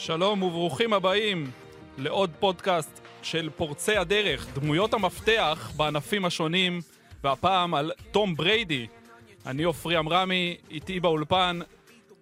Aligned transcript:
שלום 0.00 0.42
וברוכים 0.42 0.92
הבאים 0.92 1.50
לעוד 1.98 2.30
פודקאסט 2.38 3.00
של 3.22 3.50
פורצי 3.56 3.96
הדרך, 3.96 4.46
דמויות 4.54 4.94
המפתח 4.94 5.72
בענפים 5.76 6.24
השונים, 6.24 6.80
והפעם 7.24 7.74
על 7.74 7.92
תום 8.10 8.34
בריידי. 8.36 8.86
אני 9.46 9.62
עופרי 9.62 9.96
עמרמי, 9.96 10.56
איתי 10.70 11.00
באולפן 11.00 11.58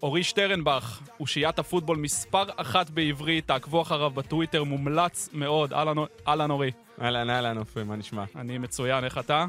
אורי 0.02 0.22
שטרנבך, 0.24 1.00
אושיית 1.20 1.58
הפוטבול 1.58 1.96
מספר 1.96 2.44
אחת 2.56 2.90
בעברית, 2.90 3.46
תעקבו 3.46 3.82
אחריו 3.82 4.10
בטוויטר, 4.10 4.64
מומלץ 4.64 5.28
מאוד. 5.32 5.72
אהלן, 6.28 6.50
אורי. 6.50 6.70
אהלן, 7.02 7.30
אהלן, 7.30 7.58
עופרי, 7.58 7.84
מה 7.84 7.96
נשמע? 7.96 8.24
אני 8.36 8.58
מצוין, 8.58 9.04
איך 9.04 9.18
אתה? 9.18 9.46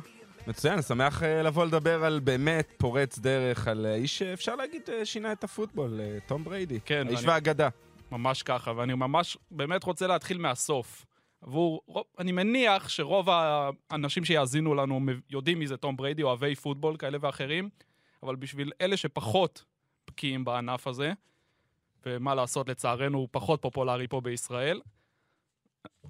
מצוין, 0.48 0.82
שמח 0.82 1.24
אה, 1.24 1.44
לבוא 1.44 1.66
לדבר 1.66 2.04
על 2.06 2.20
באמת 2.20 2.74
פורץ 2.78 3.20
דרך, 3.20 3.68
על 3.68 3.86
אה, 3.86 3.96
איש 3.96 4.18
שאפשר 4.18 4.56
להגיד 4.56 4.82
אה, 4.94 5.06
שינה 5.06 5.32
את 5.32 5.44
הפוטבול, 5.44 6.00
תום 6.28 6.44
בריידי. 6.44 6.80
כן, 6.86 7.04
האיש 7.08 7.20
ואני- 7.20 7.28
והאגדה. 7.28 7.70
ממש 8.12 8.44
ככה, 8.44 8.72
ואני 8.76 8.94
ממש 8.94 9.38
באמת 9.52 9.84
רוצה 9.84 10.08
להתחיל 10.08 10.38
מהסוף. 10.38 11.06
עבור, 11.42 11.82
אני 12.20 12.32
מניח 12.32 12.90
שרוב 12.90 13.28
האנשים 13.90 14.26
שיאזינו 14.26 14.76
לנו 14.76 15.00
יודעים 15.30 15.60
מי 15.60 15.68
זה 15.68 15.78
תום 15.78 15.98
בריידי, 15.98 16.24
אוהבי 16.24 16.56
פוטבול 16.56 16.98
כאלה 16.98 17.18
ואחרים, 17.22 17.70
אבל 18.24 18.36
בשביל 18.36 18.72
אלה 18.82 18.98
שפחות 18.98 19.64
בקיאים 20.08 20.46
בענף 20.46 20.88
הזה, 20.88 21.14
ומה 22.06 22.36
לעשות, 22.36 22.70
לצערנו 22.70 23.18
הוא 23.18 23.28
פחות 23.32 23.62
פופולרי 23.62 24.08
פה 24.08 24.22
בישראל, 24.22 24.82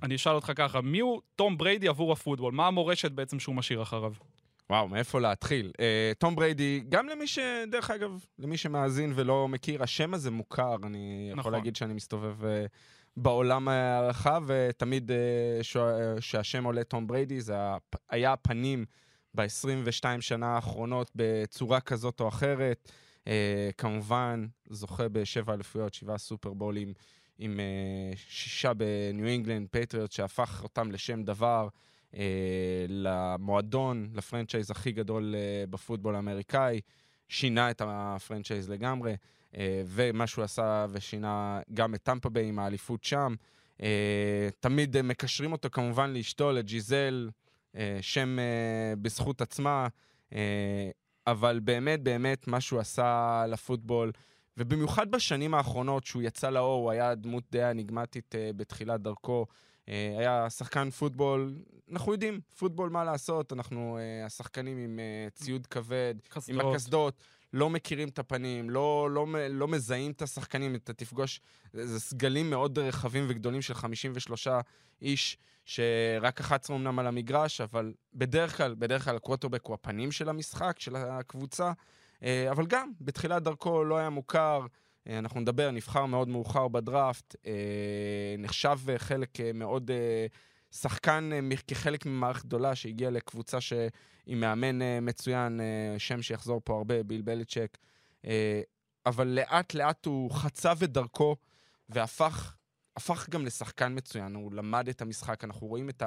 אני 0.03 0.15
אשאל 0.15 0.35
אותך 0.35 0.51
ככה, 0.55 0.81
מי 0.81 0.99
הוא 0.99 1.21
תום 1.35 1.57
בריידי 1.57 1.87
עבור 1.87 2.11
הפוטבול? 2.11 2.53
מה 2.53 2.67
המורשת 2.67 3.11
בעצם 3.11 3.39
שהוא 3.39 3.55
משאיר 3.55 3.81
אחריו? 3.81 4.13
וואו, 4.69 4.87
מאיפה 4.87 5.19
להתחיל? 5.19 5.71
אה, 5.79 6.11
תום 6.17 6.35
בריידי, 6.35 6.83
גם 6.89 7.07
למי 7.07 7.27
ש... 7.27 7.39
דרך 7.71 7.91
אגב, 7.91 8.25
למי 8.39 8.57
שמאזין 8.57 9.13
ולא 9.15 9.47
מכיר, 9.47 9.83
השם 9.83 10.13
הזה 10.13 10.31
מוכר. 10.31 10.75
אני 10.83 11.27
יכול 11.31 11.39
נכון. 11.39 11.53
להגיד 11.53 11.75
שאני 11.75 11.93
מסתובב 11.93 12.45
אה, 12.45 12.65
בעולם 13.17 13.67
הרחב, 13.67 14.43
ותמיד 14.47 15.11
ש- 15.61 15.77
אה, 16.55 16.61
עולה 16.63 16.83
תום 16.83 17.07
בריידי, 17.07 17.41
זה 17.41 17.55
היה 18.09 18.33
הפנים 18.33 18.85
ב-22 19.35 20.21
שנה 20.21 20.47
האחרונות 20.55 21.11
בצורה 21.15 21.79
כזאת 21.79 22.19
או 22.19 22.27
אחרת. 22.27 22.91
כמובן, 23.77 24.45
זוכה 24.69 25.09
בשבע 25.09 25.53
אליפויות, 25.53 25.93
שבעה 25.93 26.17
סופרבולים, 26.17 26.93
עם 27.39 27.59
שישה 28.15 28.73
בניו 28.73 29.25
אינגלנד, 29.25 29.67
פטריוטס, 29.71 30.11
שהפך 30.11 30.63
אותם 30.63 30.91
לשם 30.91 31.23
דבר. 31.23 31.67
אה, 32.15 32.85
למועדון, 32.87 34.09
ל 34.13 34.19
franchise 34.19 34.71
הכי 34.71 34.91
גדול 34.91 35.35
אה, 35.35 35.63
בפוטבול 35.69 36.15
האמריקאי, 36.15 36.81
שינה 37.29 37.71
את 37.71 37.81
ה 37.85 37.94
franchise 37.94 38.69
לגמרי, 38.69 39.15
אה, 39.57 39.81
ומה 39.85 40.27
שהוא 40.27 40.43
עשה 40.43 40.85
ושינה 40.91 41.61
גם 41.73 41.95
את 41.95 42.03
טמפה 42.03 42.29
ביי 42.29 42.45
עם 42.49 42.59
האליפות 42.59 43.03
שם. 43.03 43.35
אה, 43.81 44.49
תמיד 44.59 44.95
אה, 44.95 45.01
מקשרים 45.01 45.51
אותו 45.51 45.69
כמובן 45.71 46.13
לאשתו, 46.13 46.51
לג'יזל, 46.51 47.29
אה, 47.75 47.97
שם 48.01 48.39
אה, 48.39 48.93
בזכות 49.01 49.41
עצמה, 49.41 49.87
אה, 50.33 50.89
אבל 51.27 51.59
באמת 51.63 52.03
באמת 52.03 52.47
מה 52.47 52.61
שהוא 52.61 52.79
עשה 52.79 53.45
לפוטבול, 53.47 54.11
ובמיוחד 54.57 55.11
בשנים 55.11 55.53
האחרונות 55.53 56.05
שהוא 56.05 56.21
יצא 56.21 56.49
לאור, 56.49 56.83
הוא 56.83 56.91
היה 56.91 57.15
דמות 57.15 57.43
די 57.51 57.63
אניגמטית 57.63 58.35
אה, 58.35 58.51
בתחילת 58.55 59.01
דרכו. 59.01 59.45
אה, 59.89 60.15
היה 60.19 60.49
שחקן 60.49 60.89
פוטבול, 60.89 61.55
אנחנו 61.91 62.11
יודעים, 62.11 62.39
פוטבול 62.57 62.89
מה 62.89 63.03
לעשות, 63.03 63.53
אנחנו 63.53 63.97
אה, 63.97 64.25
השחקנים 64.25 64.77
עם 64.77 64.99
אה, 64.99 65.29
ציוד 65.33 65.67
כבד, 65.67 66.15
עם 66.15 66.29
קסדות. 66.29 66.73
הקסדות, 66.73 67.23
לא 67.53 67.69
מכירים 67.69 68.09
את 68.09 68.19
הפנים, 68.19 68.69
לא, 68.69 69.07
לא, 69.11 69.27
לא 69.49 69.67
מזהים 69.67 70.11
את 70.11 70.21
השחקנים, 70.21 70.75
אתה 70.75 70.93
תפגוש, 70.93 71.41
זה 71.73 71.99
סגלים 71.99 72.49
מאוד 72.49 72.79
רחבים 72.79 73.25
וגדולים 73.29 73.61
של 73.61 73.73
53 73.73 74.47
איש, 75.01 75.37
שרק 75.65 76.39
11 76.39 76.75
אמנם 76.75 76.99
על 76.99 77.07
המגרש, 77.07 77.61
אבל 77.61 77.93
בדרך 78.13 78.57
כלל, 78.57 78.75
בדרך 78.75 79.03
כלל 79.03 79.15
הקווטרבק 79.15 79.65
הוא 79.65 79.73
הפנים 79.73 80.11
של 80.11 80.29
המשחק, 80.29 80.79
של 80.79 80.95
הקבוצה, 80.95 81.71
אה, 82.23 82.51
אבל 82.51 82.65
גם, 82.65 82.91
בתחילת 83.01 83.43
דרכו 83.43 83.83
לא 83.83 83.97
היה 83.97 84.09
מוכר. 84.09 84.65
אה, 85.09 85.19
אנחנו 85.19 85.39
נדבר, 85.39 85.71
נבחר 85.71 86.05
מאוד 86.05 86.27
מאוחר 86.27 86.67
בדראפט, 86.67 87.35
אה, 87.45 88.35
נחשב 88.37 88.77
אה, 88.89 88.99
חלק 88.99 89.37
מאוד... 89.53 89.91
שחקן 90.71 91.29
כחלק 91.67 92.05
ממערכת 92.05 92.45
גדולה 92.45 92.75
שהגיע 92.75 93.09
לקבוצה 93.09 93.61
ש... 93.61 93.73
עם 94.25 94.39
מאמן 94.39 94.79
מצוין, 95.01 95.61
שם 95.97 96.21
שיחזור 96.21 96.61
פה 96.63 96.77
הרבה, 96.77 97.03
ביל 97.03 97.21
בליצ'ק. 97.21 97.77
אבל 99.05 99.27
לאט 99.27 99.73
לאט 99.73 100.05
הוא 100.05 100.31
חצב 100.31 100.77
את 100.83 100.91
דרכו 100.91 101.35
והפך 101.89 102.55
הפך 102.95 103.29
גם 103.29 103.45
לשחקן 103.45 103.95
מצוין. 103.95 104.35
הוא 104.35 104.53
למד 104.53 104.89
את 104.89 105.01
המשחק, 105.01 105.43
אנחנו 105.43 105.67
רואים 105.67 105.89
את 105.89 106.03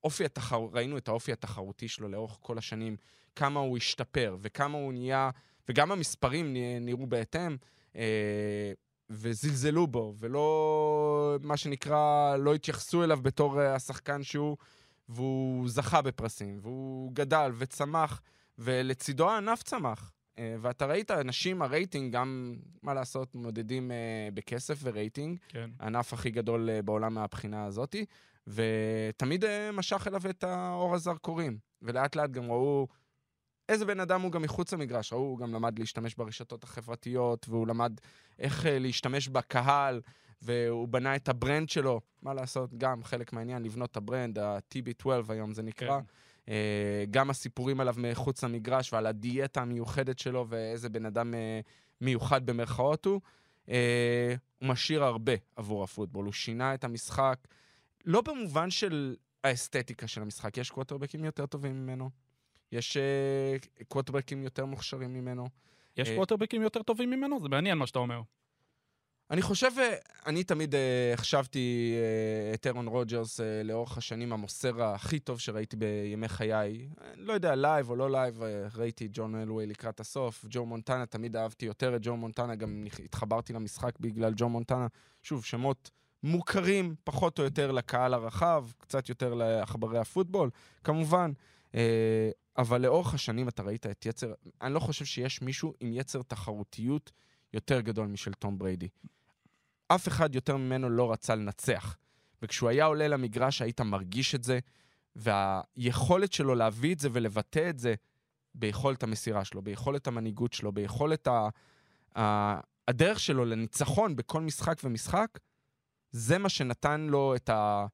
האופי 0.00 0.24
התחר... 0.24 0.66
ראינו 0.72 0.98
את 0.98 1.08
האופי 1.08 1.32
התחרותי 1.32 1.88
שלו 1.88 2.08
לאורך 2.08 2.38
כל 2.40 2.58
השנים, 2.58 2.96
כמה 3.36 3.60
הוא 3.60 3.76
השתפר 3.76 4.36
וכמה 4.40 4.78
הוא 4.78 4.92
נהיה, 4.92 5.30
וגם 5.68 5.92
המספרים 5.92 6.56
נראו 6.80 7.06
בהתאם. 7.06 7.56
אה, 7.96 8.72
וזלזלו 9.10 9.86
בו, 9.86 10.14
ולא, 10.18 11.36
מה 11.42 11.56
שנקרא, 11.56 12.36
לא 12.36 12.54
התייחסו 12.54 13.04
אליו 13.04 13.18
בתור 13.22 13.60
אה, 13.60 13.74
השחקן 13.74 14.22
שהוא, 14.22 14.56
והוא 15.08 15.68
זכה 15.68 16.02
בפרסים, 16.02 16.58
והוא 16.62 17.12
גדל 17.12 17.50
וצמח, 17.58 18.20
ולצידו 18.58 19.30
הענף 19.30 19.62
צמח. 19.62 20.12
אה, 20.38 20.56
ואתה 20.60 20.86
ראית, 20.86 21.10
אנשים, 21.10 21.62
הרייטינג, 21.62 22.12
גם, 22.12 22.56
מה 22.82 22.94
לעשות, 22.94 23.34
מודדים 23.34 23.90
בכסף 24.34 24.78
ורייטינג, 24.82 25.38
כן. 25.48 25.70
הענף 25.80 26.12
הכי 26.12 26.30
גדול 26.30 26.80
בעולם 26.84 27.14
מהבחינה 27.14 27.64
הזאתי, 27.64 28.04
ותמיד 28.46 29.44
משך 29.72 30.06
אליו 30.08 30.22
את 30.30 30.44
האור 30.44 30.94
הזרקורים. 30.94 31.58
ולאט 31.82 32.16
לאט 32.16 32.30
גם 32.30 32.44
ראו 32.50 32.88
איזה 33.72 33.84
בן 33.84 34.00
אדם 34.00 34.20
הוא 34.20 34.32
גם 34.32 34.42
מחוץ 34.42 34.72
למגרש. 34.72 35.12
ראו, 35.12 35.20
הוא 35.20 35.38
גם 35.38 35.54
למד 35.54 35.78
להשתמש 35.78 36.14
ברשתות 36.14 36.64
החברתיות, 36.64 37.48
והוא 37.48 37.66
למד 37.66 37.92
איך 38.38 38.66
אה, 38.66 38.78
להשתמש 38.78 39.28
בקהל, 39.28 40.00
והוא 40.42 40.88
בנה 40.88 41.16
את 41.16 41.28
ה 41.28 41.35
brand 41.35 41.68
שלו. 41.68 42.00
מה 42.22 42.34
לעשות, 42.34 42.74
גם 42.74 43.04
חלק 43.04 43.32
מהעניין, 43.32 43.62
לבנות 43.62 43.90
את 43.90 43.96
ה 43.96 44.02
brand, 44.02 44.38
ה-TB12 44.38 45.08
היום 45.28 45.54
זה 45.54 45.62
נקרא. 45.62 46.00
כן. 46.00 46.04
אה, 46.48 47.04
גם 47.10 47.30
הסיפורים 47.30 47.80
עליו 47.80 47.94
מחוץ 47.98 48.44
למגרש 48.44 48.92
ועל 48.92 49.06
הדיאטה 49.06 49.62
המיוחדת 49.62 50.18
שלו 50.18 50.46
ואיזה 50.48 50.88
בן 50.88 51.06
אדם 51.06 51.34
אה, 51.34 51.60
מיוחד 52.00 52.46
במרכאות 52.46 53.04
הוא. 53.04 53.20
הוא 54.58 54.68
משאיר 54.68 55.04
הרבה 55.04 55.32
עבור 55.56 55.84
הפוטבול, 55.84 56.24
הוא 56.24 56.32
שינה 56.32 56.74
את 56.74 56.84
המשחק, 56.84 57.38
לא 58.04 58.20
במובן 58.20 58.70
של 58.70 59.16
האסתטיקה 59.44 60.06
של 60.06 60.22
המשחק, 60.22 60.56
יש 60.58 60.70
קווטרבקים 60.70 61.24
יותר 61.24 61.46
טובים 61.46 61.82
ממנו, 61.82 62.10
יש 62.72 62.96
אה, 62.96 63.56
קווטרבקים 63.88 64.42
יותר 64.42 64.64
מוכשרים 64.64 65.14
ממנו. 65.14 65.48
יש 65.96 66.08
אה, 66.08 66.16
קווטרבקים 66.16 66.62
יותר 66.62 66.82
טובים 66.82 67.10
ממנו? 67.10 67.40
זה 67.40 67.48
מעניין 67.48 67.78
מה 67.78 67.86
שאתה 67.86 67.98
אומר. 67.98 68.20
אני 69.30 69.42
חושב, 69.42 69.70
אה, 69.78 69.94
אני 70.26 70.44
תמיד 70.44 70.74
אה, 70.74 71.12
החשבתי 71.14 71.94
אה, 71.96 72.54
את 72.54 72.66
ארון 72.66 72.86
רוג'רס 72.86 73.40
אה, 73.40 73.62
לאורך 73.62 73.98
השנים 73.98 74.32
המוסר 74.32 74.82
הכי 74.82 75.18
טוב 75.18 75.40
שראיתי 75.40 75.76
בימי 75.76 76.28
חיי. 76.28 76.88
אה, 77.00 77.12
לא 77.16 77.32
יודע, 77.32 77.54
live 77.54 77.90
או 77.90 77.96
לא 77.96 78.10
live, 78.10 78.42
אה, 78.42 78.66
ראיתי 78.74 79.06
את 79.06 79.10
ג'ון 79.12 79.34
אלווי 79.34 79.66
לקראת 79.66 80.00
הסוף. 80.00 80.44
ג'ו 80.48 80.66
מונטנה, 80.66 81.06
תמיד 81.06 81.36
אהבתי 81.36 81.66
יותר 81.66 81.96
את 81.96 82.00
ג'ו 82.04 82.16
מונטנה, 82.16 82.54
גם 82.54 82.86
התחברתי 83.04 83.52
למשחק 83.52 83.98
בגלל 84.00 84.32
ג'ו 84.36 84.48
מונטנה. 84.48 84.86
שוב, 85.22 85.44
שמות 85.44 85.90
מוכרים 86.22 86.94
פחות 87.04 87.38
או 87.38 87.44
יותר 87.44 87.72
לקהל 87.72 88.14
הרחב, 88.14 88.66
קצת 88.78 89.08
יותר 89.08 89.34
לעכברי 89.34 89.98
הפוטבול, 89.98 90.50
כמובן. 90.84 91.32
אה, 91.74 92.30
אבל 92.58 92.80
לאורך 92.80 93.14
השנים 93.14 93.48
אתה 93.48 93.62
ראית 93.62 93.86
את 93.86 94.06
יצר, 94.06 94.32
אני 94.62 94.74
לא 94.74 94.80
חושב 94.80 95.04
שיש 95.04 95.42
מישהו 95.42 95.74
עם 95.80 95.92
יצר 95.92 96.22
תחרותיות 96.22 97.12
יותר 97.52 97.80
גדול 97.80 98.06
משל 98.06 98.32
תום 98.32 98.58
בריידי. 98.58 98.88
אף 99.88 100.08
אחד 100.08 100.34
יותר 100.34 100.56
ממנו 100.56 100.90
לא 100.90 101.12
רצה 101.12 101.34
לנצח. 101.34 101.96
וכשהוא 102.42 102.68
היה 102.68 102.84
עולה 102.84 103.08
למגרש 103.08 103.62
היית 103.62 103.80
מרגיש 103.80 104.34
את 104.34 104.44
זה, 104.44 104.58
והיכולת 105.16 106.32
שלו 106.32 106.54
להביא 106.54 106.94
את 106.94 106.98
זה 106.98 107.08
ולבטא 107.12 107.70
את 107.70 107.78
זה 107.78 107.94
ביכולת 108.54 109.02
המסירה 109.02 109.44
שלו, 109.44 109.62
ביכולת 109.62 110.06
המנהיגות 110.06 110.52
שלו, 110.52 110.72
ביכולת 110.72 111.26
ה... 111.26 111.48
ה... 112.18 112.60
הדרך 112.88 113.20
שלו 113.20 113.44
לניצחון 113.44 114.16
בכל 114.16 114.40
משחק 114.40 114.80
ומשחק, 114.84 115.38
זה 116.10 116.38
מה 116.38 116.48
שנתן 116.48 117.00
לו 117.00 117.34
את 117.36 117.48
ה... 117.48 117.86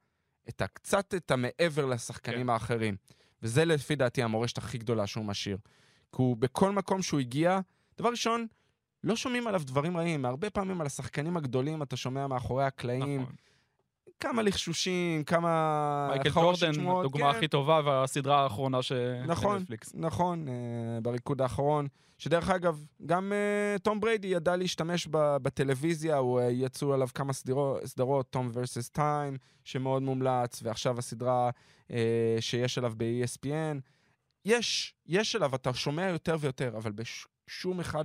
את 0.49 0.63
ה... 0.63 0.67
קצת 0.67 1.15
את 1.15 1.31
המעבר 1.31 1.87
לשחקנים 1.87 2.47
כן. 2.47 2.49
האחרים. 2.49 2.97
וזה 3.43 3.65
לפי 3.65 3.97
דעתי 3.97 4.23
המורשת 4.23 4.59
הכי 4.59 4.79
גדולה 4.79 5.07
שהוא 5.07 5.25
משאיר. 5.25 5.59
כי 6.13 6.23
הוא 6.23 6.37
בכל 6.37 6.73
מקום 6.73 7.03
שהוא 7.03 7.21
הגיע, 7.21 7.61
דבר 7.99 8.09
ראשון, 8.09 8.47
לא 9.05 9.17
שומעים 9.17 9.47
עליו 9.47 9.63
דברים 9.65 9.97
רעים. 9.97 10.25
הרבה 10.25 10.51
פעמים 10.51 10.81
על 10.81 10.87
השחקנים 10.87 11.37
הגדולים 11.37 11.83
אתה 11.83 11.97
שומע 11.97 12.27
מאחורי 12.27 12.65
הקלעים 12.65 13.23
נכון. 13.23 13.35
כמה 14.21 14.43
לחשושים, 14.43 15.25
כמה... 15.25 16.09
מייקל 16.11 16.31
ג'ורדן, 16.31 16.87
הדוגמה 16.89 17.33
כן. 17.33 17.37
הכי 17.37 17.49
טובה 17.49 17.81
והסדרה 17.85 18.43
האחרונה 18.43 18.83
של 18.83 19.23
נכון, 19.27 19.57
נטפליקס. 19.57 19.93
נכון, 19.95 20.49
אה, 20.49 20.55
בריקוד 21.03 21.43
האחרון. 21.43 21.89
שדרך 22.19 22.51
אגב, 22.51 22.85
גם 23.07 23.33
אה, 23.33 23.79
תום 23.79 24.01
בריידי 24.01 24.29
ידע 24.29 24.57
להשתמש 24.57 25.09
ב- 25.11 25.37
בטלוויזיה, 25.37 26.17
הוא, 26.17 26.41
אה, 26.41 26.51
יצאו 26.51 26.95
עליו 26.95 27.09
כמה 27.15 27.33
סדרות, 27.33 27.85
סדרות 27.85 28.33
תום 28.33 28.51
ורסס 28.53 28.89
טיים, 28.89 29.37
שמאוד 29.65 30.03
מומלץ, 30.03 30.61
ועכשיו 30.63 30.99
הסדרה 30.99 31.51
אה, 31.91 32.37
שיש 32.41 32.79
עליו 32.79 32.93
ב-ESPN. 32.97 33.81
יש, 34.45 34.95
יש 35.07 35.37
עליו, 35.37 35.55
אתה 35.55 35.75
שומע 35.75 36.09
יותר 36.09 36.37
ויותר, 36.41 36.77
אבל 36.77 36.93
בשום 36.93 37.81
אחד 37.81 38.05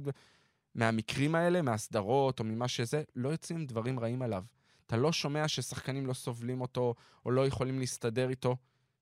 מהמקרים 0.75 1.36
האלה, 1.36 1.62
מהסדרות 1.62 2.39
או 2.39 2.45
ממה 2.45 2.68
שזה, 2.68 3.04
לא 3.16 3.30
יוצאים 3.30 3.66
דברים 3.66 4.00
רעים 4.00 4.21
עליו. 4.21 4.44
אתה 4.94 5.01
לא 5.01 5.12
שומע 5.12 5.48
ששחקנים 5.48 6.06
לא 6.06 6.13
סובלים 6.13 6.62
אותו, 6.62 6.95
או 7.25 7.31
לא 7.31 7.48
יכולים 7.48 7.80
להסתדר 7.80 8.30
איתו. 8.30 8.57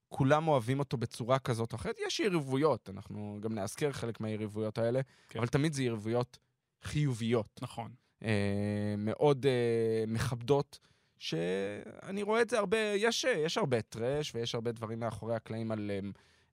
כולם 0.10 0.48
אוהבים 0.48 0.80
אותו 0.80 0.98
בצורה 0.98 1.40
כזאת 1.40 1.74
או 1.74 1.78
אחרת. 1.78 1.96
יש 2.08 2.20
יריבויות, 2.20 2.90
אנחנו 2.90 3.38
גם 3.42 3.54
נאזכר 3.54 3.92
חלק 3.92 4.20
מהיריבויות 4.20 4.78
האלה, 4.78 5.02
כן. 5.30 5.40
אבל 5.40 5.48
תמיד 5.48 5.74
זה 5.74 5.84
יריבויות 5.84 6.38
חיוביות, 6.84 7.60
נכון. 7.62 7.92
אה, 8.24 8.96
מאוד 8.98 9.46
אה, 9.46 10.04
מכבדות, 10.08 10.80
שאני 11.18 12.24
רואה 12.24 12.42
את 12.42 12.50
זה 12.50 12.60
הרבה, 12.60 12.78
יש, 12.78 13.24
יש 13.24 13.58
הרבה 13.58 13.82
טרש 13.82 14.36
ויש 14.36 14.56
הרבה 14.56 14.72
דברים 14.72 15.00
מאחורי 15.00 15.36
הקלעים 15.36 15.72
על, 15.72 15.92
אה, 15.94 16.00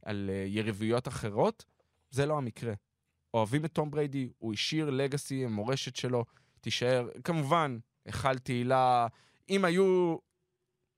על 0.02 0.30
אה, 0.32 0.44
יריבויות 0.46 1.08
אחרות, 1.08 1.64
זה 2.10 2.26
לא 2.26 2.38
המקרה. 2.38 2.72
אוהבים 3.34 3.64
את 3.64 3.72
תום 3.72 3.90
בריידי, 3.90 4.28
הוא 4.38 4.52
השאיר 4.52 4.90
לגאסי, 4.90 5.44
המורשת 5.44 5.96
שלו 5.96 6.24
תישאר, 6.60 7.08
כמובן, 7.24 7.78
היכל 8.04 8.38
תהילה, 8.38 9.06
אם 9.50 9.64
היו 9.64 10.16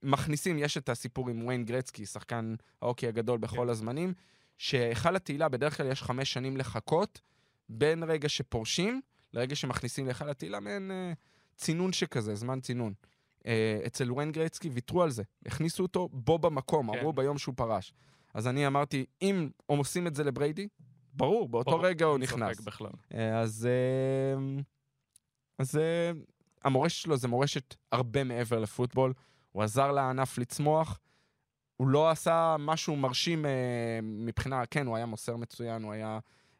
מכניסים, 0.03 0.57
יש 0.59 0.77
את 0.77 0.89
הסיפור 0.89 1.29
עם 1.29 1.47
ויין 1.47 1.65
גרצקי, 1.65 2.05
שחקן 2.05 2.55
ההוקי 2.81 3.07
הגדול 3.07 3.37
בכל 3.37 3.55
כן. 3.55 3.69
הזמנים, 3.69 4.13
שהיכל 4.57 5.15
התהילה, 5.15 5.49
בדרך 5.49 5.77
כלל 5.77 5.91
יש 5.91 6.03
חמש 6.03 6.33
שנים 6.33 6.57
לחכות, 6.57 7.21
בין 7.69 8.03
רגע 8.03 8.29
שפורשים 8.29 9.01
לרגע 9.33 9.55
שמכניסים 9.55 10.05
להיכל 10.05 10.29
התהילה, 10.29 10.59
מעין 10.59 10.91
אה, 10.91 11.13
צינון 11.55 11.93
שכזה, 11.93 12.35
זמן 12.35 12.59
צינון. 12.59 12.93
אה, 13.45 13.79
אצל 13.87 14.11
ויין 14.11 14.31
גרצקי 14.31 14.69
ויתרו 14.69 15.03
על 15.03 15.09
זה, 15.09 15.23
הכניסו 15.45 15.83
אותו 15.83 16.09
בו 16.11 16.39
במקום, 16.39 16.91
כן. 16.91 16.97
אמרו 16.99 17.13
ביום 17.13 17.37
שהוא 17.37 17.55
פרש. 17.57 17.93
אז 18.33 18.47
אני 18.47 18.67
אמרתי, 18.67 19.05
אם 19.21 19.49
הם 19.69 19.77
עושים 19.77 20.07
את 20.07 20.15
זה 20.15 20.23
לבריידי, 20.23 20.67
ברור, 21.13 21.49
באותו 21.49 21.71
ברור, 21.71 21.85
רגע 21.85 22.05
הוא 22.05 22.17
נכנס. 22.17 22.59
בכלל. 22.59 22.91
אה, 23.13 23.39
אז, 23.39 23.67
אה, 23.67 24.61
אז 25.59 25.77
אה, 25.77 26.11
המורשת 26.63 26.97
שלו 26.97 27.17
זה 27.17 27.27
מורשת 27.27 27.75
הרבה 27.91 28.23
מעבר 28.23 28.59
לפוטבול. 28.59 29.13
הוא 29.51 29.63
עזר 29.63 29.91
לענף 29.91 30.37
לצמוח. 30.37 30.99
הוא 31.77 31.87
לא 31.87 32.09
עשה 32.09 32.55
משהו 32.59 32.95
מרשים 32.95 33.45
אה, 33.45 33.99
מבחינה, 34.03 34.65
כן, 34.65 34.87
הוא 34.87 34.95
היה 34.95 35.05
מוסר 35.05 35.35
מצוין, 35.35 35.83
הוא 35.83 35.93
היה 35.93 36.19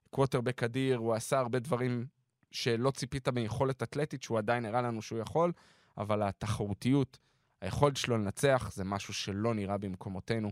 קווטרבק 0.09 0.63
אדיר, 0.63 0.98
הוא 0.98 1.13
עשה 1.13 1.39
הרבה 1.39 1.59
דברים 1.59 2.06
שלא 2.51 2.92
ציפית 2.92 3.27
מיכולת 3.27 3.83
אתלטית, 3.83 4.24
שהוא 4.24 4.38
עדיין 4.38 4.65
הראה 4.65 4.81
לנו 4.81 5.01
שהוא 5.01 5.19
יכול, 5.19 5.51
אבל 5.98 6.24
התחרותיות, 6.24 7.18
היכולת 7.62 7.97
שלו 7.97 8.18
לנצח, 8.18 8.71
זה 8.74 8.83
משהו 8.83 9.13
שלא 9.13 9.54
נראה 9.54 9.77
במקומותינו, 9.77 10.51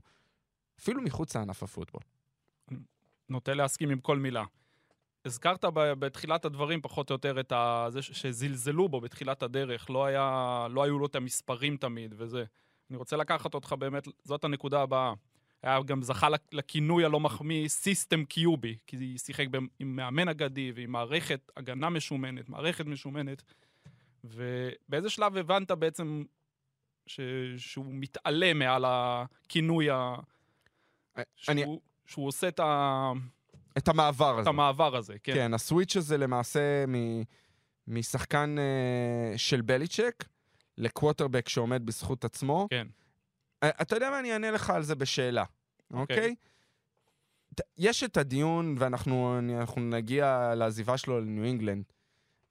אפילו 0.79 1.01
מחוץ 1.01 1.35
לענף 1.35 1.63
הפוטבול. 1.63 2.01
נוטה 3.29 3.53
להסכים 3.53 3.89
עם 3.89 3.99
כל 3.99 4.17
מילה. 4.17 4.43
הזכרת 5.25 5.65
בתחילת 5.75 6.45
הדברים 6.45 6.81
פחות 6.81 7.09
או 7.09 7.13
יותר 7.13 7.39
את 7.39 7.51
ה... 7.51 7.85
זה 7.89 8.01
שזלזלו 8.01 8.89
בו 8.89 9.01
בתחילת 9.01 9.43
הדרך, 9.43 9.89
לא, 9.89 10.05
היה, 10.05 10.67
לא 10.69 10.83
היו 10.83 10.99
לו 10.99 11.05
את 11.05 11.15
המספרים 11.15 11.77
תמיד 11.77 12.13
וזה. 12.17 12.43
אני 12.89 12.97
רוצה 12.97 13.17
לקחת 13.17 13.53
אותך 13.53 13.75
באמת, 13.79 14.07
זאת 14.23 14.43
הנקודה 14.43 14.81
הבאה. 14.81 15.13
היה 15.63 15.79
גם 15.83 16.01
זכה 16.01 16.29
לכ- 16.29 16.53
לכינוי 16.53 17.05
הלא 17.05 17.19
מחמיא 17.19 17.67
סיסטם 17.67 18.25
קיובי, 18.25 18.77
כי 18.87 19.17
שיחק 19.17 19.45
עם 19.79 19.95
מאמן 19.95 20.27
אגדי 20.27 20.71
ועם 20.75 20.91
מערכת 20.91 21.51
הגנה 21.57 21.89
משומנת, 21.89 22.49
מערכת 22.49 22.85
משומנת, 22.85 23.43
ובאיזה 24.23 25.09
שלב 25.09 25.37
הבנת 25.37 25.71
בעצם 25.71 26.23
ש... 27.07 27.19
שהוא 27.57 27.85
מתעלה 27.89 28.53
מעל 28.53 28.85
הכינוי 28.87 29.89
ה... 29.89 30.15
שהוא, 31.35 31.53
אני, 31.53 31.63
שהוא 32.05 32.27
עושה 32.27 32.47
את, 32.47 32.59
ה... 32.59 33.11
את 33.77 33.87
המעבר 33.87 34.33
את 34.35 34.39
הזה. 34.39 34.49
המעבר 34.49 34.95
הזה, 34.95 35.13
כן. 35.23 35.33
כן, 35.33 35.53
הסוויץ' 35.53 35.97
הזה 35.97 36.17
למעשה 36.17 36.85
מ, 36.87 36.93
משחקן 37.87 38.55
uh, 38.57 39.37
של 39.37 39.61
בליצ'ק 39.61 40.25
לקווטרבק 40.77 41.49
שעומד 41.49 41.85
בזכות 41.85 42.25
עצמו. 42.25 42.67
כן. 42.69 42.87
אה, 43.63 43.69
אתה 43.69 43.95
יודע 43.95 44.09
מה? 44.09 44.19
אני 44.19 44.33
אענה 44.33 44.51
לך 44.51 44.69
על 44.69 44.83
זה 44.83 44.95
בשאלה, 44.95 45.43
אוקיי. 45.91 46.17
אוקיי? 46.17 46.35
ת- 47.55 47.61
יש 47.77 48.03
את 48.03 48.17
הדיון, 48.17 48.75
ואנחנו 48.79 49.39
נגיע 49.77 50.53
לעזיבה 50.55 50.97
שלו 50.97 51.19
לניו 51.21 51.43
אינגלנד. 51.43 51.83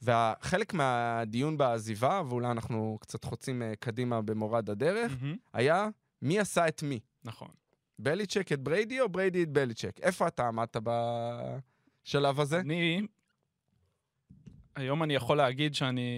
וחלק 0.03 0.75
מהדיון 0.75 1.57
בעזיבה, 1.59 2.23
ואולי 2.29 2.51
אנחנו 2.51 2.99
קצת 3.01 3.25
חוצים 3.25 3.63
אה, 3.63 3.73
קדימה 3.81 4.23
במורד 4.23 4.71
הדרך, 4.71 5.13
מהמם. 5.21 5.37
היה 5.53 5.89
מי 6.23 6.39
עשה 6.41 6.69
את 6.69 6.83
מי. 6.83 7.01
נכון. 7.25 7.49
בליצ'ק 7.99 8.53
את 8.53 8.61
בריידי 8.61 9.01
או 9.01 9.09
בריידי 9.09 9.43
את 9.43 9.49
בליצ'ק? 9.49 10.01
איפה 10.03 10.29
אתה 10.29 10.49
עמדת 10.49 10.77
בשלב 12.05 12.41
הזה? 12.41 12.61
אני... 12.61 13.03
היום 14.77 15.03
אני 15.03 15.15
יכול 15.15 15.37
להגיד 15.37 15.75
שאני... 15.75 16.09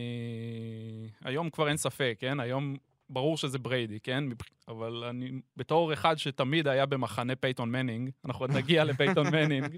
היום 1.25 1.50
כבר 1.50 1.69
אין 1.69 1.77
ספק, 1.77 2.17
כן? 2.21 2.41
היום 2.41 2.77
ברור 3.11 3.37
שזה 3.37 3.59
בריידי, 3.59 4.00
כן? 4.00 4.25
אבל 4.69 5.05
אני, 5.05 5.31
בתור 5.56 5.93
אחד 5.93 6.19
שתמיד 6.19 6.69
היה 6.69 6.87
במחנה 6.87 7.37
פייתון 7.37 7.71
מנינג, 7.71 8.11
אנחנו 8.25 8.44
עוד 8.44 8.53
נגיע 8.53 8.85
לפייתון 8.85 9.26
מנינג, 9.35 9.76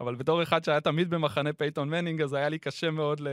אבל 0.00 0.14
בתור 0.14 0.42
אחד 0.42 0.64
שהיה 0.64 0.80
תמיד 0.80 1.10
במחנה 1.10 1.52
פייתון 1.52 1.88
מנינג, 1.88 2.22
אז 2.22 2.32
היה 2.32 2.48
לי 2.48 2.58
קשה 2.58 2.90
מאוד 2.90 3.20
ל... 3.20 3.28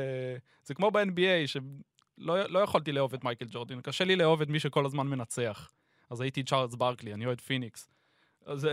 זה 0.64 0.74
כמו 0.74 0.92
ב-NBA, 0.92 1.48
שלא 1.48 2.44
לא 2.50 2.60
יכולתי 2.60 2.92
לאהוב 2.92 3.14
את 3.14 3.24
מייקל 3.24 3.46
ג'ורדן, 3.50 3.82
קשה 3.82 4.04
לי 4.06 4.16
לאהוב 4.16 4.42
את 4.42 4.50
מי 4.50 4.60
שכל 4.60 4.86
הזמן 4.86 5.08
מנצח. 5.08 5.70
אז 6.10 6.22
הייתי 6.22 6.44
צ'ארלס 6.44 6.76
ברקלי, 6.76 7.14
אני 7.14 7.26
אוהד 7.26 7.42
פיניקס. 7.42 7.90
אז, 8.46 8.68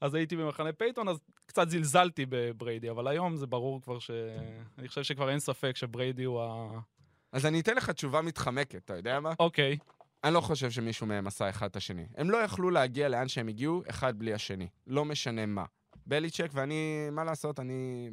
אז 0.00 0.14
הייתי 0.14 0.36
במחנה 0.36 0.72
פייתון, 0.72 1.08
אז 1.08 1.18
קצת 1.46 1.68
זלזלתי 1.68 2.26
בבריידי, 2.28 2.90
אבל 2.90 3.08
היום 3.08 3.36
זה 3.36 3.46
ברור 3.46 3.82
כבר 3.82 3.98
ש... 3.98 4.10
אני 4.78 4.88
חושב 4.88 5.02
שכבר 5.02 5.30
אין 5.30 5.38
ספק 5.38 5.76
שבריידי 5.76 6.24
הוא 6.24 6.42
ה... 6.42 6.78
אז 7.32 7.46
אני 7.46 7.60
אתן 7.60 7.76
לך 7.76 7.90
תשובה 7.90 8.22
מתחמקת, 8.22 8.84
אתה 8.84 8.96
יודע 8.96 9.20
מה? 9.20 9.32
אוקיי, 9.38 9.78
אני 10.24 10.34
לא 10.34 10.40
חושב 10.40 10.70
שמישהו 10.70 11.06
מהם 11.06 11.26
עשה 11.26 11.50
אחד 11.50 11.66
את 11.66 11.76
השני. 11.76 12.06
הם 12.16 12.30
לא 12.30 12.36
יכלו 12.36 12.70
להגיע 12.70 13.08
לאן 13.08 13.28
שהם 13.28 13.48
הגיעו, 13.48 13.82
אחד 13.90 14.18
בלי 14.18 14.34
השני. 14.34 14.68
לא 14.86 15.04
משנה 15.04 15.46
מה. 15.46 15.64
בליצ'ק, 16.06 16.50
ואני, 16.52 17.08
מה 17.12 17.24
לעשות, 17.24 17.60
אני 17.60 18.10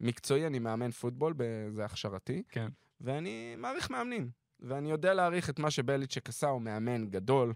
במקצועי, 0.00 0.46
אני 0.46 0.58
מאמן 0.58 0.90
פוטבול, 0.90 1.34
זה 1.70 1.84
הכשרתי, 1.84 2.42
כן. 2.48 2.68
ואני 3.00 3.54
מעריך 3.58 3.90
מאמנים. 3.90 4.30
ואני 4.62 4.90
יודע 4.90 5.14
להעריך 5.14 5.50
את 5.50 5.58
מה 5.58 5.70
שבליצ'ק 5.70 6.28
עשה, 6.28 6.48
הוא 6.48 6.62
מאמן 6.62 7.10
גדול, 7.10 7.54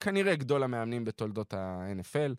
כנראה 0.00 0.36
גדול 0.36 0.62
המאמנים 0.62 1.04
בתולדות 1.04 1.54
ה-NFL, 1.54 2.34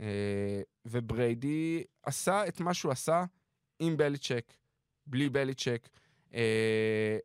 אה, 0.00 0.60
ובריידי 0.84 1.84
עשה 2.02 2.48
את 2.48 2.60
מה 2.60 2.74
שהוא 2.74 2.92
עשה 2.92 3.24
עם 3.78 3.96
בליצ'ק, 3.96 4.52
בלי 5.06 5.28
בליצ'ק. 5.28 5.88
אה, 6.34 7.18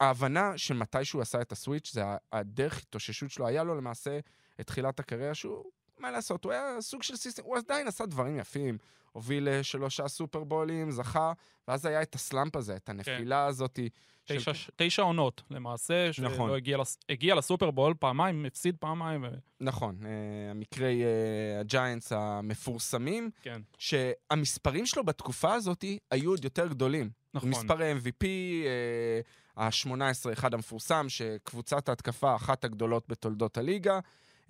ההבנה 0.00 0.58
של 0.58 0.74
מתי 0.74 1.04
שהוא 1.04 1.22
עשה 1.22 1.40
את 1.40 1.52
ה 1.52 1.57
switch, 1.57 1.92
זה 1.92 2.02
הדרך 2.32 2.78
התאוששות 2.78 3.30
שלו. 3.30 3.46
היה 3.46 3.64
לו 3.64 3.74
למעשה 3.74 4.18
את 4.60 4.66
תחילת 4.66 5.00
הקריירה 5.00 5.34
שהוא, 5.34 5.64
מה 5.98 6.10
לעשות, 6.10 6.44
הוא 6.44 6.52
היה 6.52 6.80
סוג 6.80 7.02
של 7.02 7.16
system, 7.16 7.42
הוא 7.42 7.56
עדיין 7.56 7.88
עשה 7.88 8.06
דברים 8.06 8.38
יפים. 8.38 8.78
הוביל 9.12 9.48
לשלושה 9.50 10.08
סופרבולים, 10.08 10.90
זכה, 10.90 11.32
ואז 11.68 11.86
היה 11.86 12.02
את 12.02 12.14
ה 12.14 12.21
slump 12.21 12.56
הזה, 12.56 12.76
את 12.76 12.88
הנפילה 12.88 13.46
הזאת. 13.46 13.78
של- 14.24 14.36
תשע, 14.36 14.52
תשע 14.76 15.02
עונות 15.02 15.42
למעשה, 15.50 16.10
נכון. 16.22 16.48
שלא 16.48 16.56
הגיע, 16.56 16.76
לס... 16.78 16.98
הגיע 17.08 17.34
לסופרבול 17.34 17.94
פעמיים, 17.98 18.44
הפסיד 18.44 18.76
פעמיים, 18.80 19.24
ו... 19.24 19.26
נכון, 19.60 19.96
אה, 20.06 20.50
המקרי 20.50 21.02
אה, 21.04 21.60
הג'יינטס 21.60 22.12
המפורסמים, 22.12 23.30
כן, 23.42 23.60
שהמספרים 23.78 24.86
שלו 24.86 25.04
בתקופה 25.04 25.54
הזאת 25.54 25.84
היו 26.10 26.30
עוד 26.30 26.44
יותר 26.44 26.66
גדולים. 26.68 27.10
נכון. 27.34 27.48
מספר 27.50 27.82
ה-MVP, 27.82 28.24
אה, 28.26 29.20
ה-18, 29.64 30.32
אחד 30.32 30.54
המפורסם, 30.54 31.08
שקבוצת 31.08 31.88
ההתקפה, 31.88 32.36
אחת 32.36 32.64
הגדולות 32.64 33.08
בתולדות 33.08 33.58
הליגה, 33.58 34.00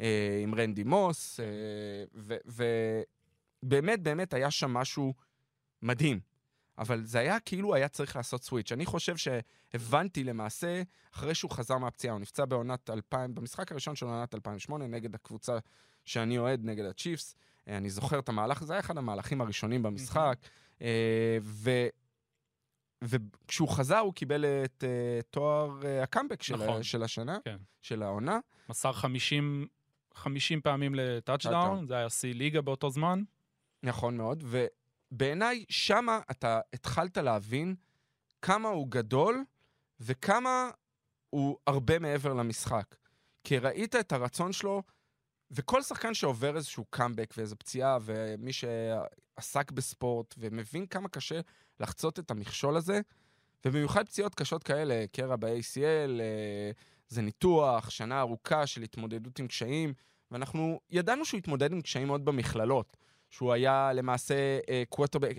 אה, 0.00 0.40
עם 0.42 0.54
רנדי 0.54 0.84
מוס, 0.84 1.40
ובאמת, 3.62 4.02
באמת 4.02 4.34
היה 4.34 4.50
שם 4.50 4.70
משהו 4.70 5.14
מדהים. 5.82 6.20
אבל 6.78 7.04
זה 7.04 7.18
היה 7.18 7.40
כאילו 7.40 7.74
היה 7.74 7.88
צריך 7.88 8.16
לעשות 8.16 8.44
סוויץ'. 8.44 8.72
אני 8.72 8.86
חושב 8.86 9.14
שהבנתי 9.16 10.24
למעשה, 10.24 10.82
אחרי 11.14 11.34
שהוא 11.34 11.50
חזר 11.50 11.78
מהפציעה, 11.78 12.12
הוא 12.12 12.20
נפצע 12.20 12.44
בעונת 12.44 12.90
2000, 12.90 13.34
במשחק 13.34 13.72
הראשון 13.72 13.96
של 13.96 14.06
עונת 14.06 14.34
2008, 14.34 14.86
נגד 14.86 15.14
הקבוצה 15.14 15.58
שאני 16.04 16.38
אוהד, 16.38 16.60
נגד 16.64 16.84
הצ'יפס. 16.84 17.36
אה, 17.68 17.76
אני 17.76 17.90
זוכר 17.90 18.18
את 18.18 18.28
המהלך, 18.28 18.64
זה 18.64 18.72
היה 18.72 18.80
אחד 18.80 18.98
המהלכים 18.98 19.40
הראשונים 19.40 19.82
במשחק. 19.82 20.38
אה, 20.82 21.38
וכשהוא 23.02 23.68
חזר 23.68 23.98
הוא 23.98 24.14
קיבל 24.14 24.44
את 24.44 24.84
אה, 24.84 25.22
תואר 25.30 25.80
אה, 25.82 26.02
הקאמבק 26.02 26.42
של, 26.42 26.56
נכון. 26.56 26.82
של 26.82 27.02
השנה, 27.02 27.38
כן. 27.44 27.56
של 27.80 28.02
העונה. 28.02 28.38
מסר 28.68 28.92
50, 28.92 29.66
50 30.14 30.60
פעמים 30.60 30.94
לטאצ'דאון, 30.94 31.62
טאצ'דאון. 31.62 31.86
זה 31.86 31.96
היה 31.96 32.10
שיא 32.10 32.34
ליגה 32.34 32.60
באותו 32.60 32.90
זמן. 32.90 33.22
נכון 33.82 34.16
מאוד, 34.16 34.44
ובעיניי 34.46 35.64
שמה 35.68 36.20
אתה 36.30 36.60
התחלת 36.72 37.16
להבין 37.16 37.74
כמה 38.42 38.68
הוא 38.68 38.88
גדול 38.88 39.44
וכמה 40.00 40.70
הוא 41.30 41.56
הרבה 41.66 41.98
מעבר 41.98 42.32
למשחק. 42.34 42.94
כי 43.44 43.58
ראית 43.58 43.96
את 43.96 44.12
הרצון 44.12 44.52
שלו, 44.52 44.82
וכל 45.50 45.82
שחקן 45.82 46.14
שעובר 46.14 46.56
איזשהו 46.56 46.84
קאמבק 46.84 47.34
ואיזו 47.36 47.56
פציעה, 47.56 47.98
ומי 48.02 48.50
שעסק 48.52 49.70
בספורט 49.70 50.34
ומבין 50.38 50.86
כמה 50.86 51.08
קשה 51.08 51.40
לחצות 51.80 52.18
את 52.18 52.30
המכשול 52.30 52.76
הזה, 52.76 53.00
ובמיוחד 53.64 54.06
פציעות 54.06 54.34
קשות 54.34 54.62
כאלה, 54.62 55.04
קרע 55.12 55.36
ב-ACL, 55.36 56.20
אה, 56.20 56.70
זה 57.08 57.22
ניתוח, 57.22 57.90
שנה 57.90 58.20
ארוכה 58.20 58.66
של 58.66 58.82
התמודדות 58.82 59.38
עם 59.38 59.46
קשיים, 59.46 59.94
ואנחנו 60.30 60.80
ידענו 60.90 61.24
שהוא 61.24 61.38
התמודד 61.38 61.72
עם 61.72 61.80
קשיים 61.80 62.06
מאוד 62.06 62.24
במכללות. 62.24 62.96
שהוא 63.32 63.52
היה 63.52 63.92
למעשה 63.92 64.34
קווטרבק, 64.88 65.36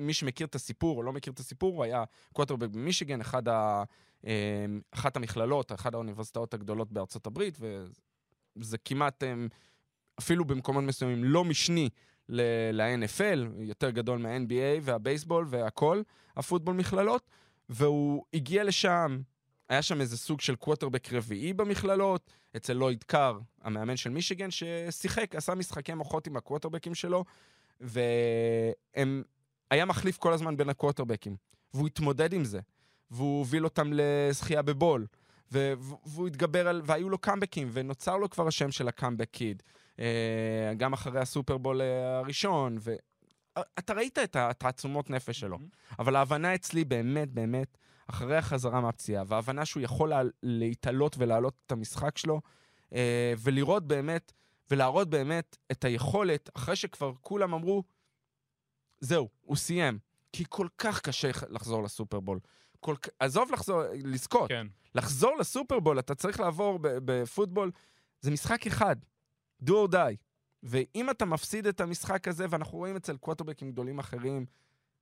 מי 0.00 0.12
שמכיר 0.12 0.46
את 0.46 0.54
הסיפור 0.54 0.96
או 0.96 1.02
לא 1.02 1.12
מכיר 1.12 1.32
את 1.32 1.38
הסיפור, 1.38 1.74
הוא 1.76 1.84
היה 1.84 2.04
קווטרבק 2.32 2.68
במישיגן, 2.68 3.20
אחד 3.20 3.48
ה, 3.48 3.82
אה, 4.26 4.66
אחת 4.90 5.16
המכללות, 5.16 5.72
אחת 5.72 5.94
האוניברסיטאות 5.94 6.54
הגדולות 6.54 6.92
בארצות 6.92 7.26
הברית, 7.26 7.58
וזה 8.56 8.78
כמעט, 8.78 9.22
אה, 9.22 9.34
אפילו 10.18 10.44
במקומות 10.44 10.84
מסוימים, 10.84 11.24
לא 11.24 11.44
משני 11.44 11.88
ל-NFL, 12.28 13.38
יותר 13.58 13.90
גדול 13.90 14.18
מה-NBA 14.18 14.80
והבייסבול 14.82 15.46
והכל, 15.50 16.02
הפוטבול 16.36 16.74
מכללות, 16.74 17.30
והוא 17.68 18.24
הגיע 18.34 18.64
לשם, 18.64 19.20
היה 19.68 19.82
שם 19.82 20.00
איזה 20.00 20.16
סוג 20.16 20.40
של 20.40 20.56
קווטרבק 20.56 21.12
רביעי 21.12 21.52
במכללות, 21.52 22.30
אצל 22.56 22.72
לויד 22.72 23.04
קאר, 23.04 23.38
המאמן 23.62 23.96
של 23.96 24.10
מישיגן, 24.10 24.48
ששיחק, 24.50 25.34
עשה 25.34 25.54
משחקי 25.54 25.94
מוחות 25.94 26.26
עם 26.26 26.36
הקווטרבקים 26.36 26.94
שלו, 26.94 27.24
והם... 27.80 29.22
היה 29.70 29.84
מחליף 29.84 30.18
כל 30.18 30.32
הזמן 30.32 30.56
בין 30.56 30.68
הקווטרבקים, 30.68 31.36
והוא 31.74 31.86
התמודד 31.86 32.32
עם 32.32 32.44
זה, 32.44 32.60
והוא 33.10 33.38
הוביל 33.38 33.64
אותם 33.64 33.90
לזכייה 33.92 34.62
בבול, 34.62 35.06
ו- 35.52 35.72
והוא 36.06 36.26
התגבר 36.26 36.68
על... 36.68 36.82
והיו 36.84 37.08
לו 37.10 37.18
קאמבקים, 37.18 37.68
ונוצר 37.72 38.16
לו 38.16 38.30
כבר 38.30 38.46
השם 38.48 38.70
של 38.70 38.88
הקאמבק 38.88 39.30
קיד, 39.30 39.62
אה, 39.98 40.72
גם 40.76 40.92
אחרי 40.92 41.20
הסופרבול 41.20 41.82
אה, 41.82 42.18
הראשון, 42.18 42.78
ואתה 42.80 43.94
ראית 43.94 44.18
את 44.18 44.36
התעצומות 44.36 45.10
נפש 45.10 45.40
שלו. 45.40 45.58
אבל 45.98 46.16
ההבנה 46.16 46.54
אצלי 46.54 46.84
באמת, 46.84 47.30
באמת, 47.30 47.78
אחרי 48.10 48.36
החזרה 48.36 48.80
מהפציעה, 48.80 49.24
וההבנה 49.26 49.64
שהוא 49.64 49.82
יכול 49.82 50.08
לה, 50.08 50.22
להתעלות 50.42 51.16
ולהעלות 51.18 51.54
את 51.66 51.72
המשחק 51.72 52.18
שלו, 52.18 52.40
אה, 52.92 53.32
ולראות 53.38 53.86
באמת, 53.86 54.32
ולהראות 54.70 55.10
באמת 55.10 55.56
את 55.72 55.84
היכולת, 55.84 56.50
אחרי 56.54 56.76
שכבר 56.76 57.12
כולם 57.20 57.54
אמרו, 57.54 57.82
זהו, 59.00 59.28
הוא 59.40 59.56
סיים. 59.56 59.98
כי 60.32 60.44
כל 60.48 60.68
כך 60.78 61.00
קשה 61.00 61.30
לחזור 61.48 61.82
לסופרבול. 61.82 62.38
כל... 62.80 62.94
עזוב 63.18 63.52
לחזור, 63.52 63.82
לזכות. 64.04 64.48
כן. 64.48 64.66
לחזור 64.94 65.36
לסופרבול, 65.36 65.98
אתה 65.98 66.14
צריך 66.14 66.40
לעבור 66.40 66.78
בפוטבול, 66.82 67.70
זה 68.20 68.30
משחק 68.30 68.66
אחד, 68.66 68.96
do 69.64 69.70
or 69.70 69.92
die. 69.92 70.16
ואם 70.62 71.10
אתה 71.10 71.24
מפסיד 71.24 71.66
את 71.66 71.80
המשחק 71.80 72.28
הזה, 72.28 72.46
ואנחנו 72.50 72.78
רואים 72.78 72.96
אצל 72.96 73.16
קווטרבקים 73.16 73.70
גדולים 73.70 73.98
אחרים, 73.98 74.46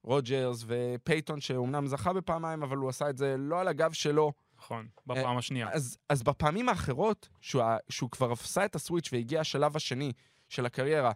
רוג'רס 0.06 0.64
ופייתון, 0.66 1.40
שאומנם 1.40 1.86
זכה 1.86 2.12
בפעמיים, 2.12 2.62
אבל 2.62 2.76
הוא 2.76 2.88
עשה 2.88 3.10
את 3.10 3.18
זה 3.18 3.36
לא 3.38 3.60
על 3.60 3.68
הגב 3.68 3.92
שלו. 3.92 4.32
נכון, 4.58 4.88
בפעם 5.06 5.36
השנייה. 5.36 5.68
אז, 5.72 5.98
אז 6.08 6.22
בפעמים 6.22 6.68
האחרות, 6.68 7.28
שהוא, 7.40 7.62
שהוא 7.88 8.10
כבר 8.10 8.32
עשה 8.32 8.64
את 8.64 8.74
הסוויץ' 8.74 9.08
והגיע 9.12 9.40
השלב 9.40 9.76
השני 9.76 10.12
של 10.48 10.66
הקריירה, 10.66 11.12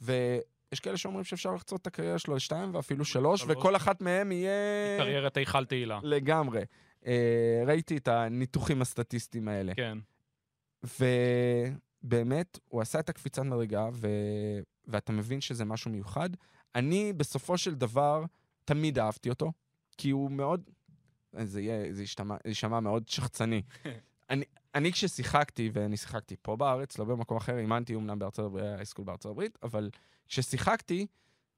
ויש 0.00 0.80
כאלה 0.82 0.96
שאומרים 0.96 1.24
שאפשר 1.24 1.54
לחצות 1.54 1.82
את 1.82 1.86
הקריירה 1.86 2.18
שלו 2.18 2.34
לשתיים 2.34 2.74
ואפילו 2.74 3.04
שלוש, 3.04 3.40
שלוש. 3.40 3.56
וכל 3.56 3.76
אחת 3.76 4.00
מהם 4.00 4.32
יהיה... 4.32 4.98
קריירת 4.98 5.36
היכל 5.36 5.64
תהילה. 5.64 6.00
לגמרי. 6.02 6.62
אה, 7.06 7.62
ראיתי 7.66 7.96
את 7.96 8.08
הניתוחים 8.08 8.82
הסטטיסטיים 8.82 9.48
האלה. 9.48 9.72
כן. 9.74 9.98
ובאמת, 12.04 12.58
הוא 12.68 12.82
עשה 12.82 13.00
את 13.00 13.08
הקפיצת 13.08 13.42
מדרגה, 13.42 13.88
ו... 13.92 14.08
ואתה 14.86 15.12
מבין 15.12 15.40
שזה 15.40 15.64
משהו 15.64 15.90
מיוחד. 15.90 16.30
אני, 16.74 17.12
בסופו 17.12 17.58
של 17.58 17.74
דבר, 17.74 18.24
תמיד 18.64 18.98
אהבתי 18.98 19.30
אותו, 19.30 19.52
כי 19.96 20.10
הוא 20.10 20.30
מאוד... 20.30 20.70
זה 21.42 21.60
יהיה, 21.60 21.92
זה 21.92 22.02
ישתמע, 22.02 22.36
זה 22.44 22.50
יישמע 22.50 22.80
מאוד 22.80 23.08
שחצני. 23.08 23.62
אני, 24.30 24.44
אני 24.74 24.92
כששיחקתי, 24.92 25.70
ואני 25.72 25.96
שיחקתי 25.96 26.36
פה 26.42 26.56
בארץ, 26.56 26.98
לא 26.98 27.04
במקום 27.04 27.36
אחר, 27.36 27.58
אימנתי 27.58 27.94
אומנם 27.94 28.18
בארצות 28.18 28.46
הברית, 28.46 28.64
הייסקול 28.76 29.04
בארצות 29.04 29.30
הברית, 29.30 29.58
אבל 29.62 29.90
כששיחקתי, 30.28 31.06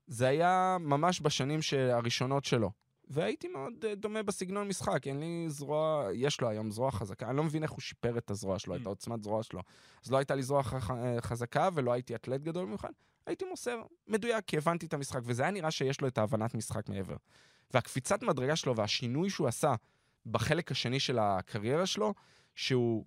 זה 0.07 0.29
היה 0.29 0.77
ממש 0.81 1.21
בשנים 1.21 1.61
הראשונות 1.93 2.45
שלו. 2.45 2.71
והייתי 3.07 3.49
מאוד 3.49 3.85
אה, 3.85 3.95
דומה 3.95 4.23
בסגנון 4.23 4.69
משחק, 4.69 5.07
אין 5.07 5.21
לי 5.21 5.45
זרוע, 5.49 6.09
יש 6.15 6.41
לו 6.41 6.49
היום 6.49 6.71
זרוע 6.71 6.91
חזקה, 6.91 7.29
אני 7.29 7.37
לא 7.37 7.45
מבין 7.45 7.63
איך 7.63 7.71
הוא 7.71 7.81
שיפר 7.81 8.19
את 8.19 8.31
הזרוע 8.31 8.59
שלו, 8.59 8.77
את 8.77 8.81
Mm. 8.81 8.87
העוצמת 8.87 9.23
זרוע 9.23 9.43
שלו. 9.43 9.61
אז 10.05 10.11
לא 10.11 10.17
הייתה 10.17 10.35
לי 10.35 10.43
זרוע 10.43 10.63
ח- 10.63 10.91
אה, 10.91 11.17
חזקה 11.21 11.69
ולא 11.75 11.93
הייתי 11.93 12.15
אתלט 12.15 12.41
גדול 12.41 12.65
במיוחד, 12.65 12.91
הייתי 13.27 13.45
מוסר 13.51 13.83
מדויק, 14.09 14.45
כי 14.47 14.57
הבנתי 14.57 14.87
את 14.87 14.95
המשחק, 14.95 15.21
וזה 15.25 15.43
היה 15.43 15.51
נראה 15.51 15.71
שיש 15.71 16.01
לו 16.01 16.09
את 16.09 16.19
ההבנת 16.19 16.55
משחק 16.55 16.89
מעבר. 16.89 17.17
והקפיצת 17.75 18.23
מדרגה 18.23 18.57
שלו 18.57 18.77
והשינוי 18.77 19.31
שהוא 19.31 19.49
עשה 19.49 19.75
בחלק 20.27 20.71
השני 20.73 21.01
של 21.01 21.19
הקריירה 21.19 21.87
שלו, 21.87 22.15
שהוא 22.55 23.05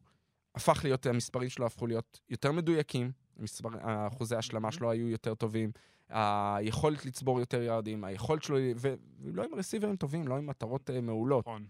הפך 0.56 0.82
להיות, 0.84 1.06
המספרים 1.06 1.50
שלו 1.50 1.66
הפכו 1.66 1.88
להיות 1.88 2.20
יותר 2.30 2.52
מדויקים, 2.52 3.12
המספר, 3.40 3.70
אחוזי 4.08 4.36
ההשלמה 4.36 4.72
שלו 4.72 4.92
היו 4.92 5.08
יותר 5.10 5.36
טובים, 5.36 5.72
היכולת 6.10 7.06
לצבור 7.06 7.40
יותר 7.40 7.62
יעדים, 7.62 8.04
היכולת 8.04 8.44
שלו, 8.44 8.58
ולא 8.76 9.44
עם 9.44 9.56
רסיברים 9.56 9.96
טובים, 9.96 10.28
לא 10.28 10.38
עם 10.38 10.48
מטרות 10.48 10.90
uh, 10.90 11.02
מעולות. 11.02 11.48
נכון. 11.48 11.66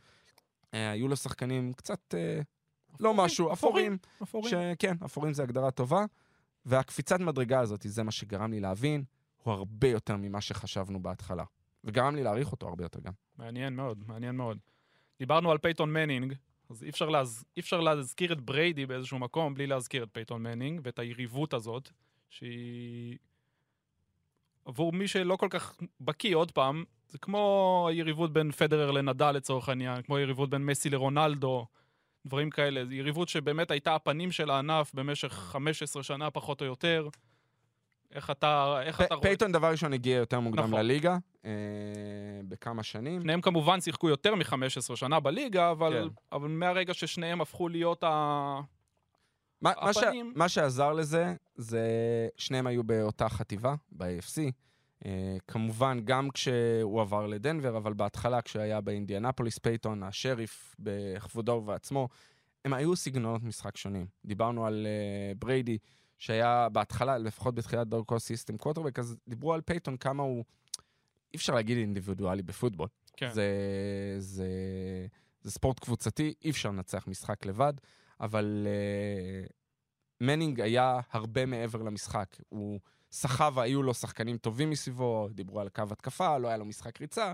אה, 0.73 0.91
היו 0.91 1.07
לו 1.07 1.15
שחקנים 1.15 1.73
קצת, 1.73 2.13
uh, 2.13 2.43
לא 2.99 3.13
משהו, 3.13 3.53
אפורים. 3.53 3.97
אפורים. 4.23 4.51
שכן, 4.51 4.95
אפורים 5.05 5.33
זה 5.33 5.43
הגדרה 5.43 5.71
טובה, 5.71 6.05
והקפיצת 6.65 7.19
מדרגה 7.19 7.59
הזאת, 7.59 7.85
זה 7.87 8.03
מה 8.03 8.11
שגרם 8.11 8.51
לי 8.51 8.59
להבין, 8.59 9.03
הוא 9.43 9.53
הרבה 9.53 9.87
יותר 9.87 10.15
ממה 10.17 10.41
שחשבנו 10.41 11.01
בהתחלה. 11.01 11.43
וגרם 11.83 12.15
לי 12.15 12.23
להעריך 12.23 12.51
אותו 12.51 12.67
הרבה 12.67 12.83
יותר 12.83 12.99
גם. 12.99 13.13
מעניין 13.37 13.75
מאוד, 13.75 14.03
מעניין 14.07 14.35
מאוד. 14.35 14.57
דיברנו 15.19 15.51
על 15.51 15.57
פייתון 15.57 15.93
מנינג, 15.93 16.33
אז 16.69 16.83
אי 16.83 16.89
אפשר, 16.89 17.09
להז... 17.09 17.45
אי 17.57 17.61
אפשר 17.61 17.79
להזכיר 17.79 18.33
את 18.33 18.41
בריידי 18.41 18.85
באיזשהו 18.85 19.19
מקום 19.19 19.53
בלי 19.53 19.67
להזכיר 19.67 20.03
את 20.03 20.09
פייתון 20.11 20.43
מנינג 20.43 20.81
ואת 20.83 20.99
היריבות 20.99 21.53
הזאת, 21.53 21.89
שהיא... 22.29 23.17
עבור 24.69 24.93
מי 24.93 25.07
שלא 25.07 25.35
כל 25.35 25.47
כך 25.49 25.77
בקיא, 26.01 26.35
עוד 26.35 26.51
פעם, 26.51 26.83
זה 27.07 27.17
כמו 27.17 27.87
היריבות 27.89 28.33
בין 28.33 28.51
פדרר 28.51 28.91
לנדאל 28.91 29.31
לצורך 29.31 29.69
העניין, 29.69 30.01
כמו 30.01 30.17
היריבות 30.17 30.49
בין 30.49 30.65
מסי 30.65 30.89
לרונלדו, 30.89 31.65
דברים 32.25 32.49
כאלה. 32.49 32.85
זו 32.85 32.93
יריבות 32.93 33.29
שבאמת 33.29 33.71
הייתה 33.71 33.95
הפנים 33.95 34.31
של 34.31 34.49
הענף 34.49 34.91
במשך 34.93 35.33
15 35.33 36.03
שנה 36.03 36.31
פחות 36.31 36.61
או 36.61 36.65
יותר. 36.65 37.07
איך 38.11 38.29
אתה, 38.29 38.81
איך 38.83 39.01
אתה 39.01 39.15
רואה? 39.15 39.27
פייתון 39.27 39.51
דבר 39.51 39.71
ראשון 39.71 39.93
הגיע 39.93 40.17
יותר 40.17 40.39
מוקדם 40.39 40.63
נכון. 40.63 40.79
לליגה, 40.79 41.17
אה, 41.45 41.51
בכמה 42.47 42.83
שנים. 42.83 43.21
שניהם 43.21 43.41
כמובן 43.41 43.81
שיחקו 43.81 44.09
יותר 44.09 44.35
מ-15 44.35 44.95
שנה 44.95 45.19
בליגה, 45.19 45.71
אבל, 45.71 45.93
כן. 46.09 46.35
אבל 46.35 46.47
מהרגע 46.47 46.93
ששניהם 46.93 47.41
הפכו 47.41 47.69
להיות 47.69 48.03
ה... 48.03 48.59
מה, 49.61 49.73
מה, 49.81 49.93
ש... 49.93 49.97
הפנים- 49.97 50.33
מה 50.35 50.49
שעזר 50.49 50.93
לזה, 50.93 51.35
זה 51.55 51.87
שניהם 52.37 52.67
היו 52.67 52.83
באותה 52.83 53.29
חטיבה, 53.29 53.75
ב-AFC. 53.91 54.37
אה, 55.03 55.05
כמובן, 55.47 55.99
גם 56.03 56.29
כשהוא 56.29 57.01
עבר 57.01 57.27
לדנבר, 57.27 57.77
אבל 57.77 57.93
בהתחלה, 57.93 58.41
כשהיה 58.41 58.81
באינדיאנפוליס 58.81 59.57
פייתון, 59.57 60.03
השריף 60.03 60.75
בכבודו 60.79 61.51
ובעצמו, 61.51 62.09
הם 62.65 62.73
היו 62.73 62.95
סגנונות 62.95 63.43
משחק 63.43 63.77
שונים. 63.77 64.07
דיברנו 64.25 64.65
על 64.65 64.87
אה, 64.87 65.37
בריידי, 65.39 65.77
שהיה 66.17 66.67
בהתחלה, 66.69 67.17
לפחות 67.17 67.55
בתחילת 67.55 67.87
דרכו 67.87 68.19
system 68.19 68.57
quarterback, 68.57 68.99
אז 68.99 69.17
דיברו 69.27 69.53
על 69.53 69.61
פייתון 69.61 69.97
כמה 69.97 70.23
הוא... 70.23 70.43
אי 71.33 71.37
אפשר 71.37 71.53
להגיד 71.53 71.77
אינדיבידואלי 71.77 72.41
בפוטבול. 72.41 72.87
כן. 73.17 73.31
זה, 73.33 73.45
זה, 74.19 74.47
זה 75.41 75.51
ספורט 75.51 75.79
קבוצתי, 75.79 76.33
אי 76.43 76.49
אפשר 76.49 76.69
לנצח 76.69 77.07
משחק 77.07 77.45
לבד, 77.45 77.73
אבל 78.21 78.67
אה, 78.67 79.51
מנינג 80.21 80.61
היה 80.61 80.99
הרבה 81.11 81.45
מעבר 81.45 81.81
למשחק. 81.81 82.35
הוא 82.49 82.79
סחב, 83.11 83.59
היו 83.59 83.83
לו 83.83 83.93
שחקנים 83.93 84.37
טובים 84.37 84.69
מסביבו, 84.69 85.27
דיברו 85.31 85.59
על 85.59 85.69
קו 85.69 85.83
התקפה, 85.91 86.37
לא 86.37 86.47
היה 86.47 86.57
לו 86.57 86.65
משחק 86.65 87.01
ריצה. 87.01 87.33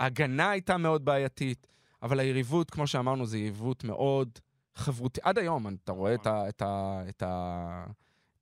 ההגנה 0.00 0.50
הייתה 0.50 0.76
מאוד 0.76 1.04
בעייתית, 1.04 1.66
אבל 2.02 2.20
היריבות, 2.20 2.70
כמו 2.70 2.86
שאמרנו, 2.86 3.26
זו 3.26 3.36
יריבות 3.36 3.84
מאוד 3.84 4.38
חברותית. 4.74 5.24
עד 5.24 5.38
היום 5.38 5.66
אתה 5.84 5.92
רואה 5.92 6.14
את 6.14 6.26
ה... 6.26 6.48
את 6.48 6.62
ה, 6.62 7.02
את 7.08 7.22
ה 7.22 7.86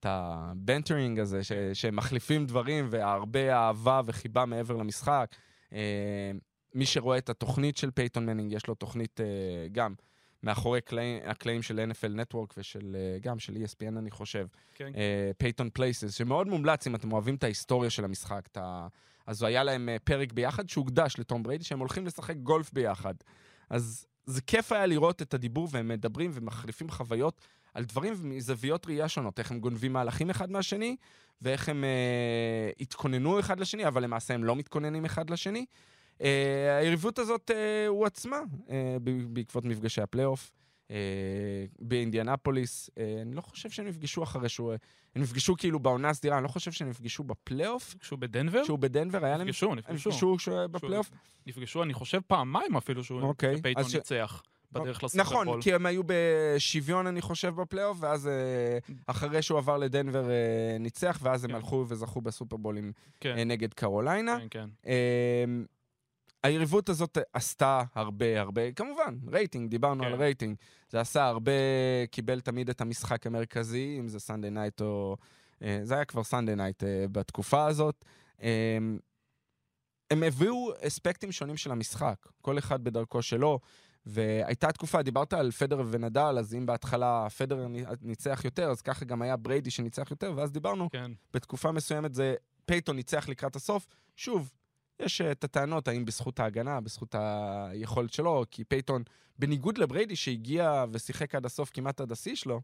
את 0.01 0.07
ה 0.09 0.20
bantering 0.20 1.19
הזה, 1.19 1.45
ש, 1.45 1.53
שמחליפים 1.73 2.47
דברים, 2.47 2.87
והרבה 2.91 3.55
אהבה 3.55 4.01
וחיבה 4.05 4.45
מעבר 4.45 4.77
למשחק. 4.77 5.37
אה, 5.73 6.31
מי 6.75 6.87
שרואה 6.87 7.19
את 7.19 7.29
התוכנית 7.29 7.77
של 7.77 7.91
פייתון 7.91 8.27
מנינג, 8.27 8.53
יש 8.53 8.67
לו 8.67 8.75
תוכנית 8.75 9.21
אה, 9.21 9.27
גם 9.73 9.95
מאחורי 10.43 10.81
קלעים, 10.81 11.19
הקלעים 11.25 11.63
של 11.63 11.91
NFL 11.91 12.21
Network 12.21 12.55
ושל, 12.57 12.97
אה, 12.97 13.19
גם 13.21 13.39
של 13.39 13.57
ESPN, 13.57 13.99
אני 13.99 14.11
חושב, 14.11 14.47
כן. 14.75 14.93
Peyton's 15.39 15.71
Places, 15.73 16.15
שמאוד 16.15 16.47
מומלץ 16.47 16.87
אם 16.87 16.95
אתם 16.95 17.13
אוהבים 17.13 17.35
את 17.35 17.45
ההיסטוריה 17.45 17.91
של 17.91 18.05
המשחק. 18.05 18.43
את 18.47 18.57
ה... 18.57 18.89
אז 19.31 19.43
היה 19.43 19.65
להם 19.65 19.89
אה, 19.89 19.97
פרק 20.05 20.33
ביחד 20.33 20.69
שהוקדש 20.69 21.15
לטום 21.19 21.43
בריידי, 21.43 21.65
שהם 21.65 21.79
הולכים 21.79 22.07
לשחק 22.07 22.37
גולף 22.37 22.73
ביחד. 22.73 23.15
אז 23.71 24.07
זה 24.27 24.41
כיף 24.41 24.73
היה 24.73 24.87
לראות 24.87 25.23
את 25.23 25.35
הדיבור, 25.35 25.69
והם 25.71 25.89
מדברים 25.89 26.31
ומחליפים 26.35 26.91
חוויות 26.91 27.41
על 27.75 27.85
דברים 27.85 28.15
מזוויות 28.23 28.87
ראייה 28.87 29.09
שונות, 29.09 29.39
איך 29.39 29.51
הם 29.51 29.61
גונבים 29.61 29.93
מהלכים 29.93 30.31
אחד 30.31 30.51
מהשני, 30.51 30.97
ואיך 31.43 31.69
הם 31.69 31.85
אה, 31.85 32.71
התכוננו 32.81 33.41
אחד 33.41 33.61
לשני, 33.61 33.87
אבל 33.87 34.03
למעשה 34.03 34.35
הם 34.35 34.45
לא 34.45 34.57
מתכוננים 34.57 35.05
אחד 35.05 35.31
לשני. 35.31 35.67
אה, 36.23 36.77
היריבות 36.77 37.19
הזאת 37.19 37.51
אה, 37.51 37.87
הועצמה 37.87 38.39
אה, 38.71 38.97
ב- 39.05 39.35
בעקבות 39.35 39.65
מפגשי 39.65 40.03
הפלייאוף. 40.03 40.53
אה, 40.91 40.97
באינדיאנפוליס, 41.79 42.91
אה, 42.99 43.19
אני 43.23 43.35
לא 43.35 43.41
חושב 43.41 43.71
שהם 43.71 43.87
נפגשו 43.87 44.23
אחרי 44.23 44.49
שהוא... 44.49 44.73
הם 45.17 45.23
נפגשו 45.23 45.57
כאילו 45.57 45.79
בעונה 45.79 46.09
הסדירה, 46.09 46.37
אני 46.37 46.45
לא 46.45 46.49
חושב 46.49 46.73
שהם 46.73 46.89
נפגשו 46.89 47.25
בפלייאוף. 47.25 47.95
כשהוא 48.01 48.19
בדנבר? 48.19 48.63
כשהוא 48.63 48.79
בדנבר, 48.79 49.25
היה 49.25 49.37
להם... 49.37 49.47
נפגשו, 49.47 49.73
הם 49.73 49.79
נפגשו. 49.79 50.11
נפגשו 50.11 50.69
בפלייאוף? 50.71 51.11
נפגשו, 51.47 51.83
אני 51.83 51.95
חושב, 51.95 52.21
פעמיים 52.27 52.77
אפילו 52.77 53.05
שהוא 53.05 53.23
אוקיי, 53.23 53.63
פייתון 53.63 53.85
ניצח 53.95 54.43
בדרך 54.73 55.05
לסופרבול. 55.05 55.43
נכון, 55.43 55.63
כי 55.63 55.75
הם 55.75 55.87
היו 55.87 56.03
בשוויון, 56.07 57.07
אני 57.07 57.21
חושב, 57.21 57.55
בפלייאוף, 57.55 57.97
ואז 58.01 58.29
אה, 58.29 58.79
אחרי 59.07 59.43
שהוא 59.43 59.59
עבר 59.59 59.77
לדנבר 59.77 60.31
אה, 60.31 60.77
ניצח, 60.81 61.19
ואז 61.23 61.45
הם 61.45 61.51
כן. 61.51 61.57
הלכו 61.57 61.85
וזכו 61.89 62.21
בסופרבולים 62.21 62.85
אה, 62.87 63.11
כן, 63.21 63.49
נגד 63.49 63.75
קרוליינה. 63.75 64.39
כן, 64.41 64.47
כן. 64.51 64.69
היריבות 66.43 66.89
הזאת 66.89 67.19
עשתה 67.33 67.83
הרבה 67.95 68.41
הרבה, 68.41 68.73
כמובן, 68.73 69.19
רייטינג, 69.33 69.71
דיברנו 69.71 70.03
כן. 70.03 70.09
על 70.09 70.15
רייטינג. 70.15 70.57
זה 70.91 71.01
עשה 71.01 71.25
הרבה, 71.27 71.53
קיבל 72.11 72.41
תמיד 72.41 72.71
את 72.71 72.81
המשחק 72.81 73.27
המרכזי, 73.27 73.97
אם 74.01 74.09
זה 74.09 74.21
Sunday 74.21 74.51
night 74.51 74.81
או... 74.81 75.17
אה, 75.63 75.81
זה 75.83 75.95
היה 75.95 76.05
כבר 76.05 76.25
Sunday 76.25 76.55
night 76.55 76.83
בתקופה 77.13 77.67
הזאת. 77.67 78.05
אמ, 78.43 78.99
הם 80.11 80.23
הביאו 80.23 80.73
אספקטים 80.81 81.33
שונים 81.33 81.57
של 81.57 81.71
המשחק, 81.71 82.17
כל 82.43 82.59
אחד 82.59 82.85
בדרכו 82.85 83.23
שלו. 83.23 83.59
והייתה 84.07 84.73
תקופה, 84.73 85.03
דיברת 85.03 85.33
על 85.33 85.51
פדר 85.51 85.83
ונדל, 85.91 86.37
אז 86.39 86.55
אם 86.55 86.67
בהתחלה 86.67 87.27
פדר 87.39 87.67
ניצח 88.03 88.41
יותר, 88.45 88.71
אז 88.71 88.83
ככה 88.83 89.05
גם 89.05 89.23
היה 89.23 89.37
בריידי 89.37 89.71
שניצח 89.71 90.11
יותר, 90.11 90.33
ואז 90.37 90.53
דיברנו 90.53 90.91
כן, 90.91 91.13
בתקופה 91.35 91.73
מסוימת 91.73 92.15
זה 92.15 92.35
פייתון 92.67 92.97
ניצח 92.97 93.29
לקראת 93.29 93.57
הסוף. 93.57 93.87
שוב, 94.17 94.53
יש 95.01 95.21
אה, 95.21 95.33
את 95.33 95.45
הטענות 95.45 95.89
האם 95.89 96.05
בזכות 96.05 96.41
ההגנה, 96.41 96.81
בזכות 96.81 97.15
היכולת 97.15 98.13
שלו, 98.13 98.45
כי 98.51 98.65
פייתון, 98.65 99.03
בניגוד 99.39 99.79
לבריידי 99.79 100.17
שהגיע 100.17 100.85
ושיחק 100.93 101.35
עד 101.35 101.47
הסוף 101.47 101.71
כמעט 101.75 102.01
עד 102.01 102.13
השיא 102.13 102.35
שלו, 102.35 102.61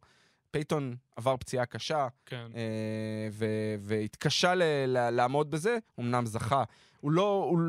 פייתון 0.50 0.97
עבר 1.16 1.37
פציעה 1.37 1.66
קשה 1.66 2.09
כן. 2.26 2.47
אה, 2.55 3.28
ו- 3.33 3.75
והתקשה 3.81 4.55
ל- 4.55 4.62
ל- 4.87 5.11
לעמוד 5.11 5.50
בזה, 5.50 5.78
אמנם 6.00 6.26
זכה. 6.26 6.64
הוא 7.00 7.11
לא... 7.12 7.47
הוא, 7.50 7.61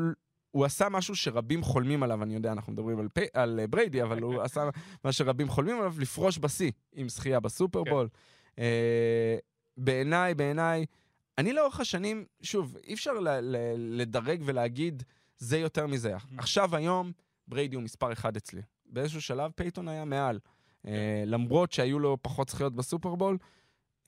הוא 0.50 0.64
עשה 0.64 0.88
משהו 0.88 1.16
שרבים 1.16 1.62
חולמים 1.62 2.02
עליו, 2.02 2.22
אני 2.22 2.34
יודע, 2.34 2.52
אנחנו 2.52 2.72
מדברים 2.72 2.98
על, 2.98 3.08
פי, 3.08 3.24
על 3.34 3.60
אה, 3.60 3.66
בריידי, 3.66 4.02
אבל 4.02 4.22
הוא 4.22 4.42
עשה 4.42 4.68
מה 5.04 5.12
שרבים 5.12 5.48
חולמים 5.48 5.78
עליו, 5.78 5.94
לפרוש 5.98 6.38
בשיא 6.38 6.70
עם 6.92 7.08
זכייה 7.08 7.40
בסופרבול. 7.40 8.08
אה, 8.58 9.36
בעיניי, 9.76 10.34
בעיניי, 10.34 10.86
אני 11.38 11.52
לאורך 11.52 11.80
השנים, 11.80 12.24
שוב, 12.42 12.76
אי 12.84 12.94
אפשר 12.94 13.12
לדרג 13.76 14.42
ולהגיד 14.44 15.02
זה 15.38 15.58
יותר 15.58 15.86
מזה. 15.86 16.16
עכשיו, 16.38 16.76
היום, 16.76 17.12
בריידי 17.48 17.76
הוא 17.76 17.82
מספר 17.82 18.12
אחד 18.12 18.36
אצלי. 18.36 18.62
באיזשהו 18.86 19.22
שלב 19.22 19.50
פייתון 19.50 19.88
היה 19.88 20.04
מעל. 20.04 20.38
אה, 20.86 21.22
למרות 21.26 21.72
שהיו 21.72 21.98
לו 21.98 22.18
פחות 22.22 22.48
זכיות 22.48 22.74
בסופרבול, 22.74 23.38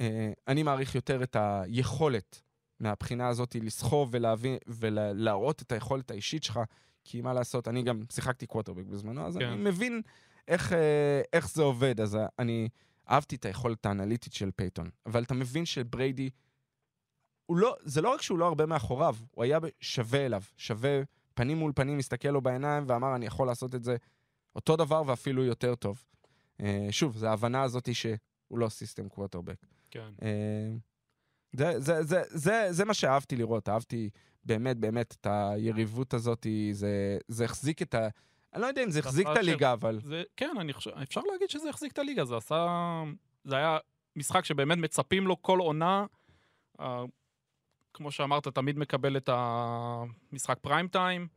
אה, 0.00 0.32
אני 0.48 0.62
מעריך 0.62 0.94
יותר 0.94 1.22
את 1.22 1.36
היכולת 1.36 2.42
מהבחינה 2.80 3.28
הזאת 3.28 3.56
לסחוב 3.60 4.08
ולהבין 4.12 4.56
ולהראות 4.66 5.62
את 5.62 5.72
היכולת 5.72 6.10
האישית 6.10 6.44
שלך, 6.44 6.60
כי 7.04 7.20
מה 7.20 7.32
לעשות, 7.32 7.68
אני 7.68 7.82
גם 7.82 8.02
שיחקתי 8.12 8.46
קווטרבק 8.46 8.84
בזמנו, 8.84 9.26
אז 9.26 9.36
כן. 9.36 9.44
אני 9.44 9.56
מבין 9.56 10.02
איך, 10.48 10.72
אה, 10.72 11.22
איך 11.32 11.50
זה 11.50 11.62
עובד, 11.62 12.00
אז 12.00 12.18
אני 12.38 12.68
אהבתי 13.10 13.36
את 13.36 13.44
היכולת 13.44 13.86
האנליטית 13.86 14.32
של 14.32 14.50
פייתון, 14.56 14.90
אבל 15.06 15.22
אתה 15.22 15.34
מבין 15.34 15.66
שבריידי, 15.66 16.30
לא, 17.56 17.76
זה 17.82 18.02
לא 18.02 18.14
רק 18.14 18.22
שהוא 18.22 18.38
לא 18.38 18.46
הרבה 18.46 18.66
מאחוריו, 18.66 19.16
הוא 19.30 19.44
היה 19.44 19.58
שווה 19.80 20.26
אליו, 20.26 20.42
שווה 20.56 21.00
פנים 21.34 21.58
מול 21.58 21.72
פנים, 21.74 21.98
הסתכל 21.98 22.28
לו 22.28 22.40
בעיניים 22.40 22.84
ואמר, 22.86 23.14
אני 23.14 23.26
יכול 23.26 23.46
לעשות 23.46 23.74
את 23.74 23.84
זה 23.84 23.96
אותו 24.56 24.76
דבר 24.76 25.02
ואפילו 25.06 25.44
יותר 25.44 25.74
טוב. 25.74 26.04
אה, 26.60 26.88
שוב, 26.90 27.16
זו 27.16 27.26
ההבנה 27.26 27.62
הזאת 27.62 27.94
שהוא 27.94 28.58
לא 28.58 28.68
סיסטם 28.68 29.08
קווטרבק. 29.08 29.66
כן. 29.90 30.10
אה, 30.22 30.76
זה, 31.52 31.80
זה, 31.80 32.02
זה, 32.02 32.22
זה, 32.26 32.66
זה 32.70 32.84
מה 32.84 32.94
שאהבתי 32.94 33.36
לראות, 33.36 33.68
אהבתי 33.68 34.10
באמת 34.44 34.76
באמת 34.76 35.16
את 35.20 35.26
היריבות 35.30 36.14
הזאת, 36.14 36.46
זה, 36.72 37.18
זה 37.28 37.44
החזיק 37.44 37.82
את 37.82 37.94
ה... 37.94 38.08
אני 38.54 38.62
לא 38.62 38.66
יודע 38.66 38.84
אם 38.84 38.90
זה 38.90 38.98
החזיק 38.98 39.26
את 39.32 39.36
הליגה, 39.36 39.72
אבל... 39.72 40.00
זה, 40.02 40.22
כן, 40.36 40.54
אני 40.60 40.72
חושב, 40.72 40.90
אפשר 40.90 41.20
להגיד 41.32 41.50
שזה 41.50 41.68
החזיק 41.68 41.92
את 41.92 41.98
הליגה, 41.98 42.24
זה 42.24 42.36
עשה... 42.36 42.66
זה 43.44 43.56
היה 43.56 43.78
משחק 44.16 44.44
שבאמת 44.44 44.78
מצפים 44.78 45.26
לו 45.26 45.42
כל 45.42 45.58
עונה. 45.58 46.06
כמו 47.94 48.10
שאמרת, 48.10 48.48
תמיד 48.48 48.78
מקבל 48.78 49.16
את 49.16 49.28
המשחק 49.32 50.58
פריים 50.58 50.88
טיים. 50.88 51.28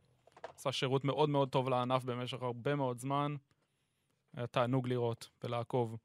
עשה 0.56 0.72
שירות 0.72 1.04
מאוד 1.04 1.28
מאוד 1.28 1.48
טוב 1.48 1.68
לענף 1.68 2.04
במשך 2.04 2.42
הרבה 2.42 2.74
מאוד 2.74 2.98
זמן. 2.98 3.36
היה 4.36 4.46
תענוג 4.46 4.88
לראות 4.88 5.30
ולעקוב. 5.44 5.96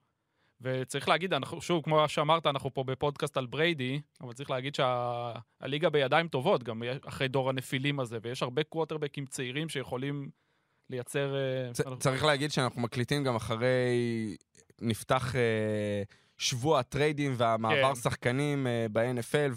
וצריך 0.61 1.09
להגיד, 1.09 1.33
אנחנו, 1.33 1.61
שוב, 1.61 1.83
כמו 1.83 2.09
שאמרת, 2.09 2.45
אנחנו 2.45 2.73
פה 2.73 2.83
בפודקאסט 2.83 3.37
על 3.37 3.45
בריידי, 3.45 4.01
אבל 4.21 4.33
צריך 4.33 4.49
להגיד 4.49 4.75
שהליגה 4.75 5.89
בידיים 5.89 6.27
טובות, 6.27 6.63
גם 6.63 6.83
אחרי 7.05 7.27
דור 7.27 7.49
הנפילים 7.49 7.99
הזה, 7.99 8.17
ויש 8.21 8.43
הרבה 8.43 8.63
קווטרבקים 8.63 9.25
צעירים 9.25 9.69
שיכולים 9.69 10.29
לייצר... 10.89 11.35
אה, 11.35 11.73
צ- 11.73 11.81
צריך 11.99 12.23
להגיד 12.23 12.51
שאנחנו 12.51 12.81
מקליטים 12.81 13.23
גם 13.23 13.35
אחרי... 13.35 14.37
נפתח 14.81 15.35
אה, 15.35 16.03
שבוע 16.37 16.79
הטריידים 16.79 17.33
והמעבר 17.37 17.95
כן. 17.95 17.95
שחקנים 17.95 18.67
אה, 18.67 18.85
ב-NFL, 18.91 19.53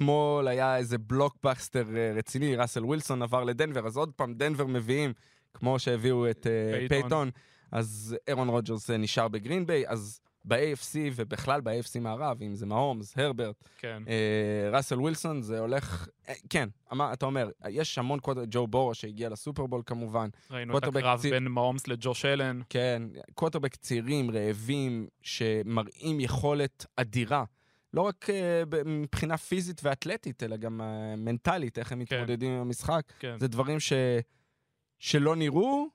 ואתמול 0.00 0.48
היה 0.48 0.76
איזה 0.76 0.98
בלוקבאסטר 0.98 1.84
אה, 1.96 2.12
רציני, 2.16 2.56
ראסל 2.56 2.84
ווילסון 2.84 3.22
עבר 3.22 3.44
לדנבר, 3.44 3.86
אז 3.86 3.96
עוד 3.96 4.12
פעם 4.16 4.34
דנבר 4.34 4.66
מביאים, 4.66 5.12
כמו 5.54 5.78
שהביאו 5.78 6.30
את 6.30 6.46
אה, 6.46 6.88
פייתון. 6.88 7.30
אז 7.72 8.16
אירון 8.28 8.48
רוג'רס 8.48 8.90
אה, 8.90 8.96
נשאר 8.96 9.28
בגרין 9.28 9.66
ביי, 9.66 9.84
אז 9.88 10.20
ב-AFC 10.44 10.94
ובכלל 11.14 11.60
ב-AFC 11.60 12.00
מערב, 12.00 12.42
אם 12.42 12.54
זה 12.54 12.66
מהומס, 12.66 13.18
הרברט, 13.18 13.64
כן. 13.78 14.02
אה, 14.08 14.70
ראסל 14.72 15.00
ווילסון, 15.00 15.42
זה 15.42 15.58
הולך... 15.60 16.08
אה, 16.28 16.34
כן, 16.50 16.68
אמר- 16.92 17.12
אתה 17.12 17.26
אומר, 17.26 17.50
יש 17.68 17.98
המון 17.98 18.20
קוטר, 18.20 18.42
ג'ו 18.50 18.66
בורו 18.66 18.94
שהגיע 18.94 19.28
לסופרבול 19.28 19.82
כמובן, 19.86 20.28
ראינו 20.50 20.78
את 20.78 20.84
הקרב 20.84 21.20
צי- 21.20 21.30
בין 21.30 21.44
מהומס 21.44 21.88
לג'וש 21.88 22.24
אלן. 22.24 22.60
כן, 22.68 23.02
קווטרבק 23.34 23.76
צעירים, 23.76 24.30
רעבים, 24.30 25.06
שמראים 25.22 26.20
יכולת 26.20 26.86
אדירה. 26.96 27.44
לא 27.96 28.02
רק 28.02 28.30
אה, 28.30 28.62
מבחינה 28.84 29.36
פיזית 29.36 29.80
ואתלטית, 29.84 30.42
אלא 30.42 30.56
גם 30.56 30.80
אה, 30.80 31.16
מנטלית, 31.16 31.78
איך 31.78 31.92
הם 31.92 32.04
כן. 32.04 32.16
מתמודדים 32.16 32.52
עם 32.52 32.60
המשחק. 32.60 33.02
כן. 33.18 33.38
זה 33.38 33.48
דברים 33.48 33.80
ש... 33.80 33.92
שלא 34.98 35.36
נראו. 35.36 35.86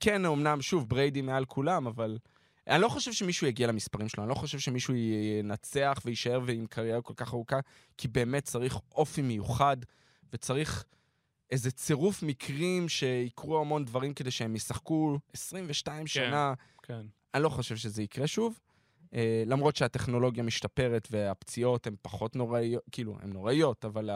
כן, 0.00 0.24
אמנם, 0.24 0.62
שוב, 0.62 0.88
בריידי 0.88 1.22
מעל 1.22 1.44
כולם, 1.44 1.86
אבל... 1.86 2.18
אני 2.66 2.82
לא 2.82 2.88
חושב 2.88 3.12
שמישהו 3.12 3.46
יגיע 3.46 3.66
למספרים 3.66 4.08
שלו, 4.08 4.22
אני 4.22 4.30
לא 4.30 4.34
חושב 4.34 4.58
שמישהו 4.58 4.94
ינצח 4.94 6.00
ויישאר 6.04 6.40
ועם 6.44 6.66
קריירה 6.66 7.02
כל 7.02 7.14
כך 7.16 7.32
ארוכה, 7.32 7.60
כי 7.98 8.08
באמת 8.08 8.44
צריך 8.44 8.78
אופי 8.92 9.22
מיוחד, 9.22 9.76
וצריך 10.32 10.84
איזה 11.50 11.70
צירוף 11.70 12.22
מקרים 12.22 12.88
שיקרו 12.88 13.60
המון 13.60 13.84
דברים 13.84 14.14
כדי 14.14 14.30
שהם 14.30 14.56
ישחקו 14.56 15.18
22 15.32 16.06
שנה. 16.06 16.54
כן. 16.82 17.00
אני 17.34 17.42
לא 17.42 17.48
חושב 17.48 17.76
שזה 17.76 18.02
יקרה 18.02 18.26
שוב. 18.26 18.58
אה, 19.14 19.42
למרות 19.46 19.76
שהטכנולוגיה 19.76 20.42
משתפרת 20.42 21.08
והפציעות 21.10 21.86
הן 21.86 21.94
פחות 22.02 22.36
נוראיות, 22.36 22.82
כאילו, 22.92 23.16
הן 23.20 23.32
נוראיות, 23.32 23.84
אבל 23.84 24.10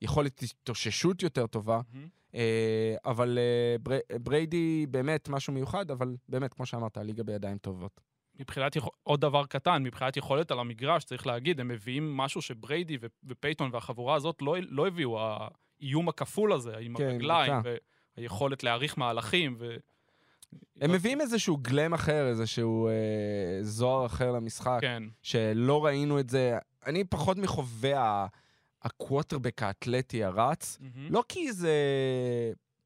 היכולת 0.00 0.42
התאוששות 0.42 1.22
יותר 1.22 1.46
טובה. 1.46 1.80
מהמם. 1.92 2.08
אה, 2.34 2.96
אבל 3.04 3.38
אה, 3.38 3.76
בר... 3.82 3.98
בריידי 4.22 4.86
באמת 4.90 5.28
משהו 5.28 5.52
מיוחד, 5.52 5.90
אבל 5.90 6.16
באמת, 6.28 6.54
כמו 6.54 6.66
שאמרת, 6.66 6.96
הליגה 6.96 7.22
בידיים 7.22 7.58
טובות. 7.58 8.00
מבחינת, 8.40 8.76
יכול... 8.76 8.90
עוד 9.02 9.20
דבר 9.20 9.46
קטן, 9.46 9.82
מבחינת 9.82 10.16
יכולת 10.16 10.50
על 10.50 10.58
המגרש, 10.58 11.04
צריך 11.04 11.26
להגיד, 11.26 11.60
הם 11.60 11.68
מביאים 11.68 12.16
משהו 12.16 12.42
שבריידי 12.42 12.98
ו... 13.00 13.06
ופייתון 13.24 13.70
והחבורה 13.72 14.14
הזאת 14.14 14.42
לא, 14.42 14.56
לא 14.68 14.86
הביאו, 14.86 15.18
האיום 15.20 16.08
הכפול 16.08 16.52
הזה, 16.52 16.76
עם 16.76 16.96
כן, 16.96 17.04
הרגליים. 17.04 17.52
והיכולת 18.16 18.62
להעריך 18.62 18.98
מהלכים, 18.98 19.56
ו... 19.58 19.76
הם 20.80 20.92
מביאים 20.92 21.20
איזשהו 21.20 21.56
גלם 21.56 21.94
אחר, 21.94 22.28
איזשהו 22.28 22.88
אה, 22.88 22.92
זוהר 23.62 24.06
אחר 24.06 24.32
למשחק, 24.32 24.78
כן, 24.80 25.02
שלא 25.22 25.84
ראינו 25.84 26.20
את 26.20 26.30
זה. 26.30 26.58
אני 26.86 27.04
פחות 27.04 27.38
מחובבי 27.38 28.26
הקווטרבק 28.82 29.62
האתלטי 29.62 30.24
הרץ, 30.24 30.78
מהמם. 30.80 31.12
לא 31.12 31.24
כי 31.28 31.52
זה 31.52 31.72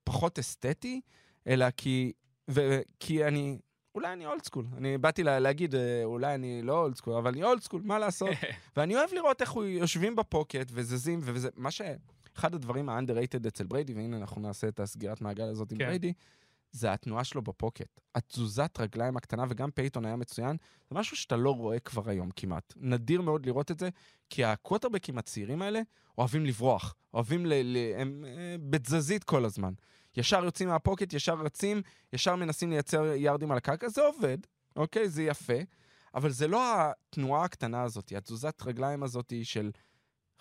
פחות 0.05 0.39
אסתטי, 0.39 1.01
אלא 1.47 1.67
כי... 1.77 2.13
ו, 2.51 2.81
כי 3.01 3.25
אני... 3.25 3.59
אולי 3.95 4.13
אני 4.13 4.27
old 4.27 4.43
school. 4.43 4.67
אני 4.77 4.99
באתי 4.99 5.23
לה, 5.23 5.39
להגיד, 5.39 5.75
אה, 5.75 6.01
אולי 6.05 6.35
אני 6.35 6.63
לא 6.63 6.83
old 6.83 6.97
school, 6.97 7.15
אבל 7.15 7.31
אני 7.31 7.45
old 7.45 7.63
school, 7.63 7.83
מה 7.85 7.99
לעשות? 7.99 8.29
ואני 8.77 8.97
אוהב 8.97 9.13
לראות 9.13 9.41
איך 9.41 9.51
הוא 9.51 9.65
יושבים 9.65 10.17
ב 10.17 10.25
pocket 10.25 10.71
וזזים, 10.73 11.21
וזה 11.23 11.49
מה 11.57 11.71
ש... 11.71 11.83
אחד 12.37 12.55
הדברים 12.55 12.89
ה-underrated 12.89 13.49
אצל 13.49 13.65
בריידי, 13.65 13.95
והנה 13.95 14.17
אנחנו 14.17 14.41
נעשה 14.41 14.69
את 14.69 14.81
הסגירת 14.81 15.21
מעגל 15.21 15.45
הזאת 15.45 15.73
עם 15.73 15.79
כן. 15.79 15.85
בריידי, 15.85 16.13
זה 16.73 16.93
התנועה 16.93 17.25
שלו 17.25 17.43
ב 17.43 17.50
pocket. 17.50 18.01
התזוזת 18.15 18.81
רגליים 18.81 19.17
הקטנה, 19.17 19.45
וגם 19.49 19.71
פייתון 19.71 20.05
היה 20.05 20.17
מצוין, 20.17 20.57
זה 20.91 20.97
משהו 20.99 21.17
שאתה 21.17 21.37
לא 21.37 21.51
רואה 21.51 21.79
כבר 21.79 22.09
היום 22.11 22.31
כמעט. 22.37 22.73
נדיר 22.77 23.23
מאוד 23.23 23.47
לראות 23.47 23.71
את 23.71 23.79
זה, 23.79 23.89
כי 24.31 24.45
הקווטרבקים 24.45 25.19
הצעירים 25.19 25.63
האלה 25.63 25.81
אוהבים 26.19 26.47
לברוח, 26.47 26.95
אוהבים 27.15 27.47
ל... 27.47 27.53
ל 27.63 27.77
הם 27.97 28.25
אה, 28.25 28.57
בתזזית 28.71 29.25
כל 29.25 29.45
הזמן. 29.45 29.73
ישר 30.17 30.45
יוצאים 30.45 30.69
מה 30.69 30.79
pocket, 30.79 31.13
ישר 31.13 31.35
רצים, 31.35 31.83
ישר 32.13 32.37
מנסים 32.37 32.71
לייצר 32.71 33.05
יארדים 33.05 33.51
על 33.51 33.57
הקרקע, 33.57 33.89
זה 33.89 34.03
עובד, 34.03 34.39
אוקיי? 34.77 35.09
זה 35.09 35.23
יפה, 35.23 35.59
אבל 36.15 36.31
זה 36.31 36.49
לא 36.49 36.63
התנועה 36.75 37.45
הקטנה 37.45 37.83
הזאת, 37.83 38.13
התזוזת 38.17 38.63
רגליים 38.67 39.03
הזאת 39.03 39.33
של 39.43 39.71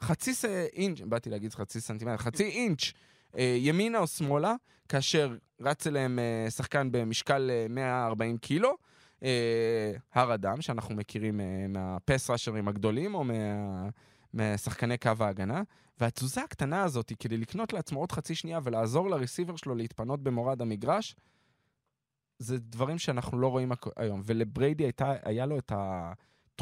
חצי 0.01 0.33
ס... 0.33 0.45
אינץ', 0.45 1.01
באתי 1.01 1.29
להגיד 1.29 1.53
חצי 1.53 1.81
סנטימטר, 1.81 2.17
חצי 2.17 2.43
אינץ' 2.43 2.91
ימינה 3.37 3.99
או 3.99 4.07
שמאלה, 4.07 4.55
כאשר 4.89 5.35
רץ 5.61 5.87
אליהם 5.87 6.19
אה, 6.19 6.49
שחקן 6.49 6.91
במשקל 6.91 7.51
אה, 7.51 7.65
140 7.69 8.37
קילו, 8.37 8.75
אה, 9.23 9.91
הר 10.13 10.33
אדם, 10.33 10.61
שאנחנו 10.61 10.95
מכירים 10.95 11.39
אה, 11.39 11.65
מהפס 11.69 12.29
ראשרים 12.29 12.67
הגדולים, 12.67 13.15
או 13.15 13.23
מה... 13.23 13.33
משחקני 14.33 14.97
קו 14.97 15.11
ההגנה, 15.19 15.61
והתזוזה 15.99 16.43
הקטנה 16.43 16.83
הזאת, 16.83 17.09
היא 17.09 17.17
כדי 17.19 17.37
לקנות 17.37 17.73
לעצמו 17.73 17.99
עוד 17.99 18.11
חצי 18.11 18.35
שנייה 18.35 18.59
ולעזור 18.63 19.09
לרסיבר 19.09 19.55
שלו 19.55 19.75
להתפנות 19.75 20.23
במורד 20.23 20.61
המגרש, 20.61 21.15
זה 22.39 22.57
דברים 22.59 22.97
שאנחנו 22.97 23.39
לא 23.39 23.47
רואים 23.47 23.71
היום. 23.95 24.21
ולבריידי 24.25 24.83
הייתה, 24.83 25.13
היה 25.23 25.45
לו 25.45 25.57
את 25.57 25.71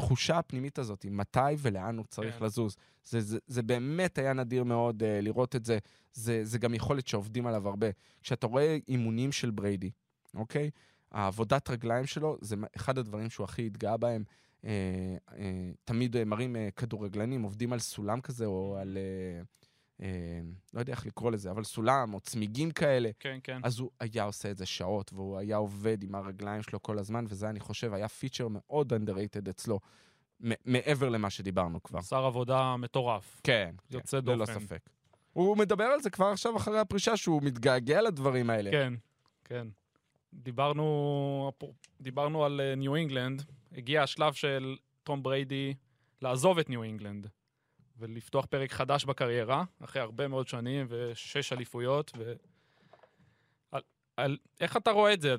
התחושה 0.00 0.38
הפנימית 0.38 0.78
הזאת, 0.78 1.06
מתי 1.10 1.38
ולאן 1.58 1.96
הוא 1.96 2.04
צריך 2.08 2.38
כן. 2.38 2.44
לזוז. 2.44 2.76
זה, 3.04 3.20
זה, 3.20 3.38
זה 3.46 3.62
באמת 3.62 4.18
היה 4.18 4.32
נדיר 4.32 4.64
מאוד 4.64 5.02
uh, 5.02 5.06
לראות 5.22 5.56
את 5.56 5.64
זה. 5.64 5.78
זה. 6.12 6.40
זה 6.44 6.58
גם 6.58 6.74
יכולת 6.74 7.08
שעובדים 7.08 7.46
עליו 7.46 7.68
הרבה. 7.68 7.86
כשאתה 8.22 8.46
רואה 8.46 8.78
אימונים 8.88 9.32
של 9.32 9.50
בריידי, 9.50 9.90
אוקיי? 10.34 10.70
העבודת 11.12 11.70
רגליים 11.70 12.06
שלו, 12.06 12.36
זה 12.40 12.56
אחד 12.76 12.98
הדברים 12.98 13.30
שהוא 13.30 13.44
הכי 13.44 13.66
התגאה 13.66 13.96
בהם. 13.96 14.24
אה, 14.64 14.70
אה, 15.32 15.70
תמיד 15.84 16.24
מראים 16.24 16.56
אה, 16.56 16.68
כדורגלנים, 16.76 17.42
עובדים 17.42 17.72
על 17.72 17.78
סולם 17.78 18.20
כזה, 18.20 18.46
או 18.46 18.76
על... 18.80 18.98
אה, 18.98 19.42
לא 20.74 20.80
יודע 20.80 20.92
איך 20.92 21.06
לקרוא 21.06 21.30
לזה, 21.30 21.50
אבל 21.50 21.64
סולם, 21.64 22.14
או 22.14 22.20
צמיגים 22.20 22.70
כאלה. 22.70 23.10
כן, 23.20 23.38
כן. 23.42 23.60
אז 23.62 23.78
הוא 23.78 23.90
היה 24.00 24.24
עושה 24.24 24.50
את 24.50 24.56
זה 24.56 24.66
שעות, 24.66 25.12
והוא 25.12 25.38
היה 25.38 25.56
עובד 25.56 26.02
עם 26.02 26.14
הרגליים 26.14 26.62
שלו 26.62 26.82
כל 26.82 26.98
הזמן, 26.98 27.24
וזה, 27.28 27.50
אני 27.50 27.60
חושב, 27.60 27.92
היה 27.94 28.08
פיצ'ר 28.08 28.48
מאוד 28.50 28.92
underrated 28.92 29.50
אצלו, 29.50 29.80
מעבר 30.64 31.08
למה 31.08 31.30
שדיברנו 31.30 31.82
כבר. 31.82 32.00
מוסר 32.00 32.24
עבודה 32.24 32.76
מטורף. 32.76 33.40
כן, 33.44 33.74
יוצא 33.90 34.20
ללא 34.26 34.46
דופן. 34.46 34.60
ספק. 34.60 34.90
הוא 35.32 35.56
מדבר 35.56 35.84
על 35.84 36.00
זה 36.00 36.10
כבר 36.10 36.26
עכשיו 36.26 36.56
אחרי 36.56 36.78
הפרישה, 36.78 37.16
שהוא 37.16 37.42
מתגעגע 37.42 38.02
לדברים 38.02 38.50
האלה. 38.50 38.70
כן, 38.70 38.94
כן. 39.44 39.68
דיברנו, 40.34 41.52
דיברנו 42.00 42.44
על 42.44 42.60
ניו 42.76 42.94
אינגלנד, 42.94 43.42
הגיע 43.76 44.02
השלב 44.02 44.32
של 44.32 44.76
תום 45.02 45.22
בריידי 45.22 45.74
לעזוב 46.22 46.58
את 46.58 46.70
ניו 46.70 46.82
אינגלנד 46.82 47.26
ולפתוח 48.00 48.46
פרק 48.46 48.72
חדש 48.72 49.04
בקריירה, 49.04 49.64
אחרי 49.84 50.02
הרבה 50.02 50.28
מאוד 50.28 50.48
שנים 50.48 50.86
ושש 50.88 51.52
אליפויות. 51.52 52.12
ו... 52.18 52.32
על, 53.72 53.82
על, 54.16 54.36
איך 54.60 54.76
אתה 54.76 54.90
רואה 54.90 55.12
את 55.12 55.20
זה? 55.20 55.36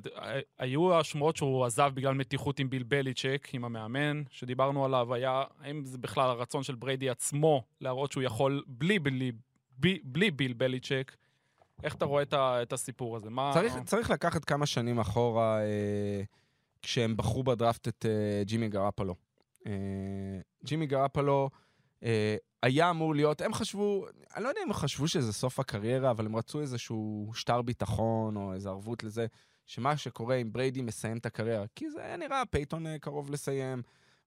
היו 0.58 0.98
השמועות 0.98 1.36
שהוא 1.36 1.64
עזב 1.64 1.92
בגלל 1.94 2.14
מתיחות 2.14 2.58
עם 2.58 2.70
ביל 2.70 2.82
בליצ'ק, 2.82 3.48
עם 3.52 3.64
המאמן, 3.64 4.22
שדיברנו 4.30 4.84
עליו, 4.84 5.14
היה, 5.14 5.44
האם 5.60 5.84
זה 5.84 5.98
בכלל 5.98 6.30
הרצון 6.30 6.62
של 6.62 6.74
בריידי 6.74 7.10
עצמו 7.10 7.62
להראות 7.80 8.12
שהוא 8.12 8.22
יכול 8.22 8.64
בלי, 8.66 8.98
בלי, 8.98 9.32
בלי, 9.78 9.98
בלי 10.04 10.30
ביל 10.30 10.52
בליצ'ק? 10.52 11.16
איך 11.82 11.94
אתה 11.94 12.04
רואה 12.04 12.22
את, 12.22 12.32
ה, 12.32 12.62
את 12.62 12.72
הסיפור 12.72 13.16
הזה? 13.16 13.30
מה... 13.30 13.50
צריך, 13.54 13.74
צריך 13.84 14.10
לקחת 14.10 14.44
כמה 14.44 14.66
שנים 14.66 14.98
אחורה, 14.98 15.60
אה, 15.60 16.22
כשהם 16.82 17.16
בחרו 17.16 17.42
בדראפט 17.42 17.88
את 17.88 18.06
אה, 18.08 18.44
ג'ימי 18.44 18.68
גרפלו. 18.68 19.14
אה, 19.66 19.72
ג'ימי 20.64 20.86
גרפלו 20.86 21.50
היה 22.62 22.90
אמור 22.90 23.14
להיות, 23.14 23.40
הם 23.40 23.54
חשבו, 23.54 24.06
אני 24.36 24.44
לא 24.44 24.48
יודע 24.48 24.60
אם 24.62 24.66
הם 24.66 24.72
חשבו 24.72 25.08
שזה 25.08 25.32
סוף 25.32 25.60
הקריירה, 25.60 26.10
אבל 26.10 26.26
הם 26.26 26.36
רצו 26.36 26.60
איזשהו 26.60 27.30
שטר 27.34 27.62
ביטחון 27.62 28.36
או 28.36 28.54
איזו 28.54 28.70
ערבות 28.70 29.04
לזה, 29.04 29.26
שמה 29.66 29.96
שקורה 29.96 30.36
אם 30.36 30.52
בריידי 30.52 30.82
מסיים 30.82 31.16
את 31.16 31.26
הקריירה. 31.26 31.64
כי 31.74 31.90
זה 31.90 32.04
היה 32.04 32.16
נראה, 32.16 32.42
פייתון 32.50 32.86
אה, 32.86 32.98
קרוב 32.98 33.30
לסיים, 33.30 33.82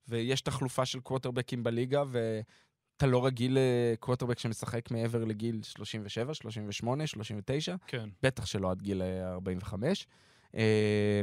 ויש 0.08 0.40
תחלופה 0.40 0.86
של 0.86 1.00
קווטרבקים 1.00 1.62
בליגה, 1.62 2.02
ואתה 2.08 3.06
לא 3.06 3.26
רגיל 3.26 3.58
לקווטרבק 3.60 4.38
שמשחק 4.38 4.90
מעבר 4.90 5.24
לגיל 5.24 5.62
37, 5.62 6.34
38, 6.34 7.06
39. 7.06 7.74
כן. 7.86 8.08
בטח 8.22 8.46
שלא 8.46 8.70
עד 8.70 8.82
גיל 8.82 9.02
אה, 9.02 9.32
45. 9.32 10.06
אה, 10.54 11.20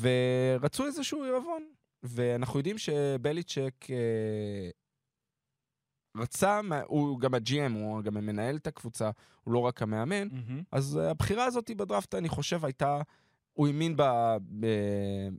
ורצו 0.00 0.86
איזשהו 0.86 1.24
עירבון. 1.24 1.68
ואנחנו 2.02 2.58
יודעים 2.58 2.78
שבליצ'ק 2.78 3.86
אה, 3.90 4.70
רצה, 6.18 6.60
הוא 6.86 7.20
גם 7.20 7.34
ה-GM, 7.34 7.72
הוא 7.72 8.02
גם 8.02 8.14
מנהל 8.14 8.56
את 8.56 8.66
הקבוצה, 8.66 9.10
הוא 9.44 9.54
לא 9.54 9.58
רק 9.58 9.82
המאמן. 9.82 10.28
מהמם. 10.28 10.62
אז 10.72 10.98
אה, 10.98 11.10
הבחירה 11.10 11.44
הזאת 11.44 11.70
בדראפט, 11.76 12.14
אני 12.14 12.28
חושב, 12.28 12.64
הייתה... 12.64 13.00
הוא 13.52 13.66
האמין 13.66 13.96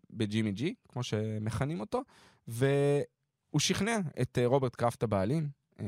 בג'ימי 0.10 0.52
ג'י, 0.52 0.74
כמו 0.90 1.04
שמכנים 1.04 1.80
אותו, 1.80 2.02
והוא 2.48 3.60
שכנע 3.60 4.00
את 4.22 4.38
אה, 4.38 4.46
רוברט 4.46 4.76
קראפט 4.76 5.04
הבעלים 5.04 5.50
אה, 5.80 5.86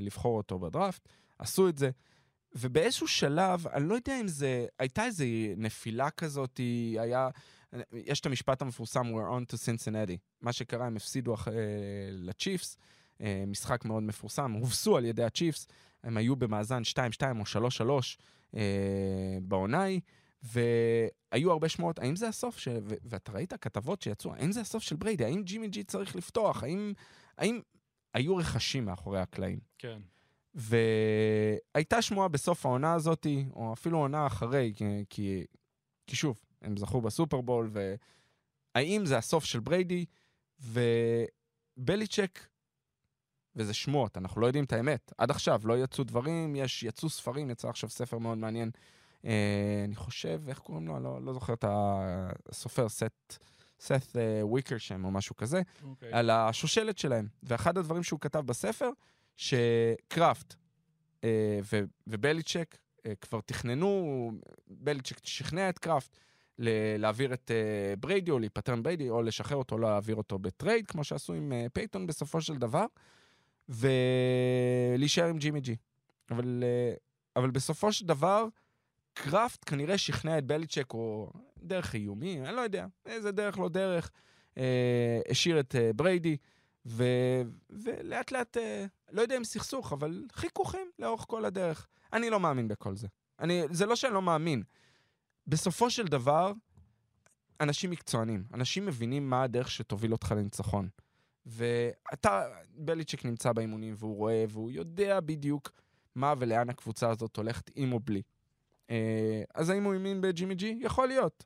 לבחור 0.00 0.36
אותו 0.36 0.58
בדראפט. 0.58 1.08
עשו 1.38 1.68
את 1.68 1.78
זה. 1.78 1.90
ובאיזשהו 2.54 3.08
שלב, 3.08 3.66
אני 3.66 3.88
לא 3.88 3.94
יודע 3.94 4.20
אם 4.20 4.28
זה... 4.28 4.66
הייתה 4.78 5.04
איזו 5.04 5.24
נפילה 5.56 6.10
כזאת, 6.10 6.60
היה... 6.98 7.28
יש 7.92 8.20
את 8.20 8.26
המשפט 8.26 8.62
המפורסם, 8.62 9.02
we're 9.02 9.30
on 9.40 9.52
to 9.52 9.56
Cincinnati. 9.56 10.16
מה 10.40 10.52
שקרה, 10.52 10.86
הם 10.86 10.96
הפסידו. 10.96 11.34
אה, 11.34 11.52
לצ'יפס, 12.12 12.76
משחק 13.46 13.84
מאוד 13.84 14.02
מפורסם, 14.02 14.52
הובסו 14.52 14.96
על 14.96 15.04
ידי 15.04 15.24
הצ'יפס, 15.24 15.68
הם 16.04 16.16
היו 16.16 16.36
במאזן 16.36 16.82
2-2 17.20 17.22
או 17.38 18.00
3-3 18.00 18.56
אה, 18.56 19.38
בעונה 19.42 19.82
ההיא, 19.82 20.00
והיו 20.42 21.52
הרבה 21.52 21.68
שמועות, 21.68 21.98
האם 21.98 22.16
זה 22.16 22.28
הסוף, 22.28 22.58
ש... 22.58 22.68
ו... 22.68 22.94
ואתה 23.04 23.32
ראית 23.32 23.54
כתבות 23.54 24.02
שיצאו, 24.02 24.34
האם 24.34 24.52
זה 24.52 24.60
הסוף 24.60 24.82
של 24.82 24.96
בריידי, 24.96 25.24
האם 25.24 25.42
ג'ימי 25.42 25.68
ג'י 25.68 25.84
צריך 25.84 26.16
לפתוח, 26.16 26.62
האם... 26.62 26.92
האם... 27.38 27.60
היו 28.16 28.36
רכשים 28.36 28.84
מאחורי 28.84 29.20
הקלעים. 29.20 29.58
כן. 29.78 29.98
והייתה 30.54 32.02
שמועה 32.02 32.28
בסוף 32.28 32.66
העונה 32.66 32.94
הזאת, 32.94 33.26
או 33.52 33.72
אפילו 33.72 33.98
עונה 33.98 34.26
אחרי, 34.26 34.72
כי, 35.10 35.44
כי 36.06 36.16
שוב, 36.16 36.40
הם 36.62 36.76
זכו 36.76 37.00
בסופרבול, 37.00 37.70
והאם 38.74 39.06
זה 39.06 39.18
הסוף 39.18 39.44
של 39.44 39.60
בריידי, 39.60 40.04
ובליצ'ק, 40.60 42.46
וזה 43.56 43.74
שמועות, 43.74 44.18
אנחנו 44.18 44.40
לא 44.40 44.46
יודעים 44.46 44.64
את 44.64 44.72
האמת. 44.72 45.12
עד 45.18 45.30
עכשיו 45.30 45.60
לא 45.64 45.84
יצאו 45.84 46.04
דברים, 46.04 46.56
יש, 46.56 46.82
יצאו 46.82 47.10
ספרים, 47.10 47.50
יצא 47.50 47.68
עכשיו 47.68 47.90
ספר 47.90 48.18
מאוד 48.18 48.38
מעניין. 48.38 48.70
אה, 49.24 49.82
אני 49.84 49.96
חושב, 49.96 50.42
איך 50.48 50.58
קוראים 50.58 50.88
לו? 50.88 51.00
לא, 51.00 51.22
לא 51.22 51.32
זוכר 51.32 51.52
את 51.52 51.64
הסופר, 52.48 52.88
סט, 52.88 53.38
סט 53.80 54.16
אה, 54.16 54.40
וויקרשם 54.46 55.04
או 55.04 55.10
משהו 55.10 55.36
כזה. 55.36 55.62
אוקיי. 55.82 56.12
על 56.12 56.30
השושלת 56.30 56.98
שלהם. 56.98 57.28
ואחד 57.42 57.78
הדברים 57.78 58.02
שהוא 58.02 58.20
כתב 58.20 58.38
בספר, 58.46 58.90
שקראפט 59.36 60.54
אה, 61.24 61.60
ו- 61.72 61.84
ובליצ'ק 62.06 62.76
אה, 63.06 63.14
כבר 63.20 63.40
תכננו, 63.40 64.30
בליצ'ק 64.68 65.16
שכנע 65.24 65.68
את 65.68 65.78
קראפט 65.78 66.18
ל- 66.58 66.96
להעביר 66.98 67.34
את 67.34 67.50
אה, 67.50 67.96
בריידי 67.96 68.30
או 68.30 68.38
להיפטר 68.38 68.74
מבריידי, 68.74 69.10
או 69.10 69.22
לשחרר 69.22 69.56
אותו, 69.56 69.78
להעביר 69.78 70.16
אותו 70.16 70.38
בטרייד, 70.38 70.86
כמו 70.86 71.04
שעשו 71.04 71.32
עם 71.32 71.52
אה, 71.52 71.66
פייתון 71.72 72.06
בסופו 72.06 72.40
של 72.40 72.56
דבר, 72.56 72.84
ולהישאר 73.68 75.24
עם 75.24 75.38
ג'ימי 75.38 75.60
ג'י. 75.60 75.76
אבל, 76.30 76.64
אה, 76.66 76.94
אבל 77.36 77.50
בסופו 77.50 77.92
של 77.92 78.06
דבר, 78.06 78.46
קראפט 79.14 79.70
כנראה 79.70 79.98
שכנע 79.98 80.38
את 80.38 80.44
בליצ'ק, 80.44 80.94
או 80.94 81.32
דרך 81.58 81.94
איומים, 81.94 82.44
אני 82.44 82.56
לא 82.56 82.60
יודע, 82.60 82.86
איזה 83.06 83.32
דרך 83.32 83.58
לא 83.58 83.68
דרך, 83.68 84.10
אה, 84.58 85.20
השאיר 85.30 85.60
את 85.60 85.74
אה, 85.74 85.92
בריידי, 85.92 86.36
ו, 86.86 87.04
ולאט 87.70 88.30
לאט, 88.30 88.56
אה, 88.56 88.86
לא 89.12 89.22
יודע 89.22 89.36
אם 89.36 89.44
סכסוך, 89.44 89.92
אבל 89.92 90.24
חיכוכים 90.32 90.90
לאורך 90.98 91.24
כל 91.28 91.44
הדרך. 91.44 91.86
אני 92.12 92.30
לא 92.30 92.40
מאמין 92.40 92.68
בכל 92.68 92.96
זה. 92.96 93.06
אני, 93.40 93.62
זה 93.70 93.86
לא 93.86 93.96
שאני 93.96 94.14
לא 94.14 94.22
מאמין. 94.22 94.62
בסופו 95.46 95.90
של 95.90 96.06
דבר, 96.06 96.52
אנשים 97.60 97.90
מקצוענים, 97.90 98.44
אנשים 98.54 98.86
מבינים 98.86 99.30
מה 99.30 99.42
הדרך 99.42 99.70
שתוביל 99.70 100.12
אותך 100.12 100.34
לניצחון. 100.36 100.88
ואתה, 101.46 102.42
בליצ'יק 102.74 103.24
נמצא 103.24 103.52
באימונים 103.52 103.94
והוא 103.96 104.16
רואה 104.16 104.44
והוא 104.48 104.70
יודע 104.70 105.20
בדיוק 105.20 105.70
מה 106.14 106.34
ולאן 106.38 106.70
הקבוצה 106.70 107.10
הזאת 107.10 107.36
הולכת, 107.36 107.70
עם 107.74 107.92
או 107.92 108.00
בלי. 108.00 108.22
אה, 108.90 109.42
אז 109.54 109.70
האם 109.70 109.84
הוא 109.84 109.92
האמין 109.92 110.20
בג'ימי 110.20 110.54
ג'י? 110.54 110.78
יכול 110.80 111.08
להיות. 111.08 111.44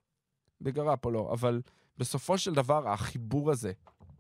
בגראפולו, 0.61 1.33
אבל 1.33 1.63
בסופו 1.99 2.39
של 2.39 2.55
דבר, 2.55 2.89
החיבור 2.89 3.51
הזה 3.51 3.73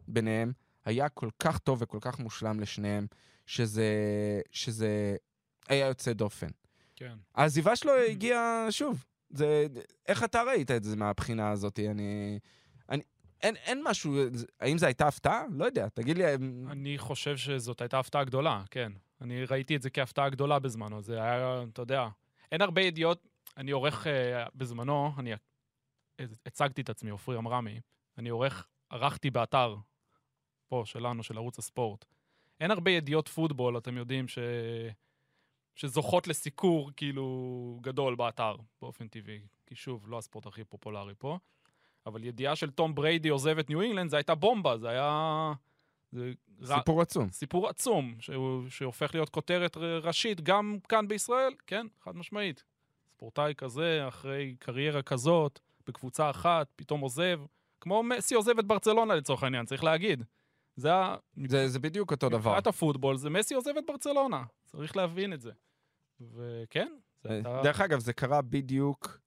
ביניהם 0.09 0.53
היה 0.85 1.09
כל 1.09 1.29
כך 1.39 1.59
טוב 1.59 1.83
וכל 1.83 1.99
כך 2.01 2.19
מושלם 2.19 2.61
לשניהם, 2.61 3.07
שזה, 3.47 3.91
שזה 4.51 5.17
היה 5.69 5.87
יוצא 5.87 6.13
דופן. 6.13 6.49
כן. 6.97 7.17
העזיבה 7.35 7.77
שלו 7.77 7.93
הגיעה, 7.93 8.67
שוב, 8.71 9.05
זה, 9.31 9.67
איך 10.09 10.25
אתה 10.25 10.43
ראית 10.43 10.71
את 10.71 10.85
זה 10.85 10.97
מהבחינה 10.97 11.51
הזאת? 11.51 11.79
אני... 11.79 12.39
אין, 13.43 13.57
אין 13.57 13.83
משהו, 13.85 14.15
האם 14.61 14.79
זו 14.79 14.87
הייתה 14.87 15.09
הפתעה? 15.09 15.43
לא 15.53 15.65
יודע, 15.65 15.89
תגיד 15.89 16.19
לי... 16.19 16.35
אני 16.71 16.99
חושב 16.99 17.37
שזאת 17.37 17.81
הייתה 17.81 17.99
הפתעה 17.99 18.25
גדולה, 18.25 18.63
כן. 18.71 18.93
אני 19.21 19.45
ראיתי 19.45 19.77
את 19.77 19.83
זה 19.83 19.91
כהפתעה 19.91 20.29
גדולה 20.29 20.59
בזמנו. 20.59 21.03
זה 21.03 21.23
היה, 21.23 21.63
אתה 21.73 21.83
יודע, 21.83 22.09
אין 22.53 22.63
הרבה 22.63 22.83
ידיעות. 22.83 23.27
אני 23.57 23.71
עורך 23.71 24.07
uh, 24.07 24.51
בזמנו, 24.55 25.13
אני 25.19 25.33
הצגתי 26.47 26.81
את 26.81 26.91
עצמי, 26.91 27.11
עופרי 27.11 27.37
אמרמי. 27.37 27.81
אני 28.19 28.29
עורך, 28.29 28.67
ערכתי 28.91 29.31
באתר 29.31 29.77
פה 30.69 30.83
שלנו, 30.87 31.23
של 31.23 31.37
ערוץ 31.37 31.59
הספורט. 31.59 32.05
אין 32.61 32.71
הרבה 32.71 32.91
ידיעות 32.91 33.29
פוטבול, 33.29 33.79
אתם 33.79 33.97
יודעים, 33.97 34.29
ש... 34.29 34.39
שזוכות 35.75 36.29
לסיקור 36.29 36.91
כאילו 36.97 37.79
גדול 37.81 38.15
באתר, 38.15 38.57
באופן 38.83 39.09
טבעי. 39.09 39.41
כי 39.67 39.75
שוב, 39.75 40.09
לא 40.09 40.19
הספורט 40.19 40.47
הכי 40.47 40.65
פופולרי 40.65 41.15
פה. 41.19 41.39
אבל 42.07 42.25
ידיעה 42.25 42.57
של 42.57 42.71
תום 42.71 42.95
בריידי 42.95 43.29
עוזב 43.29 43.59
את 43.59 43.71
ניו 43.71 43.81
אינגלנד, 43.81 44.11
זה 44.11 44.17
הייתה 44.17 44.35
בומבה, 44.35 44.79
זה 44.79 44.89
היה... 44.89 45.53
זה 46.13 46.33
סיפור 46.65 46.99
ר... 46.99 47.03
עצום. 47.03 47.29
סיפור 47.29 47.69
עצום, 47.69 48.15
שהוא, 48.19 48.69
שהופך 48.69 49.15
להיות 49.15 49.29
כותרת 49.29 49.77
ראשית 49.77 50.41
גם 50.41 50.79
כאן 50.89 51.09
בישראל, 51.09 51.53
כן, 51.67 51.87
חד 52.01 52.17
משמעית. 52.17 52.65
ספורטאי 53.13 53.55
כזה, 53.57 54.09
אחרי 54.09 54.57
קריירה 54.59 55.03
כזאת, 55.03 55.61
בקבוצה 55.87 56.31
אחת, 56.31 56.67
פתאום 56.77 57.01
עוזב, 57.01 57.41
כמו 57.81 58.03
מסי 58.03 58.35
עוזב 58.35 58.59
את 58.59 58.67
ברצלונה 58.67 59.15
לצורך 59.15 59.43
העניין, 59.43 59.67
צריך 59.67 59.85
להגיד. 59.85 60.25
זה, 60.77 60.95
ה... 60.95 61.17
זה, 61.49 61.69
זה 61.69 61.79
בדיוק 61.79 62.11
אותו 62.11 62.29
דבר. 62.29 62.39
מבחינת 62.39 62.67
הפוטבול, 62.67 63.17
זה 63.17 63.31
מסי 63.31 63.55
עוזב 63.55 63.77
את 63.79 63.85
ברצלונה, 63.87 64.45
צריך 64.67 64.97
להבין 64.97 65.33
את 65.33 65.41
זה. 65.41 65.51
וכן, 66.21 66.93
זה 67.23 67.29
אה, 67.29 67.35
הייתה... 67.35 67.61
דרך 67.63 67.81
אגב, 67.81 67.99
זה 67.99 68.13
קרה 68.13 68.43
בדיוק 68.43 69.19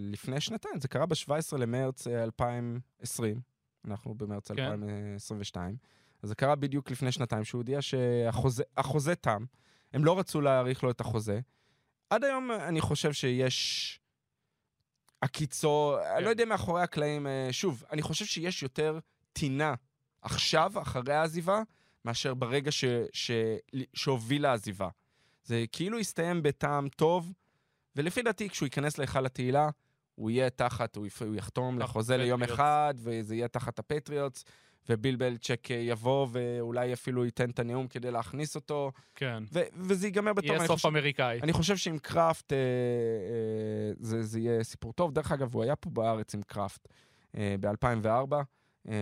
לפני 0.00 0.40
שנתיים, 0.40 0.80
זה 0.80 0.88
קרה 0.88 1.06
ב-17 1.06 1.56
למרץ 1.58 2.06
2020, 2.06 3.40
אנחנו 3.84 4.14
במרץ 4.14 4.50
כן. 4.50 4.64
2022. 4.64 5.76
אז 6.22 6.28
זה 6.28 6.34
קרה 6.34 6.54
בדיוק 6.54 6.90
לפני 6.90 7.12
שנתיים, 7.12 7.44
שהוא 7.44 7.58
הודיע 7.58 7.82
שהחוזה 7.82 9.14
תם, 9.14 9.44
הם 9.92 10.04
לא 10.04 10.18
רצו 10.18 10.40
להאריך 10.40 10.82
לו 10.82 10.90
את 10.90 11.00
החוזה. 11.00 11.40
עד 12.10 12.24
היום 12.24 12.50
אני 12.50 12.80
חושב 12.80 13.12
שיש 13.12 14.00
עקיצות, 15.20 15.96
כן. 16.02 16.16
אני 16.16 16.24
לא 16.24 16.30
יודע 16.30 16.44
מאחורי 16.44 16.82
הקלעים, 16.82 17.26
אה, 17.26 17.48
שוב, 17.50 17.84
אני 17.92 18.02
חושב 18.02 18.24
שיש 18.24 18.62
יותר 18.62 18.98
טינה 19.32 19.74
עכשיו, 20.22 20.72
אחרי 20.82 21.14
העזיבה, 21.14 21.62
מאשר 22.04 22.34
ברגע 22.34 22.72
ש, 22.72 22.84
ש, 23.12 23.30
שהוביל 23.94 24.42
לעזיבה. 24.42 24.88
זה 25.44 25.64
כאילו 25.72 25.98
הסתיים 25.98 26.42
בטעם 26.42 26.88
טוב, 26.88 27.32
ולפי 27.96 28.22
דעתי, 28.22 28.48
כשהוא 28.48 28.66
ייכנס 28.66 28.98
להיכל 28.98 29.26
התהילה, 29.26 29.68
הוא 30.14 30.30
יהיה 30.30 30.50
תחת, 30.50 30.96
הוא, 30.96 31.06
הוא 31.20 31.34
יחתום 31.34 31.78
לחוזה 31.78 32.16
ליום 32.16 32.42
אחד, 32.42 32.94
וזה 32.96 33.34
יהיה 33.34 33.48
תחת 33.48 33.78
הפטריוטס, 33.78 34.44
וביל 34.88 35.16
בליצ'ק 35.16 35.68
יבוא, 35.70 36.26
ואולי 36.32 36.92
אפילו 36.92 37.24
ייתן 37.24 37.50
את 37.50 37.58
הנאום 37.58 37.88
כדי 37.88 38.10
להכניס 38.10 38.54
אותו. 38.54 38.92
כן. 39.14 39.42
ו- 39.52 39.60
וזה 39.74 40.06
ייגמר 40.06 40.32
בתור... 40.32 40.50
יהיה 40.50 40.66
סוף 40.66 40.70
חושב, 40.70 40.88
אמריקאי. 40.88 41.40
אני 41.42 41.52
חושב 41.52 41.76
שעם 41.76 41.98
קראפט 41.98 42.52
אה, 42.52 42.58
אה, 42.58 43.92
זה, 44.00 44.22
זה 44.22 44.40
יהיה 44.40 44.64
סיפור 44.64 44.92
טוב. 44.92 45.12
דרך 45.12 45.32
אגב, 45.32 45.54
הוא 45.54 45.62
היה 45.62 45.76
פה 45.76 45.90
בארץ 45.90 46.34
עם 46.34 46.42
קראפט 46.42 46.88
אה, 47.36 47.54
ב-2004, 47.60 48.34
אה, 48.88 48.94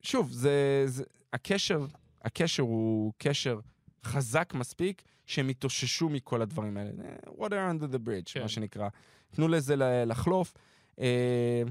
ושוב, 0.00 0.32
זה, 0.32 0.82
זה, 0.86 1.04
הקשר, 1.32 1.86
הקשר 2.22 2.62
הוא 2.62 3.12
קשר 3.18 3.60
חזק 4.04 4.52
מספיק, 4.54 5.02
שהם 5.26 5.50
יתאוששו 5.50 6.08
מכל 6.08 6.42
הדברים 6.42 6.76
האלה. 6.76 6.90
water 7.26 7.40
under 7.50 7.94
the 7.94 7.98
bridge, 8.06 8.32
כן. 8.32 8.42
מה 8.42 8.48
שנקרא. 8.48 8.88
תנו 9.30 9.48
לזה 9.48 9.74
לחלוף. 10.06 10.54
אה, 11.00 11.62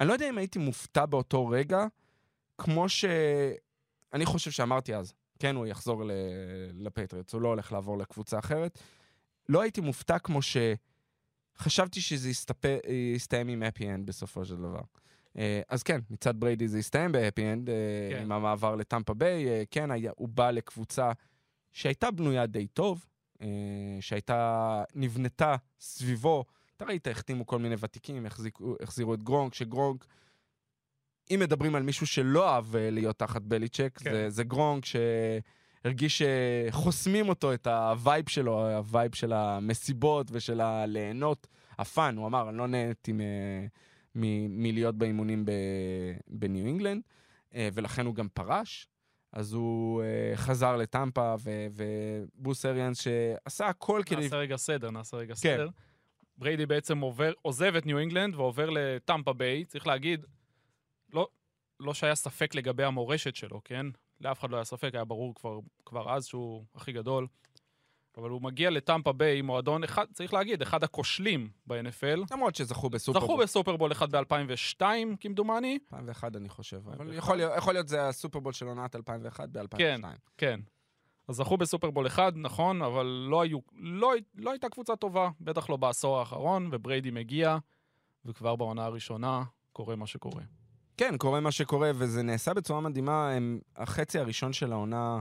אני 0.00 0.08
לא 0.08 0.12
יודע 0.12 0.28
אם 0.28 0.38
הייתי 0.38 0.58
מופתע 0.58 1.06
באותו 1.06 1.48
רגע, 1.48 1.86
כמו 2.58 2.88
ש... 2.88 3.04
אני 4.12 4.26
חושב 4.26 4.50
שאמרתי 4.50 4.94
אז, 4.94 5.14
כן, 5.38 5.56
הוא 5.56 5.66
יחזור 5.66 6.02
לפטריוטס, 6.74 7.32
הוא 7.32 7.42
לא 7.42 7.48
הולך 7.48 7.72
לעבור 7.72 7.98
לקבוצה 7.98 8.38
אחרת. 8.38 8.78
לא 9.48 9.62
הייתי 9.62 9.80
מופתע 9.80 10.18
כמו 10.18 10.40
שחשבתי 11.56 12.00
שזה 12.00 12.30
יסתפ... 12.30 12.64
יסתיים 13.14 13.48
עם 13.48 13.62
happy 13.62 13.90
end 13.90 14.06
בסופו 14.06 14.44
של 14.44 14.56
דבר. 14.56 14.80
אה, 15.38 15.60
אז 15.68 15.82
כן, 15.82 16.00
מצד 16.10 16.40
בריידי 16.40 16.68
זה 16.68 16.78
הסתיים 16.78 17.12
ב 17.12 17.19
happy 17.19 17.52
end, 17.52 17.70
אה, 17.70 17.74
כן. 18.10 18.22
עם 18.22 18.32
המעבר 18.32 18.76
לטמפה 18.76 19.14
ביי. 19.14 19.48
אה, 19.48 19.62
כן, 19.70 19.90
היה, 19.90 20.12
הוא 20.16 20.28
בא 20.28 20.50
לקבוצה 20.50 21.12
שהייתה 21.78 22.10
בנויה 22.10 22.46
די 22.46 22.66
טוב, 22.66 23.04
שהייתה, 24.00 24.82
נבנתה 24.94 25.56
סביבו. 25.80 26.44
אתה 26.76 26.84
ראית, 26.84 27.06
החתימו 27.08 27.46
כל 27.46 27.58
מיני 27.58 27.74
ותיקים, 27.80 28.26
החזיקו, 28.26 28.76
החזירו 28.82 29.14
את 29.14 29.22
גרונק, 29.22 29.54
שגרונק, 29.54 30.06
אם 31.30 31.40
מדברים 31.40 31.74
על 31.74 31.82
מישהו 31.82 32.06
שלא 32.06 32.54
אהב 32.54 32.76
להיות 32.76 33.18
תחת 33.18 33.42
בליצ'ק, 33.42 33.98
כן. 33.98 34.10
זה, 34.10 34.30
זה 34.30 34.44
גרונק 34.44 34.84
שהרגיש 34.84 36.22
שחוסמים 36.22 37.28
אותו, 37.28 37.54
את 37.54 37.66
ה 37.66 37.78
vibe 37.78 38.28
שלו, 38.28 38.76
ה 38.76 38.84
vibe 38.84 39.14
של 39.14 39.32
המסיבות 39.32 40.26
ושל 40.32 40.60
הליהנות, 40.60 41.46
ה 41.78 41.86
fun, 41.86 42.16
הוא 42.16 42.26
אמר, 42.26 42.48
אני 42.48 42.58
לא 42.58 42.66
נהניתי 42.66 43.12
מ... 43.12 43.20
מלהיות 44.48 44.94
באימונים 44.94 45.44
בניו 46.28 46.66
אינגלנד, 46.66 47.02
אה, 47.54 47.68
ולכן 47.72 48.06
הוא 48.06 48.14
גם 48.14 48.28
פרש. 48.34 48.88
אז 49.32 49.52
הוא 49.52 50.02
אה, 50.02 50.36
חזר 50.36 50.76
לטמפה, 50.76 51.34
וברוס 51.72 52.66
אריאנס 52.66 53.00
שעשה 53.00 53.66
הכל 53.66 54.02
כדי... 54.06 54.20
נעשה 54.20 54.36
רגע 54.36 54.56
סדר, 54.56 54.90
נעשה 54.90 55.16
רגע 55.16 55.34
כן. 55.34 55.40
סדר. 55.40 55.68
בריידי 56.38 56.66
בעצם 56.66 56.98
עובר, 56.98 57.32
עוזב 57.42 57.76
את 57.76 57.86
ניו 57.86 57.98
אינגלנד 57.98 58.34
ועובר 58.34 58.70
לטמפה 58.70 59.32
ביי. 59.32 59.64
צריך 59.64 59.86
להגיד, 59.86 60.26
לא, 61.12 61.28
לא 61.80 61.94
שהיה 61.94 62.14
ספק 62.14 62.54
לגבי 62.54 62.84
המורשת 62.84 63.36
שלו, 63.36 63.60
כן? 63.64 63.86
לאף 64.20 64.40
אחד 64.40 64.50
לא 64.50 64.56
היה 64.56 64.64
ספק, 64.64 64.90
היה 64.94 65.04
ברור 65.04 65.34
כבר, 65.34 65.58
כבר 65.84 66.14
אז 66.16 66.26
שהוא 66.26 66.64
הכי 66.74 66.92
גדול. 66.92 67.26
אבל 68.18 68.30
הוא 68.30 68.42
מגיע 68.42 68.70
לטמפה 68.70 69.12
ביי, 69.12 69.42
מועדון 69.42 69.84
אחד, 69.84 70.04
צריך 70.12 70.34
להגיד, 70.34 70.62
אחד 70.62 70.84
הכושלים 70.84 71.50
ב-NFL. 71.66 72.32
למרות 72.32 72.54
שזכו 72.54 72.90
בסופרבול. 72.90 73.28
זכו 73.28 73.36
בסופרבול 73.36 73.92
אחד 73.92 74.16
ב-2002, 74.16 74.82
כמדומני. 75.20 75.78
2001 75.84 76.36
אני 76.36 76.48
חושב, 76.48 76.80
אבל 76.88 77.14
יכול 77.14 77.40
יכול 77.56 77.74
להיות 77.74 77.88
זה 77.88 78.08
הסופרבול 78.08 78.52
של 78.52 78.66
עונת 78.66 78.96
2001 78.96 79.48
ב-2002. 79.48 79.78
כן, 79.78 80.00
כן. 80.36 80.60
אז 81.28 81.36
זכו 81.36 81.56
בסופרבול 81.56 82.06
אחד, 82.06 82.32
נכון, 82.36 82.82
אבל 82.82 83.06
לא, 83.30 83.40
היו, 83.40 83.58
לא, 83.76 84.12
לא 84.34 84.50
הייתה 84.50 84.68
קבוצה 84.68 84.96
טובה, 84.96 85.30
בטח 85.40 85.70
לא 85.70 85.76
בעשור 85.76 86.18
האחרון, 86.18 86.68
ובריידי 86.72 87.10
מגיע, 87.10 87.58
וכבר 88.24 88.56
בעונה 88.56 88.84
הראשונה 88.84 89.42
קורה 89.72 89.96
מה 89.96 90.06
שקורה. 90.06 90.42
כן, 90.96 91.16
קורה 91.18 91.40
מה 91.40 91.52
שקורה, 91.52 91.90
וזה 91.94 92.22
נעשה 92.22 92.54
בצורה 92.54 92.80
מדהימה. 92.80 93.30
הם, 93.32 93.60
החצי 93.76 94.18
הראשון 94.18 94.52
של 94.52 94.72
העונה 94.72 95.20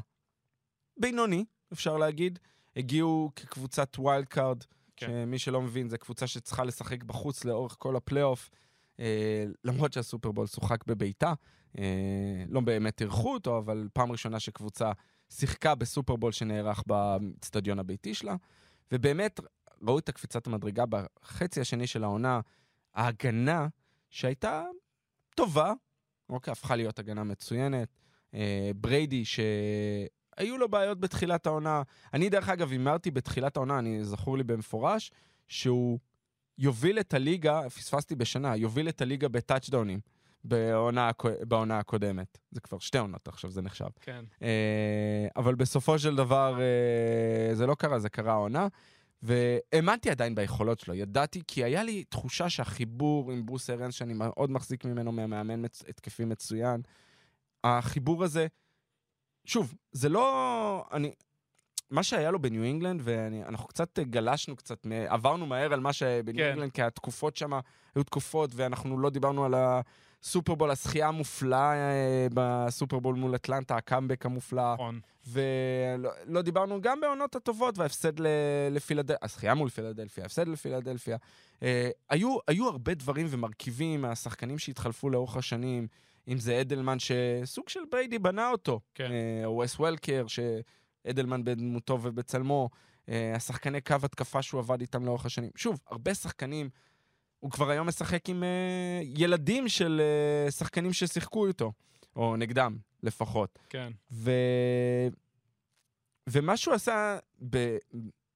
בינוני, 0.99 1.45
אפשר 1.73 1.97
להגיד. 1.97 2.39
הגיעו 2.77 3.31
כקבוצת 3.35 3.95
wild 3.99 4.25
card, 4.25 4.63
כן. 4.95 5.07
שמי 5.07 5.39
שלא 5.39 5.61
מבין, 5.61 5.89
זו 5.89 5.97
קבוצה 5.97 6.27
שצריכה 6.27 6.63
לשחק 6.63 7.03
בחוץ 7.03 7.45
לאורך 7.45 7.75
כל 7.79 7.95
הפלייאוף, 7.95 8.49
אה, 8.99 9.45
למרות 9.63 9.93
שהסופרבול 9.93 10.47
שוחק 10.47 10.83
בביתה. 10.87 11.33
אה, 11.77 12.43
לא 12.49 12.61
באמת 12.61 13.01
אירחו 13.01 13.33
אותו, 13.33 13.57
אבל 13.57 13.87
פעם 13.93 14.11
ראשונה 14.11 14.39
שקבוצה 14.39 14.91
שיחקה 15.29 15.75
בסופרבול 15.75 16.31
שנערך 16.31 16.83
באצטדיון 16.87 17.79
הביתי 17.79 18.13
שלה. 18.13 18.35
ובאמת, 18.91 19.39
ראו 19.81 19.99
את 19.99 20.09
הקפיצת 20.09 20.47
המדרגה 20.47 20.83
בחצי 20.85 21.61
השני 21.61 21.87
של 21.87 22.03
העונה, 22.03 22.39
ההגנה 22.93 23.67
שהייתה 24.09 24.63
טובה, 25.35 25.73
אוקיי, 26.29 26.51
הפכה 26.51 26.75
להיות 26.75 26.99
הגנה 26.99 27.23
מצוינת. 27.23 27.87
אה, 28.33 28.71
בריידי, 28.75 29.25
ש... 29.25 29.39
היו 30.37 30.57
לו 30.57 30.69
בעיות 30.69 30.99
בתחילת 30.99 31.47
העונה. 31.47 31.81
אני, 32.13 32.29
דרך 32.29 32.49
אגב, 32.49 32.71
הימרתי 32.71 33.11
בתחילת 33.11 33.57
העונה, 33.57 33.79
אני 33.79 34.03
זכור 34.03 34.37
לי 34.37 34.43
במפורש, 34.43 35.11
שהוא 35.47 35.99
יוביל 36.57 36.99
את 36.99 37.13
הליגה, 37.13 37.69
פספסתי 37.69 38.15
בשנה, 38.15 38.55
יוביל 38.55 38.89
את 38.89 39.01
הליגה 39.01 39.27
בטאצ'דאונים 39.27 39.99
בעונה, 40.43 41.11
בעונה 41.41 41.79
הקודמת. 41.79 42.37
זה 42.51 42.61
כבר 42.61 42.79
שתי 42.79 42.97
עונות 42.97 43.27
עכשיו, 43.27 43.51
זה 43.51 43.61
נחשב. 43.61 43.87
כן. 44.01 44.25
אה, 44.41 45.27
אבל 45.35 45.55
בסופו 45.55 45.99
של 45.99 46.15
דבר 46.15 46.59
אה, 46.61 47.55
זה 47.55 47.65
לא 47.65 47.75
קרה, 47.75 47.99
זה 47.99 48.09
קרה 48.09 48.31
העונה. 48.31 48.67
והאמנתי 49.21 50.09
עדיין 50.09 50.35
ביכולות 50.35 50.79
שלו, 50.79 50.93
ידעתי, 50.93 51.41
כי 51.47 51.63
היה 51.63 51.83
לי 51.83 52.03
תחושה 52.03 52.49
שהחיבור 52.49 53.31
עם 53.31 53.45
ברוס 53.45 53.69
ארנס, 53.69 53.93
שאני 53.93 54.13
מאוד 54.13 54.51
מחזיק 54.51 54.85
ממנו, 54.85 55.11
מהמאמן 55.11 55.65
התקפי 55.65 56.25
מצוין, 56.25 56.81
החיבור 57.63 58.23
הזה, 58.23 58.47
שוב, 59.47 59.73
זה 59.91 60.09
לא... 60.09 60.85
אני... 60.91 61.11
מה 61.89 62.03
שהיה 62.03 62.31
לו 62.31 62.41
בניו 62.41 62.63
אינגלנד, 62.63 63.01
ואנחנו 63.03 63.67
קצת 63.67 63.99
גלשנו 63.99 64.55
קצת, 64.55 64.87
עברנו 65.07 65.45
מהר 65.45 65.73
על 65.73 65.79
מה 65.79 65.93
שבניו 65.93 66.43
כן. 66.43 66.49
אינגלנד, 66.49 66.71
כי 66.71 66.81
התקופות 66.81 67.37
שם 67.37 67.53
היו 67.95 68.03
תקופות, 68.03 68.51
ואנחנו 68.53 68.99
לא 68.99 69.09
דיברנו 69.09 69.45
על 69.45 69.53
הסופרבול, 69.57 70.71
הזכייה 70.71 71.07
המופלאה 71.07 71.73
אה, 71.73 72.27
בסופרבול 72.33 73.15
מול 73.15 73.35
אטלנטה, 73.35 73.75
הקאמבק 73.75 74.25
המופלא, 74.25 74.73
נכון. 74.73 74.99
ולא 75.27 76.11
לא 76.25 76.41
דיברנו 76.41 76.81
גם 76.81 77.01
בעונות 77.01 77.35
הטובות, 77.35 77.77
וההפסד 77.77 78.13
לפילדלפיה, 78.71 79.17
הזכייה 79.21 79.53
מול 79.53 79.69
פילדלפיה, 79.69 80.23
ההפסד 80.23 80.47
לפילדלפיה. 80.47 81.17
אה, 81.63 81.89
היו, 82.09 82.37
היו 82.47 82.67
הרבה 82.67 82.93
דברים 82.93 83.27
ומרכיבים 83.29 84.01
מהשחקנים 84.01 84.59
שהתחלפו 84.59 85.09
לאורך 85.09 85.37
השנים, 85.37 85.87
אם 86.27 86.37
זה 86.39 86.61
אדלמן, 86.61 86.97
שסוג 86.99 87.69
של 87.69 87.79
בריידי 87.91 88.19
בנה 88.19 88.49
אותו, 88.49 88.79
כן. 88.95 89.11
אה, 89.11 89.45
או 89.45 89.57
וס 89.63 89.79
וולקר, 89.79 90.25
שאדלמן 90.27 91.43
בדמותו 91.43 91.99
ובצלמו, 92.01 92.69
אה, 93.09 93.35
השחקני 93.35 93.81
קו 93.81 93.95
התקפה 94.03 94.41
שהוא 94.41 94.59
עבד 94.59 94.81
איתם 94.81 95.05
לאורך 95.05 95.25
השנים. 95.25 95.49
שוב, 95.55 95.79
הרבה 95.87 96.13
שחקנים, 96.13 96.69
הוא 97.39 97.51
כבר 97.51 97.69
היום 97.69 97.87
משחק 97.87 98.29
עם 98.29 98.43
אה, 98.43 99.01
ילדים 99.03 99.67
של 99.67 100.01
אה, 100.01 100.51
שחקנים 100.51 100.93
ששיחקו 100.93 101.47
איתו, 101.47 101.71
או 102.15 102.35
נגדם 102.35 102.77
לפחות. 103.03 103.59
כן. 103.69 103.91
ו... 104.11 104.31
ומה 106.29 106.57
שהוא 106.57 106.73
עשה 106.73 107.17
ב... 107.49 107.77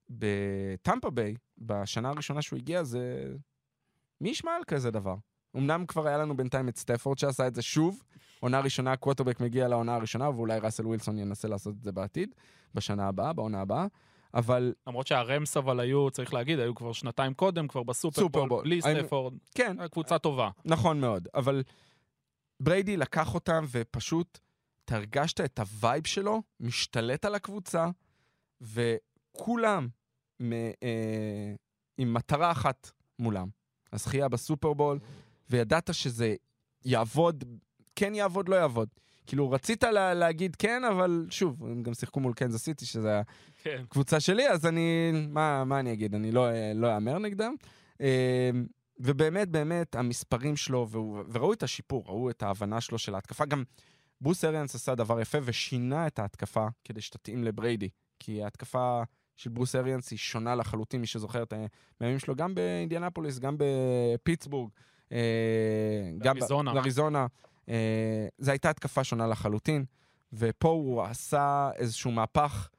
בטמפה 0.09 1.09
ביי, 1.09 1.35
בשנה 1.57 2.09
הראשונה 2.09 2.41
שהוא 2.41 2.59
הגיע, 2.59 2.83
זה... 2.83 3.33
מי 4.21 4.29
ישמע 4.29 4.51
על 4.51 4.63
כזה 4.67 4.91
דבר? 4.91 5.15
אמנם 5.57 5.85
כבר 5.85 6.07
היה 6.07 6.17
לנו 6.17 6.37
בינתיים 6.37 6.69
את 6.69 6.77
סטפורד 6.77 7.17
שעשה 7.17 7.47
את 7.47 7.55
זה 7.55 7.61
שוב. 7.61 8.03
עונה 8.39 8.59
ראשונה, 8.59 8.95
קווטרבק 8.95 9.39
מגיע 9.39 9.67
לעונה 9.67 9.95
הראשונה, 9.95 10.29
ואולי 10.29 10.59
ראסל 10.59 10.87
ווילסון 10.87 11.17
ינסה 11.19 11.47
לעשות 11.47 11.75
את 11.77 11.83
זה 11.83 11.91
בעתיד, 11.91 12.35
בשנה 12.75 13.07
הבאה, 13.07 13.33
בעונה 13.33 13.61
הבאה. 13.61 13.85
אבל 14.33 14.73
למרות 14.87 15.07
שהראמס 15.07 15.57
אבל 15.57 15.79
היו, 15.79 16.11
צריך 16.11 16.33
להגיד, 16.33 16.59
היו 16.59 16.75
כבר 16.75 16.93
שנתיים 16.93 17.33
קודם, 17.33 17.67
כבר 17.67 17.83
בסופרבול, 17.83 18.41
סופרבול. 18.41 18.63
בלי 18.63 18.81
סטפורד. 18.81 19.33
כן, 19.55 19.87
קבוצה 19.87 20.19
טובה. 20.19 20.49
נכון 20.65 21.01
מאוד. 21.01 21.27
אבל 21.33 21.63
בריידי 22.59 22.97
לקח 22.97 23.33
אותם 23.33 23.65
ופשוט, 23.71 24.39
אתה 24.85 24.95
הרגשת 24.95 25.41
את 25.41 25.59
ה 25.59 25.69
vibe 25.69 26.07
שלו 26.07 26.41
משתלט 26.59 27.25
על 27.25 27.35
הקבוצה, 27.35 27.87
וכולם 28.61 29.87
מ, 30.41 30.53
אה, 30.53 31.53
עם 31.97 32.13
מטרה 32.13 32.51
אחת 32.51 32.91
מולם, 33.19 33.47
הזכייה 33.93 34.29
בסופרבול, 34.29 34.99
וידעת 35.51 35.93
שזה 35.93 36.35
יעבוד, 36.85 37.43
כן 37.95 38.15
יעבוד, 38.15 38.49
לא 38.49 38.55
יעבוד. 38.55 38.89
כאילו, 39.27 39.51
רצית 39.51 39.83
לה, 39.83 40.13
להגיד 40.13 40.55
כן, 40.55 40.83
אבל 40.83 41.27
שוב, 41.29 41.63
הם 41.63 41.83
גם 41.83 41.93
שיחקו 41.93 42.19
מול 42.19 42.33
קנזס 42.33 42.63
סיטי, 42.63 42.85
שזה 42.85 43.21
כן. 43.63 43.81
הקבוצה 43.83 44.19
שלי, 44.19 44.49
אז 44.49 44.65
אני, 44.65 45.11
מה, 45.29 45.63
מה 45.63 45.79
אני 45.79 45.93
אגיד? 45.93 46.15
אני 46.15 46.31
לא 46.31 46.47
לא 46.75 46.95
אאמר 46.95 47.19
נגדם. 47.19 47.55
אה, 48.01 48.49
ובאמת, 48.99 49.49
באמת, 49.49 49.95
המספרים 49.95 50.55
שלו, 50.55 50.87
והוא, 50.89 51.23
וראו 51.31 51.53
את 51.53 51.63
השיפור, 51.63 52.03
ראו 52.07 52.29
את 52.29 52.43
ההבנה 52.43 52.81
שלו 52.81 52.97
של 52.97 53.15
ההתקפה. 53.15 53.45
גם 53.45 53.63
ברוס 54.21 54.45
אריאנס 54.45 54.75
עשה 54.75 54.95
דבר 54.95 55.21
יפה 55.21 55.37
ושינה 55.43 56.07
את 56.07 56.19
ההתקפה 56.19 56.67
כדי 56.83 57.01
שתתאים 57.01 57.43
לבריידי. 57.43 57.89
כי 58.19 58.43
ההתקפה 58.43 59.03
של 59.37 59.49
ברוס 59.49 59.75
אריאנס 59.75 60.11
היא 60.11 60.19
שונה 60.19 60.55
לחלוטין, 60.55 61.01
מי 61.01 61.07
שזוכר 61.07 61.43
את 61.43 61.53
הימים 61.99 62.19
שלו, 62.19 62.35
גם 62.35 62.55
באינדיאנפוליס, 62.55 63.39
גם 63.39 63.55
בפיטסבורג, 63.57 64.71
גם 66.17 66.35
באריזונה. 66.35 66.73
באריזונה. 66.73 67.27
אה, 67.69 68.27
זו 68.37 68.51
הייתה 68.51 68.69
התקפה 68.69 69.03
שונה 69.03 69.27
לחלוטין, 69.27 69.85
ופה 70.33 70.69
הוא 70.69 71.03
עשה 71.03 71.69
איזשהו 71.75 72.11
מהפך 72.11 72.69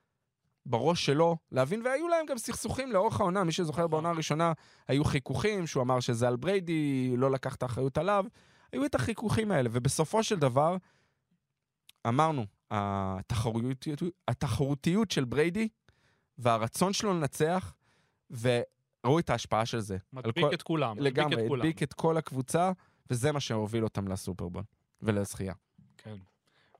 בראש 0.66 1.06
שלו 1.06 1.36
להבין, 1.52 1.82
והיו 1.84 2.08
להם 2.08 2.26
גם 2.26 2.38
סכסוכים 2.38 2.92
לאורך 2.92 3.20
העונה. 3.20 3.44
מי 3.44 3.52
שזוכר 3.52 3.86
בעונה 3.86 4.10
הראשונה, 4.10 4.52
היו 4.88 5.04
חיכוכים, 5.04 5.66
שהוא 5.66 5.82
אמר 5.82 6.00
שזה 6.00 6.28
על 6.28 6.36
בריידי, 6.36 7.14
לא 7.16 7.30
לקח 7.30 7.54
את 7.54 7.62
האחריות 7.62 7.98
עליו. 7.98 8.24
היו 8.72 8.84
את 8.84 8.94
החיכוכים 8.94 9.50
האלה, 9.50 9.68
ובסופו 9.72 10.22
של 10.22 10.38
דבר, 10.38 10.76
אמרנו, 12.08 12.46
התחרותיות, 12.70 14.02
התחרותיות 14.28 15.10
של 15.10 15.24
בריידי 15.24 15.68
והרצון 16.38 16.92
שלו 16.92 17.12
לנצח, 17.14 17.74
וראו 19.04 19.18
את 19.18 19.30
ההשפעה 19.30 19.66
של 19.66 19.80
זה. 19.80 19.96
מדביק 20.12 20.44
כל- 20.44 20.54
את 20.54 20.62
כולם. 20.62 20.98
לגמרי, 21.00 21.46
את. 21.46 21.50
הדביק 21.52 21.82
את 21.82 21.92
כל 21.92 22.16
הקבוצה, 22.16 22.72
וזה 23.10 23.32
מה 23.32 23.40
שהוביל 23.40 23.84
אותם 23.84 24.08
לסופרבול 24.08 24.62
ולזכייה. 25.02 25.54
כן. 25.96 26.16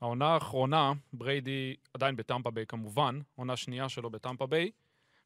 העונה 0.01 0.27
האחרונה, 0.27 0.93
בריידי 1.13 1.75
עדיין 1.95 2.17
בטמפה 2.17 2.51
ביי 2.51 2.67
כמובן, 2.67 3.21
עונה 3.35 3.57
שנייה 3.57 3.89
שלו 3.89 4.11
בטמפה 4.11 4.47
ביי, 4.47 4.71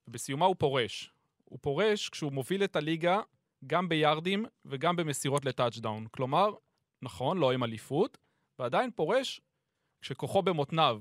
ובסיומה 0.08 0.46
הוא 0.46 0.56
פורש. 0.58 1.12
הוא 1.44 1.58
פורש 1.62 2.08
כשהוא 2.08 2.32
מוביל 2.32 2.64
את 2.64 2.76
הליגה 2.76 3.20
גם 3.66 3.88
ביארדים 3.88 4.44
וגם 4.64 4.96
במסירות 4.96 5.44
לטאצ'דאון. 5.44 6.06
כלומר, 6.10 6.50
נכון, 7.02 7.38
לא 7.38 7.52
עם 7.52 7.64
אליפות, 7.64 8.18
ועדיין 8.58 8.90
פורש 8.94 9.40
כשכוחו 10.00 10.42
במותניו. 10.42 11.00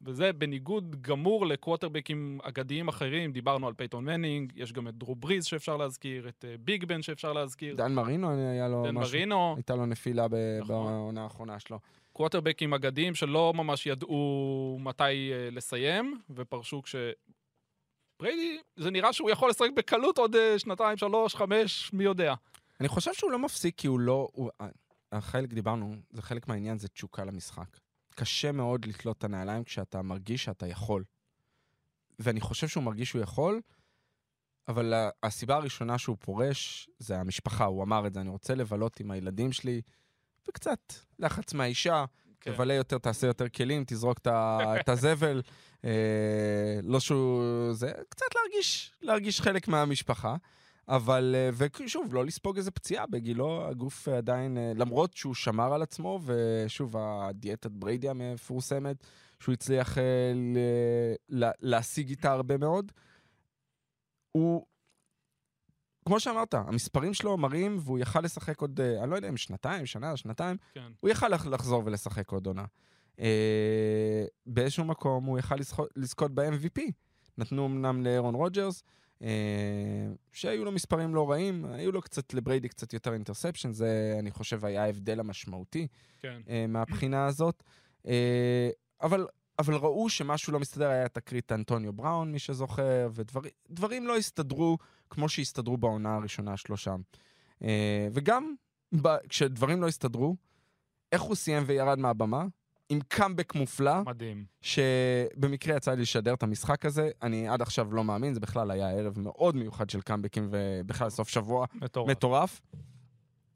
וזה 0.00 0.32
בניגוד 0.32 1.02
גמור 1.02 1.46
לקווטרבקים 1.46 2.38
אגדיים 2.42 2.88
אחרים, 2.88 3.32
דיברנו 3.32 3.66
על 3.66 3.74
פייטון 3.74 4.04
מנינג, 4.04 4.52
יש 4.56 4.72
גם 4.72 4.88
את 4.88 4.94
דרו 4.94 5.14
בריז 5.14 5.44
שאפשר 5.44 5.76
להזכיר, 5.76 6.28
את 6.28 6.44
אה, 6.48 6.54
ביג 6.60 6.84
בן 6.84 7.02
שאפשר 7.02 7.32
להזכיר, 7.32 7.76
דן 7.76 7.94
מרינו 7.94 8.30
היה 8.30 8.68
לו 8.68 8.82
דן 8.84 8.94
משהו, 8.94 9.16
מרינו, 9.16 9.54
הייתה 9.56 9.74
לו 9.74 9.86
נפילה 9.86 10.28
ב- 10.28 10.58
נכון. 10.60 10.86
בעונה 10.86 11.22
האחרונה 11.22 11.60
שלו. 11.60 11.78
קווטרבקים 12.12 12.74
אגדיים 12.74 13.14
שלא 13.14 13.52
ממש 13.56 13.86
ידעו 13.86 14.78
מתי 14.80 15.32
אה, 15.32 15.48
לסיים, 15.50 16.20
ופרשו 16.30 16.82
כש... 16.82 16.96
בריידי, 18.20 18.58
זה 18.76 18.90
נראה 18.90 19.12
שהוא 19.12 19.30
יכול 19.30 19.50
לשחק 19.50 19.70
בקלות 19.76 20.18
עוד 20.18 20.36
אה, 20.36 20.58
שנתיים, 20.58 20.96
שלוש, 20.96 21.34
חמש, 21.34 21.92
מי 21.92 22.04
יודע. 22.04 22.34
אני 22.80 22.88
חושב 22.88 23.14
שהוא 23.14 23.30
לא 23.30 23.38
מפסיק 23.38 23.74
כי 23.76 23.86
הוא 23.86 24.00
לא... 24.00 24.28
הוא, 24.32 24.50
החלק, 25.12 25.52
דיברנו, 25.52 25.94
זה 26.10 26.22
חלק 26.22 26.48
מהעניין, 26.48 26.78
זה 26.78 26.88
תשוקה 26.88 27.24
למשחק. 27.24 27.85
קשה 28.16 28.52
מאוד 28.52 28.84
לתלות 28.84 29.18
את 29.18 29.24
הנעליים 29.24 29.64
כשאתה 29.64 30.02
מרגיש 30.02 30.44
שאתה 30.44 30.66
יכול. 30.66 31.04
ואני 32.18 32.40
חושב 32.40 32.68
שהוא 32.68 32.84
מרגיש 32.84 33.08
שהוא 33.08 33.22
יכול, 33.22 33.60
אבל 34.68 34.94
הסיבה 35.22 35.56
הראשונה 35.56 35.98
שהוא 35.98 36.16
פורש 36.20 36.88
זה 36.98 37.18
המשפחה, 37.18 37.64
הוא 37.64 37.82
אמר 37.82 38.06
את 38.06 38.14
זה, 38.14 38.20
אני 38.20 38.28
רוצה 38.28 38.54
לבלות 38.54 39.00
עם 39.00 39.10
הילדים 39.10 39.52
שלי, 39.52 39.80
וקצת 40.48 40.92
לחץ 41.18 41.54
מהאישה, 41.54 42.04
כן. 42.40 42.52
תבלה 42.52 42.74
יותר, 42.74 42.98
תעשה 42.98 43.26
יותר 43.26 43.48
כלים, 43.48 43.84
תזרוק 43.86 44.18
את 44.80 44.88
הזבל. 44.92 45.42
אה, 45.84 46.80
לא 46.82 47.00
שהוא... 47.00 47.72
זה 47.72 47.92
קצת 48.08 48.26
להרגיש, 48.34 48.92
להרגיש 49.00 49.40
חלק 49.40 49.68
מהמשפחה. 49.68 50.36
אבל, 50.88 51.34
אה, 51.36 51.50
ושוב, 51.84 52.14
לא 52.14 52.24
לספוג 52.24 52.56
איזה 52.56 52.70
פציעה 52.70 53.06
בגילו, 53.06 53.66
הגוף 53.68 54.08
עדיין, 54.08 54.58
אה, 54.58 54.72
למרות 54.76 55.14
שהוא 55.14 55.34
שמר 55.34 55.72
על 55.74 55.82
עצמו, 55.82 56.20
ושוב, 56.24 56.96
הדיאטת 56.96 57.70
בריידי 57.70 58.08
המפורסמת, 58.08 58.96
שהוא 59.40 59.52
הצליח 59.52 59.98
אה, 59.98 60.02
ל- 60.34 61.14
לה- 61.28 61.50
להשיג 61.60 62.08
איתה 62.10 62.32
הרבה 62.32 62.56
מאוד, 62.56 62.92
הוא, 64.32 64.66
כמו 66.04 66.20
שאמרת, 66.20 66.54
המספרים 66.54 67.14
שלו 67.14 67.36
מראים, 67.36 67.78
והוא 67.80 67.98
יכל 67.98 68.20
לשחק 68.20 68.60
עוד, 68.60 68.80
אני 68.80 69.10
לא 69.10 69.16
יודע 69.16 69.28
אם 69.28 69.36
שנתיים, 69.36 69.86
שנה, 69.86 70.16
שנתיים, 70.16 70.56
כן. 70.74 70.92
הוא 71.00 71.10
יכל 71.10 71.28
לח- 71.28 71.46
לחזור 71.46 71.82
ולשחק 71.86 72.30
עוד 72.30 72.46
עונה. 72.46 72.64
אה, 73.20 74.24
באיזשהו 74.46 74.84
מקום 74.84 75.24
הוא 75.24 75.38
יכל 75.38 75.54
לזכות, 75.96 76.34
ב-MVP. 76.34 76.82
נתנו 77.38 77.66
אמנם 77.66 78.02
לאירון 78.04 78.34
רוג'רס, 78.34 78.82
שהיו 80.32 80.64
לו 80.64 80.72
מספרים 80.72 81.14
לא 81.14 81.30
רעים, 81.30 81.64
היו 81.64 81.92
לו 81.92 82.02
קצת, 82.02 82.34
לבריידי 82.34 82.68
קצת 82.68 82.92
יותר 82.92 83.12
אינטרספשן, 83.12 83.72
זה 83.72 84.16
אני 84.18 84.30
חושב 84.30 84.64
היה 84.64 84.84
ההבדל 84.84 85.20
המשמעותי 85.20 85.86
כן. 86.20 86.40
אה, 86.48 86.66
מהבחינה 86.68 87.26
הזאת. 87.26 87.62
אה, 88.06 88.70
אבל, 89.02 89.26
אבל 89.58 89.74
ראו 89.74 90.08
שמשהו 90.08 90.52
לא 90.52 90.60
מסתדר, 90.60 90.88
היה 90.88 91.08
תקרית 91.08 91.52
אנטוניו 91.52 91.92
בראון, 91.92 92.32
מי 92.32 92.38
שזוכר, 92.38 93.08
ודברים 93.12 94.06
לא 94.06 94.16
הסתדרו 94.16 94.78
כמו 95.10 95.28
שהסתדרו 95.28 95.76
בעונה 95.76 96.14
הראשונה 96.14 96.56
שלו 96.56 96.76
שם. 96.76 97.00
אה, 97.62 98.08
וגם 98.12 98.54
כשדברים 99.28 99.82
לא 99.82 99.88
הסתדרו, 99.88 100.36
איך 101.12 101.22
הוא 101.22 101.34
סיים 101.34 101.62
וירד 101.66 101.98
מהבמה? 101.98 102.46
עם 102.88 103.00
קאמבק 103.08 103.54
מופלא, 103.54 104.02
מדהים. 104.06 104.44
שבמקרה 104.60 105.76
יצא 105.76 105.92
לי 105.94 106.02
לשדר 106.02 106.34
את 106.34 106.42
המשחק 106.42 106.86
הזה, 106.86 107.10
אני 107.22 107.48
עד 107.48 107.62
עכשיו 107.62 107.94
לא 107.94 108.04
מאמין, 108.04 108.34
זה 108.34 108.40
בכלל 108.40 108.70
היה 108.70 108.90
ערב 108.90 109.18
מאוד 109.18 109.56
מיוחד 109.56 109.90
של 109.90 110.00
קאמבקים 110.00 110.48
ובכלל 110.50 111.10
סוף 111.10 111.28
שבוע 111.28 111.66
מטורף. 111.74 112.10
מטורף. 112.10 112.60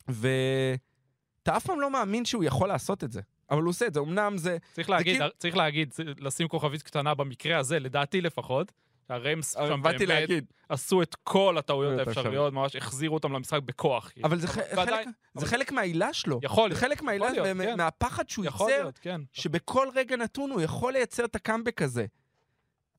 ואתה 0.08 1.56
אף 1.56 1.66
פעם 1.66 1.80
לא 1.80 1.90
מאמין 1.90 2.24
שהוא 2.24 2.44
יכול 2.44 2.68
לעשות 2.68 3.04
את 3.04 3.12
זה, 3.12 3.20
אבל 3.50 3.62
הוא 3.62 3.70
עושה 3.70 3.86
את 3.86 3.94
זה. 3.94 4.00
אמנם 4.00 4.38
זה... 4.38 4.56
צריך 4.72 4.90
להגיד, 4.90 5.16
כאילו- 5.16 5.30
צריך 5.38 5.56
להגיד, 5.56 5.94
לשים 6.18 6.48
כוכבית 6.48 6.82
קטנה 6.82 7.14
במקקרה 7.14 7.58
הזה, 7.58 7.78
לדעתי 7.80 8.20
לפחות, 8.20 8.72
הרמס 9.10 9.52
שם 9.52 9.82
באתי 9.82 9.96
באמת 10.06 10.08
להגיד. 10.08 10.44
עשו 10.68 11.02
את 11.02 11.14
כל 11.24 11.58
הטעויות 11.58 11.98
האפשריות, 12.06 12.52
ממש 12.52 12.76
החזירו 12.76 13.14
אותם 13.14 13.32
למשחק 13.32 13.62
בכוח. 13.62 14.12
אבל 14.24 14.38
זה. 14.38 14.46
ועדיין- 14.76 15.04
חלק, 15.04 15.06
זה 15.34 15.40
אבל- 15.40 15.46
חלק 15.46 15.72
מהעילה 15.72 16.12
שלו. 16.12 16.40
יכול 16.42 16.62
זה 16.62 16.68
להיות, 16.68 16.80
חלק 16.80 17.02
מהעילה, 17.02 17.28
כן. 17.34 17.76
מהפחד 17.76 18.28
שהוא 18.28 18.44
יכול 18.44 18.70
ייצר, 18.70 18.82
להיות, 18.82 18.98
כן. 18.98 19.20
שבכל 19.32 19.88
רגע 19.94 20.16
נתון 20.16 20.50
הוא 20.50 20.60
יכול 20.60 20.92
לייצר 20.92 21.24
את 21.24 21.36
הקאמבק 21.36 21.82
הזה. 21.82 22.06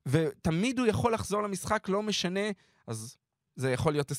ותמיד 0.06 0.78
הוא 0.78 0.86
יכול 0.86 1.14
לחזור 1.14 1.42
למשחק, 1.42 1.88
לא 1.88 2.02
משנה, 2.02 2.40
אז 2.86 3.16
זה 3.56 3.70
יכול 3.72 3.92
להיות 3.92 4.10
28-3 4.10 4.14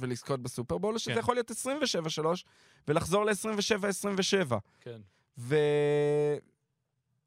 ולזכות 0.00 0.40
בסופרבול, 0.42 0.94
או 0.94 0.98
שזה 0.98 1.12
כן. 1.12 1.18
יכול 1.18 1.34
להיות 1.36 1.50
27-3 1.50 2.44
ולחזור 2.88 3.24
ל-27-27. 3.24 4.54
כן. 4.80 5.00
ו... 5.38 5.56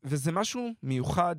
וזה 0.03 0.31
משהו 0.31 0.69
מיוחד 0.83 1.35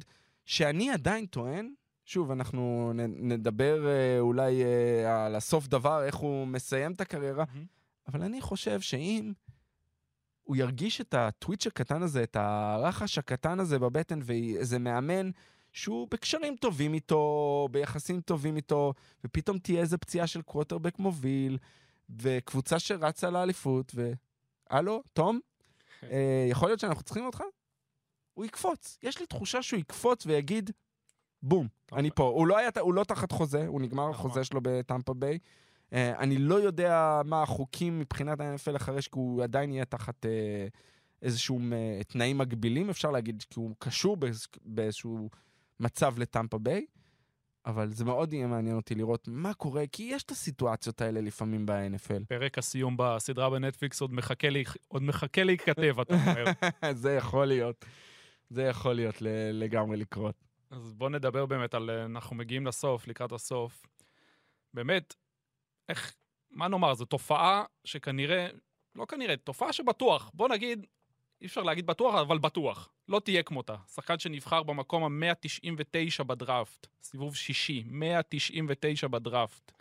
שאני 0.46 0.90
עדיין 0.90 1.26
טוען, 1.26 1.72
שוב, 2.08 2.30
אנחנו 2.30 2.92
נדבר 3.08 3.88
אה, 3.88 4.20
אולי 4.20 4.62
אה, 4.64 5.26
על 5.26 5.34
הסוף 5.34 5.66
דבר, 5.66 6.04
איך 6.04 6.14
הוא 6.14 6.46
מסיים 6.46 6.92
את 6.92 7.00
הקריירה, 7.00 7.44
מהמם. 7.54 7.66
אבל 8.08 8.22
אני 8.22 8.40
חושב 8.40 8.80
שאם 8.80 9.32
הוא 10.42 10.56
ירגיש 10.56 11.00
את 11.00 11.14
הטוויץ' 11.14 11.66
הקטן 11.66 12.02
הזה, 12.02 12.22
את 12.22 12.36
הרחש 12.36 13.18
הקטן 13.18 13.60
הזה 13.60 13.78
בבטן, 13.78 14.18
ואיזה 14.22 14.78
מאמן 14.78 15.30
שהוא 15.72 16.08
בקשרים 16.10 16.56
טובים 16.56 16.94
איתו, 16.94 17.68
ביחסים 17.70 18.20
טובים 18.20 18.56
איתו, 18.56 18.94
ופתאום 19.24 19.58
תהיה 19.58 19.80
איזה 19.80 19.98
פציעה 19.98 20.26
של 20.26 20.42
קווטרבק 20.42 20.98
מוביל, 20.98 21.58
וקבוצה 22.10 22.78
שרצה 22.78 23.30
לאליפות, 23.30 23.92
ו... 23.94 24.12
הלו, 24.70 25.02
תום? 25.12 25.40
אה, 26.12 26.46
יכול 26.50 26.68
להיות 26.68 26.80
שאנחנו 26.80 27.02
צריכים 27.02 27.26
אותך? 27.26 27.42
הוא 28.34 28.44
יקפוץ. 28.44 28.98
יש 29.02 29.20
לי 29.20 29.26
תחושה 29.26 29.62
שהוא 29.62 29.80
יקפוץ 29.80 30.26
ויגיד, 30.26 30.70
בום, 31.42 31.68
טוב. 31.86 31.98
אני 31.98 32.10
פה. 32.14 32.24
הוא 32.24 32.46
לא, 32.46 32.58
היה, 32.58 32.68
הוא 32.80 32.94
לא 32.94 33.04
תחת 33.04 33.32
חוזה, 33.32 33.66
הוא 33.66 33.80
נגמר 33.80 34.10
נכון. 34.10 34.26
החוזה 34.26 34.44
שלו 34.44 34.60
בטמפה 34.62 35.14
ביי. 35.14 35.38
Uh, 35.90 35.92
אני 36.18 36.36
לא 36.38 36.54
יודע 36.54 37.20
מה 37.24 37.42
החוקים 37.42 37.98
מבחינת 37.98 38.40
ה-NFL 38.40 38.76
אחרי 38.76 39.02
שהוא 39.02 39.42
עדיין 39.42 39.72
יהיה 39.72 39.84
תחת 39.84 40.24
uh, 40.26 40.28
איזשהו 41.22 41.58
uh, 41.58 42.04
תנאים 42.04 42.38
מגבילים, 42.38 42.90
אפשר 42.90 43.10
להגיד, 43.10 43.44
כי 43.50 43.60
הוא 43.60 43.74
קשור 43.78 44.16
באיז, 44.16 44.46
באיזשהו 44.64 45.28
מצב 45.80 46.18
לטמפה 46.18 46.58
ביי, 46.58 46.86
אבל 47.66 47.92
זה 47.92 48.04
מאוד 48.04 48.32
יהיה 48.32 48.46
מעניין 48.46 48.76
אותי 48.76 48.94
לראות 48.94 49.28
מה 49.28 49.54
קורה, 49.54 49.84
כי 49.92 50.02
יש 50.02 50.22
את 50.22 50.30
הסיטואציות 50.30 51.00
האלה 51.00 51.20
לפעמים 51.20 51.66
ב-NFL. 51.66 52.24
פרק 52.28 52.58
הסיום 52.58 52.94
בסדרה 52.98 53.50
בנטפליקס 53.50 54.00
עוד 54.00 54.12
מחכה 54.12 54.48
לי- 54.50 54.64
עוד 54.88 55.02
מחכה 55.02 55.42
להיכתב, 55.44 56.00
אתה 56.00 56.14
אומר. 56.14 56.44
זה 57.02 57.12
יכול 57.14 57.46
להיות. 57.46 57.84
זה 58.50 58.62
יכול 58.62 58.92
להיות 58.92 59.14
לגמרי 59.52 59.96
לקרות. 59.96 60.47
אז 60.70 60.94
בואו 60.94 61.10
נדבר 61.10 61.46
באמת 61.46 61.74
על... 61.74 61.90
אנחנו 61.90 62.36
מגיעים 62.36 62.66
לסוף, 62.66 63.08
לקראת 63.08 63.32
הסוף. 63.32 63.86
באמת, 64.74 65.14
איך... 65.88 66.14
מה 66.50 66.68
נאמר, 66.68 66.94
זו 66.94 67.04
תופעה 67.04 67.64
שכנראה... 67.84 68.48
לא 68.94 69.04
כנראה, 69.04 69.36
תופעה 69.36 69.72
שבטוח. 69.72 70.30
בוא 70.34 70.48
נגיד, 70.48 70.86
אי 71.40 71.46
אפשר 71.46 71.62
להגיד 71.62 71.86
בטוח, 71.86 72.14
אבל 72.14 72.38
בטוח. 72.38 72.88
לא 73.08 73.20
תהיה 73.20 73.42
כמותה. 73.42 73.76
שחקן 73.94 74.18
שנבחר 74.18 74.62
במקום 74.62 75.24
ה-199 75.24 76.24
בדראפט, 76.24 76.86
סיבוב 77.02 77.36
שישי, 77.36 77.84
199 77.86 79.08
בדראפט. 79.08 79.72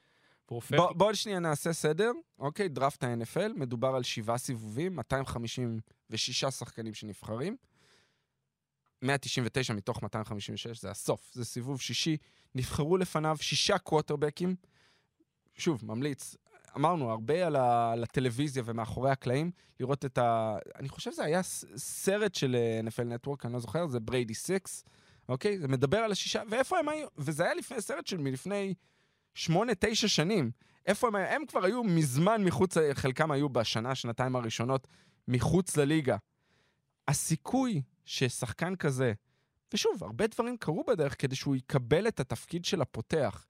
הופך... 0.46 0.76
בוא, 0.76 0.92
בוא 0.92 1.14
שנייה 1.14 1.40
נעשה 1.40 1.74
סדר, 1.74 2.12
אוקיי? 2.40 2.70
דראפט 2.70 3.04
ה-NFL, 3.04 3.54
מדובר 3.56 3.96
על 3.96 4.04
שבעה 4.04 4.38
סיבובים, 4.38 4.96
256 4.96 6.46
שחקנים 6.46 6.94
שנבחרים. 6.94 7.58
199 9.02 9.74
מתוך 9.74 10.04
256, 10.04 10.82
זה 10.82 10.92
הסוף, 10.92 11.32
זה 11.34 11.46
סיבוב 11.46 11.82
שישי. 11.82 12.18
נבחרו 12.56 12.98
לפניו 12.98 13.38
שישה 13.42 13.78
קווטרבקים. 13.78 14.56
שוב, 15.58 15.86
ממליץ, 15.86 16.36
אמרנו 16.76 17.12
הרבה 17.12 17.48
על, 17.48 17.56
ה, 17.56 17.92
על 17.92 18.04
הטלוויזיה 18.04 18.64
ומאחורי 18.66 19.12
הקלעים, 19.12 19.52
לראות 19.80 20.06
את 20.06 20.18
ה... 20.18 20.58
אני 20.76 20.90
חושב 20.90 21.12
שזה 21.12 21.24
היה 21.24 21.44
סרט 21.76 22.36
של 22.36 22.56
אה, 22.56 22.80
NFL 22.88 23.28
Network, 23.28 23.46
אני 23.46 23.54
לא 23.54 23.60
זוכר, 23.60 23.88
זה 23.88 24.00
בריידי 24.00 24.34
6, 24.34 24.52
אוקיי? 25.30 25.60
זה 25.60 25.68
מדבר 25.68 25.98
על 25.98 26.12
השישה, 26.12 26.42
ואיפה 26.50 26.80
הם 26.80 26.90
היו? 26.90 27.08
וזה 27.18 27.44
היה 27.44 27.54
לפני, 27.54 27.82
סרט 27.82 28.08
של 28.08 28.18
מלפני 28.18 28.74
שמונה, 29.36 29.72
תשע 29.80 30.08
שנים. 30.08 30.52
איפה 30.86 31.08
הם 31.08 31.16
היו? 31.16 31.26
הם 31.26 31.46
כבר 31.46 31.66
היו 31.66 31.84
מזמן 31.84 32.44
מחוץ, 32.44 32.78
חלקם 32.94 33.32
היו 33.32 33.50
בשנה, 33.50 33.96
שנתיים 33.96 34.36
הראשונות, 34.36 34.88
מחוץ 35.28 35.78
לליגה. 35.78 36.18
הסיכוי 37.08 37.82
ששחקן 38.08 38.76
כזה, 38.76 39.14
ושוב, 39.74 40.04
הרבה 40.04 40.28
דברים 40.28 40.58
קרו 40.58 40.84
בדרך 40.84 41.22
כדי 41.22 41.36
שהוא 41.36 41.56
יקבל 41.56 42.08
את 42.08 42.20
התפקיד 42.20 42.66
של 42.66 42.82
הפותח. 42.82 43.46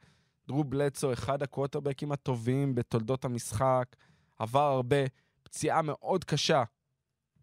דרו 0.48 0.64
בלדסו, 0.64 1.14
אחד 1.14 1.44
הקווטרבקים 1.44 2.12
הטובים 2.12 2.76
בתולדות 2.76 3.26
המשחק, 3.26 3.96
עבר 4.40 4.60
הרבה, 4.60 4.98
פציעה 5.44 5.82
מאוד 5.82 6.24
קשה 6.24 6.64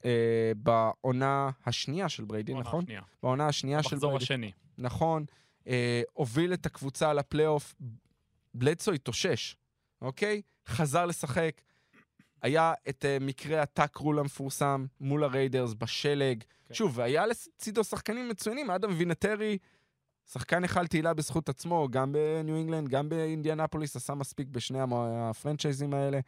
אה, 0.05 0.53
בעונה 0.57 1.51
השנייה 1.67 2.09
של 2.09 2.25
בריידי, 2.25 2.53
עונה 2.53 2.65
נכון? 2.65 2.85
שנייה. 2.85 3.03
בעונה 3.23 3.47
השנייה 3.47 3.83
של 3.83 3.97
בריידי. 3.97 4.25
השני. 4.25 4.53
נכון, 4.79 5.25
אה, 5.67 6.03
הוביל 6.13 6.55
את 6.55 6.67
הקבוצה 6.67 7.13
לפלייאוף, 7.13 7.75
בלדסו 8.55 8.93
התאושש, 8.93 9.57
אוקיי? 10.03 10.43
חזר 10.69 11.07
לשחק. 11.07 11.61
היה 12.45 12.73
את 12.89 13.05
אה, 13.05 13.19
מקרה 13.21 13.63
ה 13.63 13.70
tuck 13.70 13.97
rule 13.97 14.19
המפורסם 14.19 14.87
מול 15.01 15.25
הריידרס 15.25 15.75
בשלג. 15.79 16.43
כן. 16.69 16.75
שוב, 16.75 17.01
היה 17.01 17.27
לצידו 17.27 17.85
שחקנים 17.85 18.29
מצוינים, 18.29 18.71
אדם 18.71 18.91
וינטיירי, 18.97 19.59
שחקן 20.33 20.65
היכל 20.65 20.87
תהילה 20.87 21.15
בזכות 21.15 21.49
עצמו, 21.49 21.89
גם 21.91 22.13
בניו 22.13 22.57
אינגלנד, 22.57 22.89
גם 22.89 23.09
באינדיאנפוליס, 23.09 23.97
עשה 23.97 24.15
מספיק 24.15 24.49
בשני 24.49 24.79
הפרנצ'ייזים 24.93 25.95
האלה. 25.95 26.21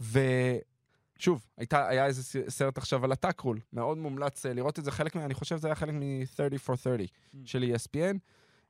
ושוב, 0.00 1.46
הייתה, 1.56 1.88
היה 1.88 2.06
איזה 2.06 2.22
סרט 2.48 2.78
עכשיו 2.78 3.04
על 3.04 3.12
ה 3.12 3.18
tuck 3.18 3.40
rule, 3.40 3.60
מאוד 3.72 3.98
מומלץ 3.98 4.46
אה, 4.46 4.52
לראות 4.52 4.78
את 4.78 4.84
זה, 4.84 4.90
חלק, 4.90 5.16
אני 5.16 5.34
חושב 5.34 5.56
שזה 5.58 5.68
היה 5.68 5.74
חלק 5.74 5.94
מ-30 5.94 6.36
for 6.70 6.76
30 6.76 7.06
של 7.44 7.64
E 7.72 7.76
ESPN, 7.76 8.16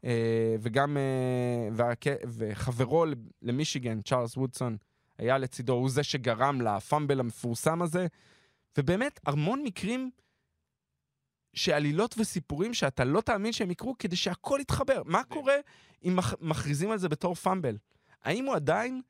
אה, 0.05 0.57
וגם, 0.61 0.97
והרק- 1.73 2.07
וחברו 2.29 3.05
למישיגן, 3.43 4.01
צ'ארלס 4.03 4.37
וודסון, 4.37 4.77
היה 5.21 5.39
לצידו, 5.39 5.73
הוא 5.73 5.91
זה 5.91 6.03
שגרם 6.03 6.61
לפאמבל 6.61 7.21
המפורסם 7.21 7.83
הזה, 7.83 8.07
ובאמת, 8.79 9.21
המון 9.27 9.63
מקרים 9.63 10.11
שעלילות 11.55 12.15
וסיפורים 12.19 12.75
שאתה 12.75 13.05
לא 13.05 13.21
תאמין 13.21 13.53
שהם 13.53 13.71
יקרו, 13.71 13.95
כדי 13.99 14.17
שהכל 14.17 14.59
יתחבר. 14.61 15.03
מה 15.05 15.25
קורה 15.25 15.55
אם 16.05 16.17
מכ- 16.17 16.35
מכריזים 16.41 16.91
על 16.91 16.99
זה 16.99 17.09
בתור 17.09 17.35
פאמבל? 17.35 17.77
האם 18.23 18.45
הוא 18.45 18.55
עדיין... 18.55 19.01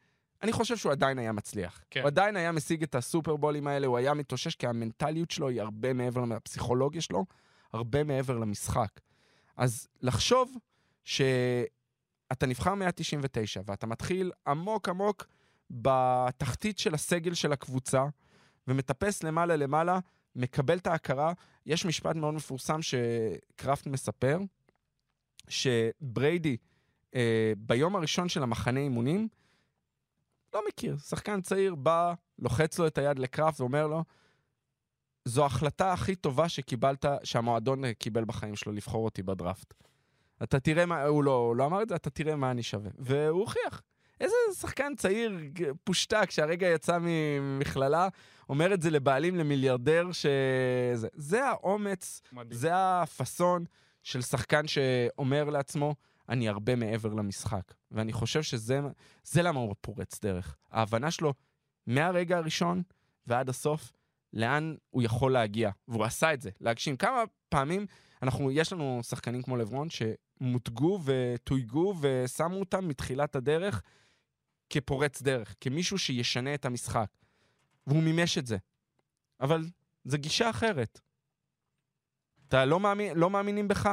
אני 0.43 0.53
חושב 0.53 0.77
שהוא 0.77 0.93
עדיין 0.93 1.19
היה 1.19 1.33
מצליח. 1.33 1.85
כן. 1.91 2.01
הוא 2.01 2.07
עדיין 2.07 2.37
היה 2.37 2.53
משיג 2.53 2.83
את 2.83 2.95
הסופרבולים 2.95 3.67
האלה, 3.67 3.87
הוא 3.87 3.99
היה 3.99 4.15
מתאושש, 4.15 4.55
כי 4.55 4.67
המנטליות 4.67 5.31
שלו 5.31 5.49
היא 5.49 5.61
הרבה 5.61 5.93
מעבר, 5.93 6.25
הפסיכולוגיה 6.37 7.01
שלו, 7.01 7.25
הרבה 7.73 8.05
מעבר 8.05 8.39
למשחק. 8.39 9.01
אז 9.57 9.89
לחשוב 10.01 10.57
שאתה 11.05 12.47
נבחר 12.47 12.75
199 12.75 13.61
ואתה 13.67 13.87
מתחיל 13.87 14.33
עמוק 14.47 14.89
עמוק 14.89 15.27
בתחתית 15.71 16.79
של 16.79 16.95
הסגל 16.95 17.35
של 17.35 17.53
הקבוצה, 17.53 18.05
ומטפס 18.69 19.23
למעלה 19.23 19.57
למעלה, 19.57 19.99
מקבל 20.37 20.79
את 20.79 20.87
ההכרה. 20.87 21.33
יש 21.67 21.87
משפט 21.87 22.17
מאוד 22.17 22.35
מפורסם 22.35 22.79
שקראפט 22.83 23.87
מספר, 23.87 24.39
שבריידי, 25.49 26.57
אה, 27.15 27.53
ביום 27.59 27.97
הראשון 27.97 28.29
של 28.29 28.43
המחנה 28.43 28.81
אימונים, 28.81 29.29
לא 30.55 30.63
מכיר. 30.69 30.99
שחקן 30.99 31.41
צעיר 31.41 31.75
בא, 31.75 32.15
לוחץ 32.39 32.79
לו 32.79 32.87
את 32.87 32.99
היד 32.99 33.19
לקראפט 33.19 33.61
ואומר 33.61 33.87
לו, 33.87 34.05
זו 35.25 35.43
ההחלטה 35.43 35.93
הכי 35.93 36.15
טובה 36.15 36.49
שקיבלת, 36.49 37.05
שהמועדון 37.25 37.85
אה, 37.85 37.95
קיבל 37.95 38.25
בחיים 38.25 38.57
שלו, 38.57 38.73
לבחור 38.73 39.05
אותי 39.05 39.23
בדראפט. 39.23 39.75
אתה 40.43 40.61
תראה 40.61 40.87
מה, 40.87 41.03
הוא 41.03 41.25
לא, 41.25 41.35
הוא 41.35 41.57
לא 41.57 41.67
אמר 41.67 41.83
את 41.83 41.89
זה, 41.89 41.97
אתה 41.97 42.11
תראה 42.11 42.37
מה 42.37 42.51
אני 42.51 42.63
שווה. 42.63 42.91
והוא 42.99 43.41
הוכיח. 43.41 43.83
איזה 44.21 44.35
שחקן 44.61 44.95
צעיר, 44.97 45.39
פושטק, 45.85 46.31
שהרגע 46.31 46.67
יצא 46.67 46.99
ממכללה, 47.01 48.09
אומר 48.49 48.75
את 48.75 48.83
זה 48.83 48.91
לבעלים 48.91 49.37
למיליארדר 49.37 50.13
ש... 50.13 50.27
זה, 51.15 51.45
האומץ, 51.45 52.23
מדהים. 52.33 52.59
זה 52.61 52.71
הפאסון 52.75 53.65
של 54.03 54.23
שחקן 54.23 54.67
שאומר 54.67 55.45
לעצמו, 55.45 55.95
אני 56.29 56.49
הרבה 56.49 56.77
מעבר 56.77 57.15
למשחק. 57.15 57.63
ואני 57.91 58.13
חושב 58.13 58.43
שזה 58.43 58.81
זה 59.23 59.43
למה 59.43 59.61
הוא 59.61 59.75
פורץ 59.81 60.21
דרך. 60.23 60.57
ההבנה 60.71 61.11
שלו 61.11 61.35
מהרגע 61.87 62.37
הראשון 62.37 62.83
ועד 63.27 63.49
הסוף, 63.49 63.93
לאן 64.33 64.75
הוא 64.91 65.03
יכול 65.03 65.33
להגיע. 65.33 65.71
והוא 65.89 66.05
עשה 66.05 66.35
את 66.35 66.41
זה, 66.41 66.51
להגשים. 66.61 66.97
כמה 66.97 67.23
פעמים, 67.49 67.87
אנחנו, 68.23 68.51
יש 68.51 68.73
לנו 68.73 69.01
שחקנים 69.03 69.43
כמו 69.43 69.57
לברון 69.57 69.89
שמותגו 69.91 71.01
ותויגו 71.05 71.95
ושמו 72.01 72.61
אותם 72.61 72.89
מתחילת 72.89 73.37
הדרך 73.37 73.83
כפורץ 74.71 75.23
דרך, 75.23 75.55
כמישהו 75.61 75.99
שישנה 75.99 76.55
את 76.55 76.65
המשחק. 76.65 77.11
והוא 77.87 78.03
מימש 78.03 78.39
את 78.39 78.47
זה. 78.47 78.57
אבל 79.41 79.65
זו 80.05 80.19
גישה 80.19 80.51
אחרת. 80.51 81.01
אתה 82.49 82.65
לא, 82.65 82.81
מאמין, 82.81 83.17
לא 83.17 83.31
מאמינים 83.31 83.69
בך, 83.69 83.89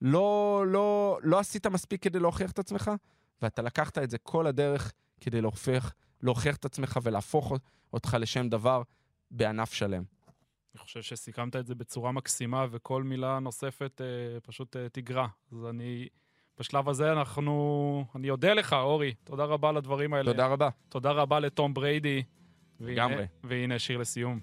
לא, 0.00 0.64
לא, 0.66 1.18
לא 1.22 1.38
עשית 1.38 1.66
מספיק 1.66 2.02
כדי 2.02 2.18
להוכיח 2.18 2.50
את 2.50 2.58
עצמך, 2.58 2.90
ואתה 3.42 3.62
לקחת 3.62 3.98
את 3.98 4.10
זה 4.10 4.18
כל 4.18 4.46
הדרך 4.46 4.92
כדי 5.20 5.40
להוכיח, 5.40 5.94
להוכיח 6.22 6.56
את 6.56 6.64
עצמך 6.64 6.98
ולהפוך 7.02 7.52
אותך 7.92 8.16
לשם 8.20 8.48
דבר 8.48 8.82
בענף 9.30 9.72
שלם. 9.72 10.02
אני 10.74 10.80
חושב 10.80 11.02
שסיכמת 11.02 11.56
את 11.56 11.66
זה 11.66 11.74
בצורה 11.74 12.12
מקסימה, 12.12 12.66
וכל 12.70 13.02
מילה 13.02 13.38
נוספת 13.38 14.00
אה, 14.00 14.40
פשוט 14.40 14.76
אה, 14.76 14.88
תגרע. 14.88 15.26
אז 15.52 15.64
אני 15.70 16.08
בשלב 16.58 16.88
הזה 16.88 17.12
אנחנו... 17.12 18.04
אני 18.14 18.30
אודה 18.30 18.54
לך, 18.54 18.72
אורי. 18.72 19.14
תודה 19.24 19.44
רבה 19.44 19.68
על 19.68 19.76
הדברים 19.76 20.14
האלה. 20.14 20.30
תודה 20.32 20.46
רבה. 20.46 20.68
תודה 20.88 21.10
רבה 21.10 21.40
לתום 21.40 21.74
בריידי. 21.74 22.22
והנה- 22.80 22.92
לגמרי. 22.92 23.24
והנה 23.44 23.78
שיר 23.78 23.98
לסיום. 23.98 24.40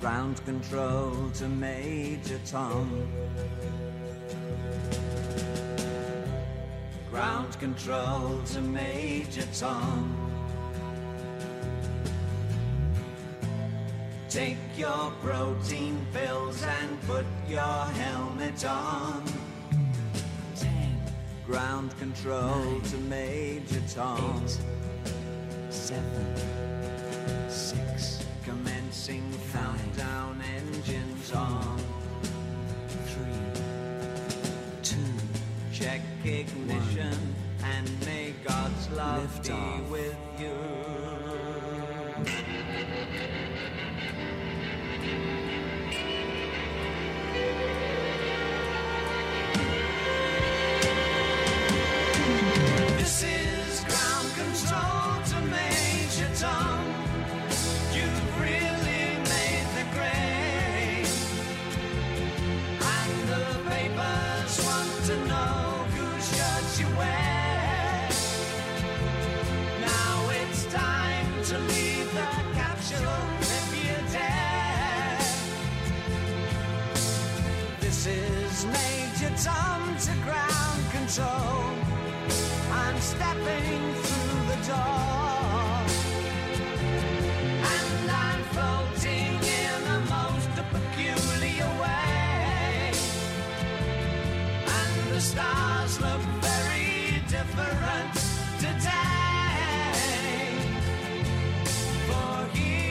Ground 0.00 0.44
control 0.44 1.30
to 1.34 1.48
Major 1.48 2.38
Tom. 2.44 2.88
Ground 7.10 7.58
control 7.58 8.42
to 8.52 8.60
Major 8.60 9.46
Tom. 9.58 10.33
Take 14.34 14.58
your 14.76 15.12
protein 15.22 16.04
pills 16.12 16.60
and 16.64 17.00
put 17.02 17.24
your 17.48 17.60
helmet 17.60 18.64
on. 18.64 19.22
Ten. 20.56 21.00
Ground 21.46 21.96
control 22.00 22.80
to 22.80 22.96
Major 22.96 23.80
Tom. 23.86 24.44
seven, 25.70 26.34
six. 27.48 28.26
Commencing 28.42 29.22
countdown 29.52 30.42
engines 30.56 31.32
on. 31.32 31.78
Three, 33.06 33.62
two. 34.82 34.96
Check 35.72 36.00
ignition 36.24 37.36
and 37.62 37.88
may 38.04 38.34
God's 38.44 38.90
love 38.90 39.42
be 39.44 39.90
with 39.92 40.13
control. 81.14 81.70
I'm 82.72 82.98
stepping 83.00 83.94
through 84.02 84.40
the 84.50 84.58
door. 84.66 85.84
And 87.72 88.10
I'm 88.10 88.42
floating 88.54 89.38
in 89.62 89.80
a 89.86 90.00
most 90.10 90.48
peculiar 90.72 91.70
way. 91.82 92.92
And 94.66 95.12
the 95.12 95.20
stars 95.20 96.00
look 96.00 96.22
very 96.40 97.22
different 97.28 98.14
today. 98.58 99.54
For 102.08 102.38
here 102.58 102.82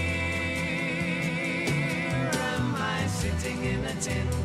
am 2.56 2.76
I 2.76 3.08
sitting 3.08 3.60
in 3.66 3.84
a 3.86 3.96
tin 3.96 4.43